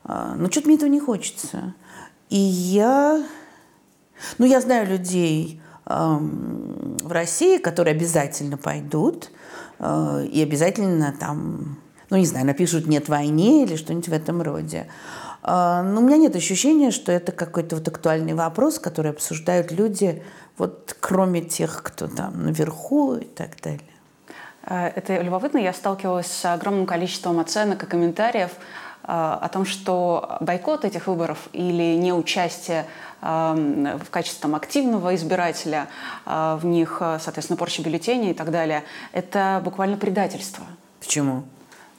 но 0.04 0.50
что-то 0.50 0.68
мне 0.68 0.78
этого 0.78 0.90
не 0.90 1.02
хочется. 1.02 1.74
И 2.30 2.38
я... 2.38 3.24
Ну, 4.38 4.46
я 4.46 4.62
знаю 4.62 4.88
людей, 4.88 5.62
в 5.88 7.12
России, 7.12 7.58
которые 7.58 7.96
обязательно 7.96 8.58
пойдут 8.58 9.32
э, 9.80 10.26
и 10.32 10.44
обязательно 10.44 11.14
там, 11.18 11.78
ну 12.10 12.18
не 12.18 12.26
знаю, 12.26 12.46
напишут 12.46 12.88
«нет 12.88 13.08
войне» 13.10 13.64
или 13.64 13.76
что-нибудь 13.76 14.10
в 14.10 14.14
этом 14.14 14.42
роде. 14.42 14.88
А, 15.44 15.82
но 15.84 16.02
у 16.02 16.04
меня 16.04 16.18
нет 16.18 16.36
ощущения, 16.36 16.92
что 16.92 17.12
это 17.12 17.32
какой-то 17.32 17.78
вот 17.78 17.88
актуальный 17.88 18.34
вопрос, 18.34 18.80
который 18.80 19.12
обсуждают 19.12 19.72
люди, 19.72 20.22
вот 20.58 20.96
кроме 21.00 21.42
тех, 21.42 21.82
кто 21.84 22.08
там 22.08 22.44
наверху 22.44 23.16
и 23.16 23.26
так 23.26 23.52
далее. 23.62 23.82
Э, 24.64 24.88
это 24.88 25.22
любопытно. 25.22 25.58
Я 25.60 25.72
сталкивалась 25.72 26.28
с 26.28 26.46
огромным 26.46 26.86
количеством 26.86 27.40
оценок 27.40 27.84
и 27.84 27.86
комментариев 27.86 28.52
о 29.08 29.50
том, 29.52 29.66
что 29.66 30.38
бойкот 30.42 30.84
этих 30.84 31.08
выборов 31.08 31.48
или 31.54 31.96
неучастие 31.96 32.86
в 33.22 34.10
качестве 34.12 34.42
там, 34.42 34.54
активного 34.54 35.16
избирателя 35.16 35.88
а, 36.26 36.58
в 36.58 36.66
них, 36.66 36.98
а, 37.02 37.18
соответственно, 37.20 37.58
порча 37.58 37.82
бюллетеней 37.82 38.32
и 38.32 38.34
так 38.34 38.52
далее, 38.52 38.84
это 39.12 39.60
буквально 39.64 39.98
предательство. 39.98 40.66
Почему? 41.00 41.44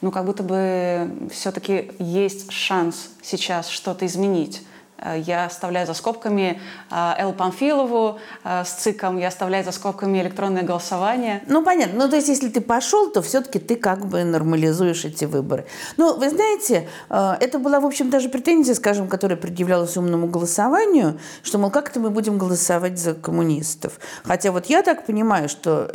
Ну, 0.01 0.13
как 0.13 0.25
будто 0.25 0.45
бы 0.45 1.29
все-таки 1.33 1.91
есть 1.99 2.53
шанс 2.53 3.11
сейчас 3.21 3.69
что-то 3.69 4.07
изменить. 4.07 4.63
Э, 4.99 5.19
я 5.19 5.47
оставляю 5.47 5.87
за 5.87 5.95
скобками 5.95 6.61
э, 6.91 7.15
Эл 7.19 7.33
Памфилову 7.33 8.19
э, 8.45 8.65
с 8.65 8.71
ЦИКом, 8.71 9.19
я 9.19 9.29
оставляю 9.29 9.65
за 9.65 9.73
скобками 9.73 10.21
электронное 10.21 10.63
голосование. 10.63 11.43
Ну, 11.47 11.63
понятно. 11.63 12.05
Ну, 12.05 12.11
то 12.11 12.17
есть, 12.17 12.29
если 12.29 12.49
ты 12.49 12.61
пошел, 12.61 13.11
то 13.11 13.23
все-таки 13.23 13.59
ты 13.59 13.77
как 13.77 14.07
бы 14.07 14.25
нормализуешь 14.25 15.05
эти 15.05 15.25
выборы. 15.25 15.67
Ну, 15.97 16.17
вы 16.17 16.31
знаете, 16.31 16.89
это 17.09 17.59
была, 17.59 17.81
в 17.81 17.87
общем, 17.87 18.11
даже 18.11 18.29
претензия, 18.29 18.75
скажем, 18.75 19.09
которая 19.09 19.37
предъявлялась 19.37 19.97
умному 19.97 20.27
голосованию, 20.27 21.19
что, 21.43 21.59
мол, 21.59 21.71
как 21.71 21.91
это 21.91 22.01
мы 22.01 22.11
будем 22.11 22.39
голосовать 22.39 22.99
за 22.99 23.15
коммунистов. 23.15 23.99
Хотя 24.25 24.53
вот 24.53 24.67
я 24.67 24.83
так 24.83 25.07
понимаю, 25.07 25.49
что 25.49 25.91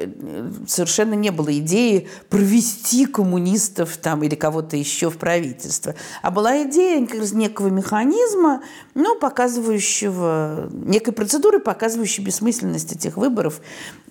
совершенно 0.68 1.14
не 1.14 1.32
было 1.32 1.58
идеи 1.60 2.10
провести 2.30 3.06
коммунистов 3.06 3.98
там 3.98 4.24
или 4.24 4.36
кого-то 4.36 4.78
еще 4.78 5.10
в 5.10 5.18
правительство. 5.18 5.96
А 6.22 6.32
была 6.32 6.64
идея 6.64 7.06
как 7.06 7.20
раз 7.20 7.34
некого 7.34 7.68
механизма, 7.68 8.62
ну, 8.96 9.18
показывающего, 9.18 10.70
некой 10.72 11.14
процедуры, 11.14 11.60
показывающей 11.60 12.24
бессмысленность 12.24 12.92
этих 12.92 13.18
выборов 13.18 13.62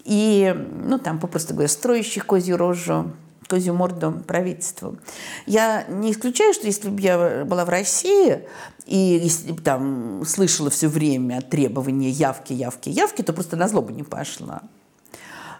и, 0.04 0.54
ну, 0.84 0.98
там, 0.98 1.18
попросту 1.18 1.54
говоря, 1.54 1.68
строящих 1.68 2.26
козью 2.26 2.56
рожу 2.56 3.12
козью 3.48 3.74
морду 3.74 4.22
правительству. 4.26 4.96
Я 5.44 5.84
не 5.88 6.12
исключаю, 6.12 6.54
что 6.54 6.66
если 6.66 6.88
бы 6.88 6.98
я 7.02 7.44
была 7.44 7.66
в 7.66 7.68
России 7.68 8.48
и 8.86 8.96
если 8.96 9.52
бы 9.52 9.60
там 9.60 10.22
слышала 10.24 10.70
все 10.70 10.88
время 10.88 11.42
требования 11.42 12.08
явки, 12.08 12.54
явки, 12.54 12.88
явки, 12.88 13.20
то 13.20 13.34
просто 13.34 13.56
на 13.56 13.68
злобу 13.68 13.92
не 13.92 14.04
пошла. 14.04 14.62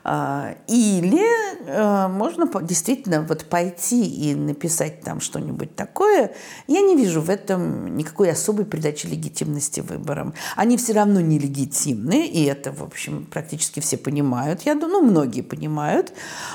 А, 0.05 0.57
или 0.67 1.25
э, 1.65 2.09
можно 2.09 2.49
действительно 2.63 3.23
вот 3.23 3.45
пойти 3.45 4.05
и 4.05 4.35
написать 4.35 5.01
там 5.03 5.21
что-нибудь 5.21 5.77
такое. 5.77 6.33
Я 6.67 6.81
не 6.81 6.97
вижу 6.97 7.21
в 7.21 7.31
этом 7.31 7.97
никакой 7.97 8.31
особой 8.31 8.65
придачи 8.65 9.07
легитимности 9.07 9.81
выборам. 9.81 10.35
Они 10.57 10.77
все 10.77 10.93
равно 10.93 11.21
нелегитимны, 11.21 12.27
и 12.27 12.45
это, 12.45 12.73
в 12.73 12.83
общем, 12.83 13.27
практически 13.27 13.79
все 13.81 13.97
понимают. 13.97 14.63
Я 14.63 14.75
думаю, 14.75 14.93
ну, 14.93 15.11
многие 15.11 15.43
понимают. 15.43 16.13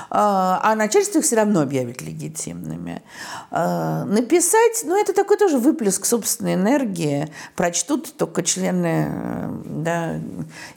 А, 0.10 0.60
а 0.62 0.76
начальство 0.76 1.20
их 1.20 1.26
все 1.26 1.38
равно 1.38 1.62
объявит 1.62 2.02
легитимными. 2.02 3.02
А, 3.50 4.04
написать, 4.06 4.84
ну, 4.84 5.00
это 5.00 5.14
такой 5.14 5.38
тоже 5.38 5.58
выплеск 5.58 6.06
собственной 6.06 6.56
энергии. 6.56 7.30
Прочтут 7.56 8.16
только 8.18 8.44
члены 8.44 9.08
э, 9.10 9.50
да, 9.66 10.20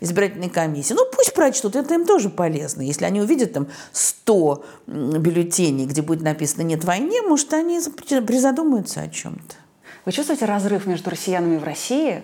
избирательной 0.01 0.51
комиссии. 0.51 0.95
Ну, 0.95 1.05
пусть 1.13 1.35
прочтут, 1.35 1.75
это 1.75 1.95
им 1.95 2.07
тоже 2.07 2.31
полезно 2.31 2.60
полезно. 2.61 2.83
Если 2.83 3.05
они 3.05 3.21
увидят 3.21 3.53
там 3.53 3.69
100 3.93 4.65
бюллетеней, 4.87 5.87
где 5.87 6.03
будет 6.03 6.23
написано 6.23 6.63
«нет 6.63 6.85
войне», 6.85 7.23
может, 7.23 7.53
они 7.55 7.81
призадумаются 8.27 9.01
о 9.01 9.09
чем-то. 9.09 9.57
Вы 10.05 10.13
чувствуете 10.13 10.45
разрыв 10.45 10.87
между 10.87 11.11
россиянами 11.11 11.59
в 11.59 11.65
России 11.65 12.23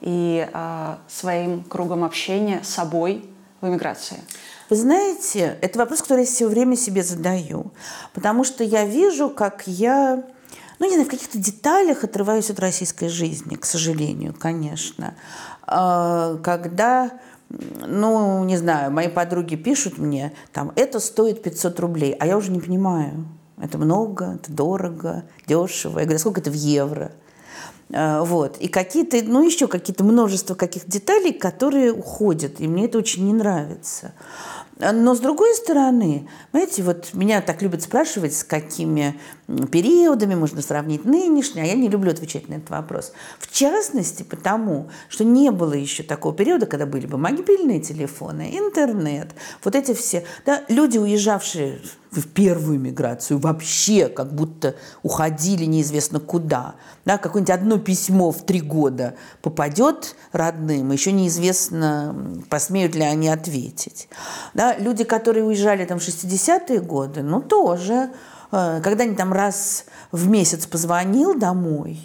и 0.00 0.48
э, 0.52 0.96
своим 1.08 1.62
кругом 1.64 2.04
общения, 2.04 2.60
собой 2.62 3.24
в 3.60 3.68
эмиграции? 3.68 4.18
Вы 4.70 4.76
знаете, 4.76 5.58
это 5.60 5.78
вопрос, 5.78 6.02
который 6.02 6.20
я 6.20 6.26
все 6.26 6.48
время 6.48 6.76
себе 6.76 7.02
задаю. 7.02 7.72
Потому 8.14 8.44
что 8.44 8.64
я 8.64 8.84
вижу, 8.84 9.28
как 9.30 9.64
я, 9.66 10.22
ну, 10.78 10.86
не 10.86 10.92
знаю, 10.92 11.06
в 11.06 11.10
каких-то 11.10 11.38
деталях 11.38 12.02
отрываюсь 12.02 12.50
от 12.50 12.60
российской 12.60 13.08
жизни, 13.08 13.56
к 13.56 13.64
сожалению, 13.64 14.34
конечно. 14.34 15.14
А, 15.66 16.36
когда 16.42 17.12
ну, 17.86 18.44
не 18.44 18.56
знаю, 18.56 18.90
мои 18.90 19.08
подруги 19.08 19.56
пишут 19.56 19.98
мне, 19.98 20.32
там, 20.52 20.72
это 20.76 21.00
стоит 21.00 21.42
500 21.42 21.80
рублей, 21.80 22.16
а 22.18 22.26
я 22.26 22.36
уже 22.36 22.50
не 22.50 22.60
понимаю. 22.60 23.26
Это 23.60 23.78
много, 23.78 24.34
это 24.34 24.52
дорого, 24.52 25.24
дешево. 25.46 25.98
Я 25.98 26.04
говорю, 26.04 26.18
сколько 26.18 26.40
это 26.40 26.50
в 26.50 26.54
евро? 26.54 27.12
А, 27.92 28.22
вот. 28.22 28.58
И 28.58 28.68
какие-то, 28.68 29.18
ну, 29.24 29.44
еще 29.44 29.66
какие-то 29.66 30.04
множество 30.04 30.54
каких-то 30.54 30.90
деталей, 30.90 31.32
которые 31.32 31.92
уходят. 31.92 32.60
И 32.60 32.68
мне 32.68 32.84
это 32.84 32.98
очень 32.98 33.26
не 33.26 33.32
нравится. 33.32 34.12
Но 34.78 35.14
с 35.14 35.20
другой 35.20 35.54
стороны, 35.54 36.28
знаете, 36.52 36.82
вот 36.82 37.14
меня 37.14 37.40
так 37.40 37.62
любят 37.62 37.82
спрашивать, 37.82 38.36
с 38.36 38.44
какими 38.44 39.18
периодами 39.72 40.34
можно 40.34 40.60
сравнить 40.60 41.04
нынешнее, 41.04 41.64
а 41.64 41.66
я 41.66 41.74
не 41.74 41.88
люблю 41.88 42.10
отвечать 42.10 42.48
на 42.48 42.54
этот 42.54 42.70
вопрос. 42.70 43.12
В 43.38 43.50
частности, 43.50 44.22
потому, 44.22 44.90
что 45.08 45.24
не 45.24 45.50
было 45.50 45.72
еще 45.72 46.02
такого 46.02 46.34
периода, 46.34 46.66
когда 46.66 46.84
были 46.84 47.06
бы 47.06 47.16
мобильные 47.16 47.80
телефоны, 47.80 48.50
интернет, 48.58 49.34
вот 49.64 49.74
эти 49.74 49.94
все. 49.94 50.24
Да, 50.44 50.62
люди, 50.68 50.98
уезжавшие 50.98 51.80
в 52.10 52.28
первую 52.28 52.80
миграцию 52.80 53.38
вообще 53.38 54.08
как 54.08 54.32
будто 54.32 54.76
уходили 55.02 55.64
неизвестно 55.64 56.20
куда. 56.20 56.76
Да, 57.04 57.18
какое-нибудь 57.18 57.54
одно 57.54 57.78
письмо 57.78 58.32
в 58.32 58.44
три 58.44 58.60
года 58.60 59.14
попадет 59.42 60.16
родным, 60.32 60.92
еще 60.92 61.12
неизвестно, 61.12 62.42
посмеют 62.48 62.94
ли 62.94 63.02
они 63.02 63.28
ответить. 63.28 64.08
Да, 64.54 64.65
люди, 64.78 65.04
которые 65.04 65.44
уезжали 65.44 65.84
там 65.84 65.98
в 65.98 66.02
60-е 66.02 66.80
годы, 66.80 67.22
ну 67.22 67.40
тоже, 67.40 68.10
э, 68.52 68.80
когда 68.82 69.04
они 69.04 69.14
там 69.14 69.32
раз 69.32 69.84
в 70.12 70.28
месяц 70.28 70.66
позвонил 70.66 71.38
домой, 71.38 72.00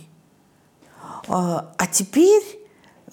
э, 1.27 1.31
а 1.31 1.87
теперь 1.91 2.61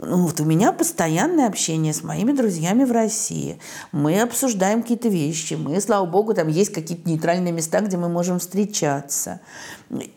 ну, 0.01 0.19
вот 0.27 0.41
у 0.41 0.45
меня 0.45 0.73
постоянное 0.73 1.49
общение 1.49 1.93
с 1.93 2.05
моими 2.05 2.31
друзьями 2.31 2.85
в 2.85 2.93
России. 2.93 3.59
Мы 3.91 4.21
обсуждаем 4.21 4.83
какие-то 4.83 5.09
вещи. 5.09 5.55
Мы, 5.55 5.81
слава 5.81 6.07
богу, 6.07 6.35
там 6.35 6.47
есть 6.47 6.73
какие-то 6.73 7.09
нейтральные 7.09 7.53
места, 7.53 7.81
где 7.81 7.97
мы 7.97 8.09
можем 8.09 8.39
встречаться. 8.39 9.41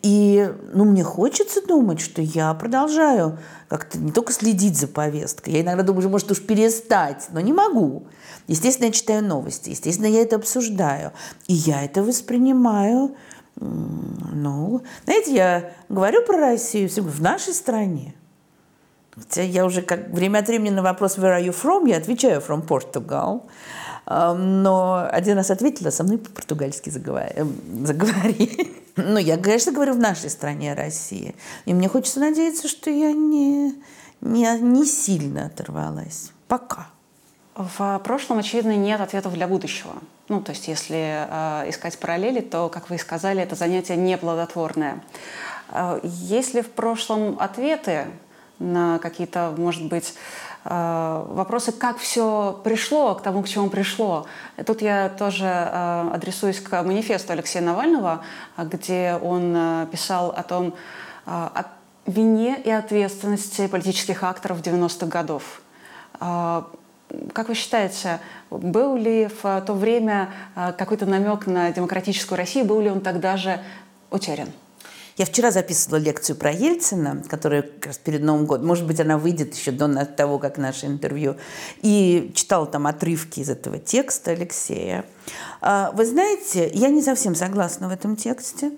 И 0.04 0.54
ну, 0.74 0.86
мне 0.86 1.04
хочется 1.04 1.66
думать, 1.66 2.00
что 2.00 2.22
я 2.22 2.54
продолжаю 2.54 3.40
как-то 3.70 3.98
не 3.98 4.12
только 4.12 4.34
следить 4.34 4.78
за 4.78 4.88
повесткой. 4.88 5.54
Я 5.54 5.62
иногда 5.62 5.82
думаю, 5.82 6.08
может 6.10 6.30
уж 6.30 6.42
перестать, 6.42 7.28
но 7.32 7.40
не 7.40 7.54
могу. 7.54 8.04
Естественно, 8.48 8.88
я 8.88 8.92
читаю 8.92 9.24
новости. 9.24 9.70
Естественно, 9.70 10.08
я 10.08 10.22
это 10.22 10.36
обсуждаю. 10.36 11.12
И 11.48 11.54
я 11.54 11.84
это 11.84 12.04
воспринимаю 12.04 13.16
ну, 13.62 14.82
знаете, 15.04 15.34
я 15.34 15.74
говорю 15.90 16.24
про 16.26 16.38
Россию 16.38 16.90
в 16.90 17.22
нашей 17.22 17.54
стране. 17.54 18.16
Хотя 19.16 19.44
я 19.44 19.66
уже 19.66 19.82
как 19.82 20.10
время 20.10 20.40
от 20.40 20.48
времени 20.48 20.74
на 20.74 20.82
вопрос 20.82 21.18
«Where 21.18 21.38
are 21.38 21.46
you 21.46 21.56
from?» 21.56 21.88
я 21.88 21.98
отвечаю 21.98 22.42
«From 22.42 22.66
Portugal». 22.66 23.44
Но 24.08 25.08
один 25.12 25.38
раз 25.38 25.52
ответила, 25.52 25.92
со 25.92 26.04
мной 26.04 26.18
по-португальски 26.18 26.90
эм, 26.90 27.86
заговори. 27.86 28.74
Ну, 28.98 29.18
я, 29.20 29.38
конечно, 29.38 29.72
говорю 29.72 29.94
в 29.94 30.00
нашей 30.00 30.30
стране 30.30 30.74
России. 30.74 31.34
И 31.64 31.74
мне 31.74 31.88
хочется 31.88 32.20
надеяться, 32.20 32.68
что 32.68 32.90
я 32.90 33.14
не, 33.14 33.74
не, 34.20 34.60
не 34.60 34.86
сильно 34.86 35.46
оторвалась. 35.46 36.32
Пока. 36.50 36.90
В 37.62 38.00
прошлом, 38.04 38.40
очевидно, 38.40 38.76
нет 38.76 39.02
ответов 39.02 39.34
для 39.34 39.48
будущего. 39.48 39.94
Ну, 40.30 40.42
то 40.42 40.52
есть, 40.52 40.68
если 40.68 41.28
э, 41.30 41.70
искать 41.70 41.98
параллели, 42.00 42.42
то, 42.42 42.70
как 42.70 42.90
вы 42.90 42.96
и 42.96 43.00
сказали, 43.00 43.42
это 43.42 43.56
занятие 43.56 43.98
неплодотворное. 43.98 45.04
Э, 45.70 46.00
ли 46.04 46.62
в 46.62 46.72
прошлом 46.72 47.38
ответы 47.40 48.08
на 48.58 48.98
какие-то, 49.00 49.54
может 49.58 49.86
быть, 49.86 50.16
э, 50.66 51.26
вопросы, 51.30 51.72
как 51.72 51.98
все 51.98 52.60
пришло 52.64 53.14
к 53.14 53.22
тому, 53.22 53.44
к 53.44 53.48
чему 53.48 53.70
пришло. 53.70 54.26
Тут 54.66 54.82
я 54.82 55.10
тоже 55.10 55.46
э, 55.46 56.10
адресуюсь 56.14 56.62
к 56.62 56.82
манифесту 56.84 57.34
Алексея 57.34 57.62
Навального, 57.62 58.24
где 58.58 59.20
он 59.22 59.54
э, 59.56 59.88
писал 59.92 60.34
о 60.36 60.42
том, 60.44 60.74
о 61.26 61.66
вине 62.08 62.60
и 62.60 62.72
ответственности 62.72 63.68
политических 63.68 64.24
акторов 64.24 64.62
90-х 64.62 65.06
годов. 65.06 65.62
Как 67.34 67.50
вы 67.50 67.56
считаете, 67.56 68.20
был 68.50 68.96
ли 68.96 69.28
в 69.42 69.62
то 69.62 69.74
время 69.74 70.30
какой-то 70.56 71.06
намек 71.06 71.48
на 71.48 71.72
демократическую 71.72 72.38
Россию, 72.38 72.66
был 72.66 72.80
ли 72.82 72.90
он 72.90 73.02
тогда 73.02 73.38
же 73.38 73.60
утерян? 74.10 74.50
Я 75.22 75.26
вчера 75.28 75.52
записывала 75.52 76.00
лекцию 76.00 76.36
про 76.36 76.52
Ельцина, 76.52 77.22
которая 77.30 77.62
как 77.62 77.86
раз 77.86 78.00
перед 78.00 78.24
Новым 78.24 78.48
годом. 78.48 78.66
Может 78.66 78.88
быть, 78.88 79.00
она 79.00 79.20
выйдет 79.20 79.54
еще 79.54 79.70
до 79.70 80.04
того, 80.04 80.40
как 80.40 80.58
наше 80.58 80.88
интервью. 80.88 81.36
И 81.84 82.32
читала 82.34 82.66
там 82.66 82.88
отрывки 82.88 83.40
из 83.40 83.50
этого 83.52 83.78
текста 83.78 84.32
Алексея. 84.32 85.06
А, 85.62 85.92
вы 85.92 86.08
знаете, 86.08 86.72
я 86.74 86.90
не 86.90 87.04
совсем 87.04 87.36
согласна 87.36 87.88
в 87.88 87.92
этом 87.92 88.16
тексте. 88.16 88.72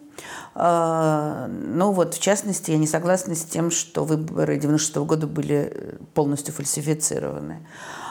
А, 0.53 1.47
ну 1.47 1.93
вот, 1.93 2.15
в 2.15 2.19
частности, 2.19 2.71
я 2.71 2.77
не 2.77 2.87
согласна 2.87 3.35
с 3.35 3.45
тем, 3.45 3.71
что 3.71 4.03
выборы 4.03 4.57
96 4.57 4.97
-го 4.97 5.05
года 5.05 5.27
были 5.27 5.97
полностью 6.13 6.53
фальсифицированы. 6.53 7.65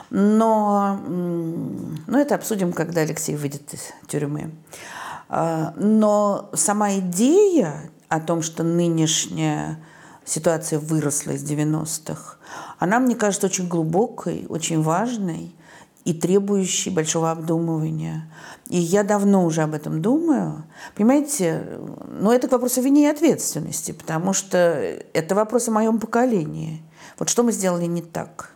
Но 0.09 0.99
ну, 1.07 2.19
это 2.19 2.37
обсудим, 2.37 2.73
когда 2.73 3.03
Алексей 3.03 3.37
выйдет 3.37 3.75
из 3.75 3.93
тюрьмы. 4.09 4.53
А, 5.29 5.75
но 5.77 6.51
сама 6.55 6.95
идея 6.95 7.91
о 8.15 8.21
том, 8.21 8.43
что 8.43 8.63
нынешняя 8.63 9.79
ситуация 10.25 10.79
выросла 10.79 11.33
из 11.33 11.43
90-х, 11.43 12.37
она, 12.79 13.01
мне 13.01 13.17
кажется, 13.17 13.47
очень 13.47 13.69
глубокой, 13.69 14.47
очень 14.49 14.83
важной. 14.83 15.55
и 16.05 16.13
требующий 16.13 16.91
большого 16.91 17.31
обдумывания. 17.31 18.29
И 18.69 18.79
я 18.79 19.05
давно 19.05 19.45
уже 19.45 19.63
об 19.63 19.75
этом 19.75 20.03
думаю. 20.03 20.65
Понимаете, 20.95 21.79
но 22.09 22.33
это 22.33 22.49
к 22.49 22.53
вопросу 22.53 22.81
вины 22.81 23.05
и 23.05 23.07
ответственности, 23.07 23.93
потому 23.93 24.33
что 24.33 24.59
это 24.59 25.35
вопрос 25.35 25.69
о 25.69 25.73
моем 25.73 26.01
поколении. 26.01 26.83
Вот 27.19 27.29
что 27.29 27.43
мы 27.43 27.53
сделали 27.53 27.87
не 27.87 28.03
так? 28.03 28.52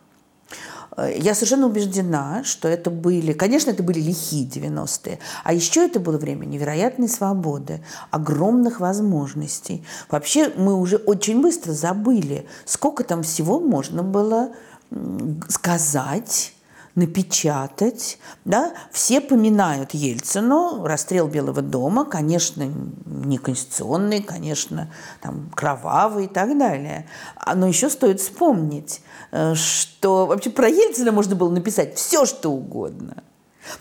Я 0.96 1.34
совершенно 1.34 1.66
убеждена, 1.66 2.42
что 2.44 2.68
это 2.68 2.90
были, 2.90 3.32
конечно, 3.32 3.70
это 3.70 3.82
были 3.82 4.00
лихие 4.00 4.48
90-е, 4.48 5.18
а 5.44 5.52
еще 5.52 5.84
это 5.84 6.00
было 6.00 6.16
время 6.16 6.46
невероятной 6.46 7.08
свободы, 7.08 7.82
огромных 8.10 8.80
возможностей. 8.80 9.84
Вообще 10.10 10.50
мы 10.56 10.74
уже 10.74 10.96
очень 10.96 11.42
быстро 11.42 11.72
забыли, 11.72 12.46
сколько 12.64 13.04
там 13.04 13.22
всего 13.22 13.60
можно 13.60 14.02
было 14.02 14.52
сказать, 15.48 16.54
напечатать. 16.96 18.18
Да? 18.44 18.72
Все 18.90 19.20
поминают 19.20 19.94
Ельцину, 19.94 20.84
расстрел 20.84 21.28
Белого 21.28 21.62
дома, 21.62 22.04
конечно, 22.04 22.68
неконституционный, 23.04 24.22
конечно, 24.22 24.90
там, 25.22 25.50
кровавый 25.54 26.24
и 26.24 26.28
так 26.28 26.58
далее. 26.58 27.06
А, 27.36 27.54
но 27.54 27.68
еще 27.68 27.88
стоит 27.90 28.20
вспомнить, 28.20 29.02
э, 29.30 29.54
что 29.54 30.26
вообще 30.26 30.50
про 30.50 30.68
Ельцина 30.68 31.12
можно 31.12 31.36
было 31.36 31.50
написать 31.50 31.96
все, 31.96 32.24
что 32.26 32.50
угодно. 32.50 33.22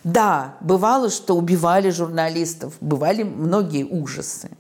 Да, 0.04 0.58
бывало, 0.62 1.10
что 1.10 1.36
убивали 1.36 1.90
журналистов, 1.92 2.74
бывали 2.82 3.24
многие 3.24 3.84
ужасы. 3.84 4.52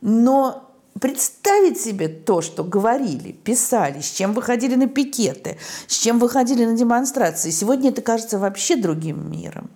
Но 0.00 0.73
представить 1.00 1.80
себе 1.80 2.08
то, 2.08 2.40
что 2.40 2.64
говорили, 2.64 3.32
писали, 3.32 4.00
с 4.00 4.10
чем 4.10 4.32
выходили 4.32 4.74
на 4.74 4.86
пикеты, 4.86 5.58
с 5.86 5.96
чем 5.96 6.18
выходили 6.18 6.64
на 6.64 6.76
демонстрации, 6.76 7.50
сегодня 7.50 7.90
это 7.90 8.02
кажется 8.02 8.38
вообще 8.38 8.76
другим 8.76 9.30
миром. 9.30 9.70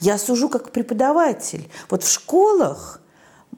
Я 0.00 0.18
сужу 0.18 0.48
как 0.48 0.70
преподаватель. 0.70 1.68
Вот 1.90 2.02
в 2.02 2.10
школах 2.10 3.00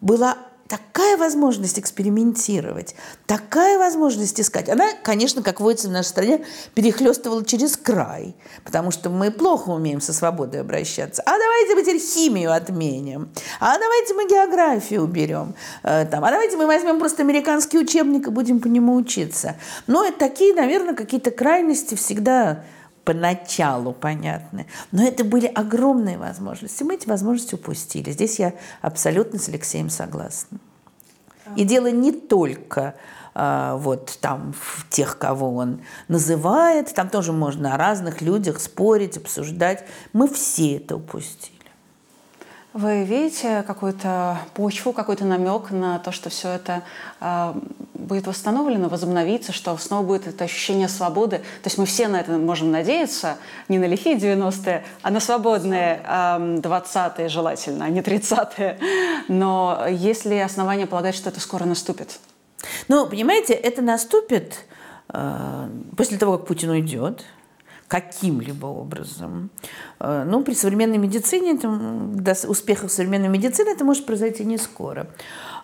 была 0.00 0.36
такая 0.70 1.16
возможность 1.16 1.80
экспериментировать, 1.80 2.94
такая 3.26 3.76
возможность 3.76 4.40
искать. 4.40 4.68
Она, 4.68 4.86
конечно, 5.02 5.42
как 5.42 5.58
водится 5.60 5.88
в 5.88 5.90
нашей 5.90 6.06
стране, 6.06 6.44
перехлестывала 6.74 7.44
через 7.44 7.76
край, 7.76 8.36
потому 8.64 8.92
что 8.92 9.10
мы 9.10 9.32
плохо 9.32 9.70
умеем 9.70 10.00
со 10.00 10.12
свободой 10.12 10.60
обращаться. 10.60 11.22
А 11.26 11.32
давайте 11.32 11.74
мы 11.74 11.82
теперь 11.82 12.00
химию 12.00 12.52
отменим, 12.52 13.30
а 13.58 13.76
давайте 13.78 14.14
мы 14.14 14.28
географию 14.28 15.02
уберем, 15.02 15.54
э, 15.82 16.06
там, 16.08 16.24
а 16.24 16.30
давайте 16.30 16.56
мы 16.56 16.66
возьмем 16.66 17.00
просто 17.00 17.22
американский 17.22 17.76
учебник 17.76 18.28
и 18.28 18.30
будем 18.30 18.60
по 18.60 18.68
нему 18.68 18.94
учиться. 18.94 19.56
Но 19.88 20.06
это 20.06 20.20
такие, 20.20 20.54
наверное, 20.54 20.94
какие-то 20.94 21.32
крайности 21.32 21.96
всегда 21.96 22.62
поначалу 23.10 23.92
понятны. 23.92 24.66
Но 24.92 25.02
это 25.02 25.24
были 25.24 25.46
огромные 25.46 26.16
возможности. 26.16 26.84
Мы 26.84 26.94
эти 26.94 27.08
возможности 27.08 27.56
упустили. 27.56 28.12
Здесь 28.12 28.38
я 28.38 28.54
абсолютно 28.82 29.40
с 29.40 29.48
Алексеем 29.48 29.90
согласна. 29.90 30.58
И 31.56 31.64
дело 31.64 31.90
не 31.90 32.12
только 32.12 32.94
а, 33.34 33.74
вот 33.78 34.16
там 34.20 34.54
в 34.56 34.88
тех, 34.88 35.18
кого 35.18 35.56
он 35.56 35.80
называет, 36.06 36.94
там 36.94 37.08
тоже 37.08 37.32
можно 37.32 37.74
о 37.74 37.76
разных 37.76 38.20
людях 38.20 38.60
спорить, 38.60 39.16
обсуждать. 39.16 39.84
Мы 40.12 40.28
все 40.28 40.76
это 40.76 40.94
упустили. 40.94 41.59
Вы 42.72 43.02
видите 43.02 43.64
какую-то 43.66 44.38
почву, 44.54 44.92
какой-то 44.92 45.24
намек 45.24 45.72
на 45.72 45.98
то, 45.98 46.12
что 46.12 46.30
все 46.30 46.50
это 46.50 46.82
э, 47.20 47.52
будет 47.94 48.28
восстановлено, 48.28 48.88
возобновится, 48.88 49.52
что 49.52 49.76
снова 49.76 50.06
будет 50.06 50.28
это 50.28 50.44
ощущение 50.44 50.88
свободы? 50.88 51.38
То 51.38 51.66
есть 51.66 51.78
мы 51.78 51.86
все 51.86 52.06
на 52.06 52.20
это 52.20 52.30
можем 52.38 52.70
надеяться, 52.70 53.38
не 53.68 53.80
на 53.80 53.86
лихие 53.86 54.16
90-е, 54.16 54.84
а 55.02 55.10
на 55.10 55.18
свободные 55.18 56.00
э, 56.06 56.58
20-е 56.62 57.28
желательно, 57.28 57.86
а 57.86 57.88
не 57.88 58.02
30-е. 58.02 58.78
Но 59.26 59.86
есть 59.90 60.24
ли 60.24 60.38
основания 60.38 60.86
полагать, 60.86 61.16
что 61.16 61.30
это 61.30 61.40
скоро 61.40 61.64
наступит? 61.64 62.20
Ну, 62.86 63.04
понимаете, 63.08 63.52
это 63.52 63.82
наступит 63.82 64.64
э, 65.08 65.68
после 65.96 66.18
того, 66.18 66.38
как 66.38 66.46
Путин 66.46 66.70
уйдет– 66.70 67.24
каким-либо 67.90 68.66
образом. 68.66 69.50
Э, 69.98 70.24
ну, 70.24 70.44
при 70.44 70.54
современной 70.54 70.98
медицине, 70.98 71.58
там, 71.58 72.14
до 72.22 72.36
успехов 72.46 72.92
современной 72.92 73.28
медицины 73.28 73.70
это 73.70 73.84
может 73.84 74.06
произойти 74.06 74.44
не 74.44 74.58
скоро. 74.58 75.08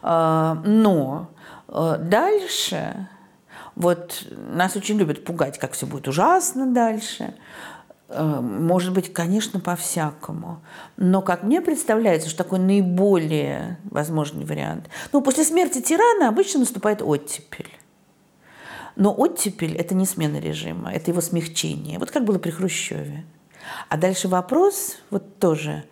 Э, 0.02 0.56
но 0.64 1.30
э, 1.68 1.98
дальше, 2.00 3.08
вот 3.76 4.26
нас 4.52 4.74
очень 4.74 4.98
любят 4.98 5.24
пугать, 5.24 5.58
как 5.58 5.72
все 5.72 5.86
будет 5.86 6.08
ужасно 6.08 6.66
дальше. 6.66 7.34
Может 8.08 8.92
быть, 8.92 9.12
конечно, 9.12 9.58
по-всякому. 9.58 10.60
Но, 10.96 11.22
как 11.22 11.42
мне 11.42 11.60
представляется, 11.60 12.28
что 12.28 12.44
такой 12.44 12.60
наиболее 12.60 13.80
возможный 13.90 14.44
вариант. 14.44 14.88
Ну, 15.12 15.22
после 15.22 15.42
смерти 15.42 15.80
тирана 15.80 16.28
обычно 16.28 16.60
наступает 16.60 17.02
оттепель. 17.02 17.68
Но 18.96 19.14
оттепель– 19.14 19.76
это 19.78 19.94
не 19.94 20.06
смена 20.06 20.38
режима, 20.38 20.92
это 20.92 21.10
его 21.10 21.20
смягчение. 21.20 21.98
Вот 21.98 22.10
как 22.10 22.24
было 22.24 22.38
при 22.38 22.50
Хрущеве. 22.50 23.24
А 23.88 23.96
дальше 23.96 24.28
вопрос, 24.28 24.96
вот 25.10 25.38
тоже, 25.38 25.84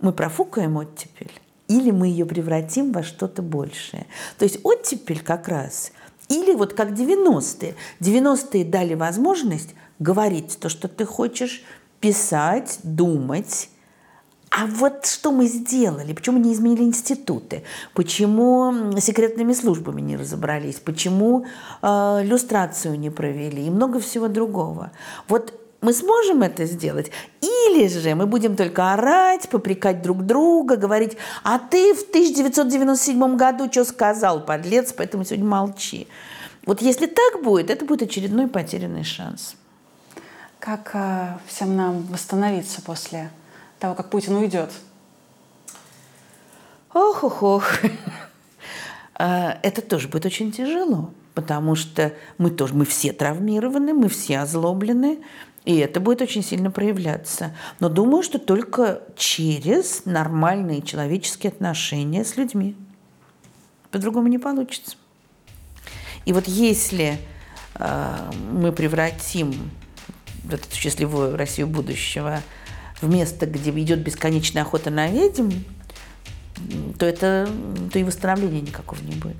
мы 0.00 0.12
профукаем 0.12 0.76
оттепель 0.76 1.30
или 1.68 1.90
мы 1.90 2.08
ее 2.08 2.26
превратим 2.26 2.92
во 2.92 3.02
что-то 3.02 3.42
большее. 3.42 4.06
То 4.38 4.44
есть 4.44 4.58
оттепель 4.64 5.20
как 5.20 5.48
раз, 5.48 5.92
или 6.28 6.54
вот 6.54 6.74
как 6.74 6.90
90-е. 6.90 7.74
90-е 8.00 8.64
дали 8.64 8.94
возможность 8.94 9.74
говорить 9.98 10.58
то, 10.60 10.68
что 10.68 10.88
ты 10.88 11.04
хочешь, 11.04 11.62
писать, 12.00 12.78
думать, 12.82 13.68
а 14.58 14.66
вот 14.66 15.06
что 15.06 15.30
мы 15.30 15.46
сделали? 15.46 16.12
Почему 16.12 16.38
не 16.38 16.52
изменили 16.52 16.82
институты? 16.82 17.62
Почему 17.94 18.98
секретными 18.98 19.52
службами 19.52 20.00
не 20.00 20.16
разобрались? 20.16 20.80
Почему 20.80 21.46
э, 21.80 22.20
люстрацию 22.24 22.98
не 22.98 23.10
провели? 23.10 23.66
И 23.66 23.70
много 23.70 24.00
всего 24.00 24.26
другого. 24.26 24.90
Вот 25.28 25.52
мы 25.80 25.92
сможем 25.92 26.42
это 26.42 26.64
сделать? 26.64 27.12
Или 27.40 27.86
же 27.86 28.16
мы 28.16 28.26
будем 28.26 28.56
только 28.56 28.94
орать, 28.94 29.48
попрекать 29.48 30.02
друг 30.02 30.26
друга, 30.26 30.76
говорить, 30.76 31.16
а 31.44 31.60
ты 31.60 31.94
в 31.94 32.02
1997 32.08 33.36
году 33.36 33.70
что 33.70 33.84
сказал, 33.84 34.44
подлец, 34.44 34.92
поэтому 34.92 35.24
сегодня 35.24 35.46
молчи. 35.46 36.08
Вот 36.66 36.82
если 36.82 37.06
так 37.06 37.44
будет, 37.44 37.70
это 37.70 37.84
будет 37.84 38.02
очередной 38.02 38.48
потерянный 38.48 39.04
шанс. 39.04 39.54
Как 40.58 40.90
э, 40.94 41.38
всем 41.46 41.76
нам 41.76 42.02
восстановиться 42.10 42.82
после 42.82 43.30
того, 43.78 43.94
как 43.94 44.10
Путин 44.10 44.34
уйдет? 44.36 44.70
Ох, 46.92 47.24
ох, 47.24 47.42
ох. 47.42 47.64
А, 49.20 49.58
это 49.64 49.82
тоже 49.82 50.06
будет 50.06 50.26
очень 50.26 50.52
тяжело, 50.52 51.10
потому 51.34 51.74
что 51.74 52.12
мы 52.38 52.50
тоже, 52.50 52.74
мы 52.74 52.84
все 52.84 53.12
травмированы, 53.12 53.92
мы 53.92 54.08
все 54.08 54.38
озлоблены, 54.38 55.18
и 55.64 55.76
это 55.76 55.98
будет 55.98 56.22
очень 56.22 56.44
сильно 56.44 56.70
проявляться. 56.70 57.54
Но 57.80 57.88
думаю, 57.88 58.22
что 58.22 58.38
только 58.38 59.02
через 59.16 60.04
нормальные 60.04 60.82
человеческие 60.82 61.50
отношения 61.50 62.24
с 62.24 62.36
людьми. 62.36 62.76
По-другому 63.90 64.28
не 64.28 64.38
получится. 64.38 64.96
И 66.24 66.32
вот 66.32 66.46
если 66.46 67.18
э, 67.74 68.30
мы 68.52 68.70
превратим 68.72 69.70
эту 70.50 70.74
счастливую 70.74 71.36
Россию 71.36 71.66
будущего 71.66 72.40
в 73.00 73.08
место, 73.08 73.46
где 73.46 73.70
идет 73.70 74.00
бесконечная 74.00 74.62
охота 74.62 74.90
на 74.90 75.08
ведьм, 75.08 75.50
то 76.98 77.06
это 77.06 77.48
то 77.92 77.98
и 77.98 78.04
восстановления 78.04 78.60
никакого 78.60 79.00
не 79.00 79.14
будет. 79.14 79.36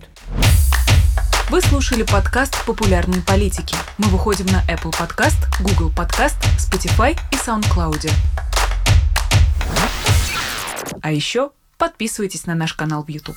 Вы 1.50 1.62
слушали 1.62 2.02
подкаст 2.02 2.64
«Популярные 2.66 3.22
политики». 3.22 3.74
Мы 3.96 4.08
выходим 4.08 4.46
на 4.46 4.62
Apple 4.66 4.92
Podcast, 4.92 5.38
Google 5.60 5.90
Podcast, 5.90 6.36
Spotify 6.58 7.18
и 7.32 7.36
SoundCloud. 7.36 8.10
А 11.00 11.10
еще 11.10 11.50
подписывайтесь 11.78 12.44
на 12.46 12.54
наш 12.54 12.74
канал 12.74 13.02
в 13.02 13.08
YouTube. 13.08 13.36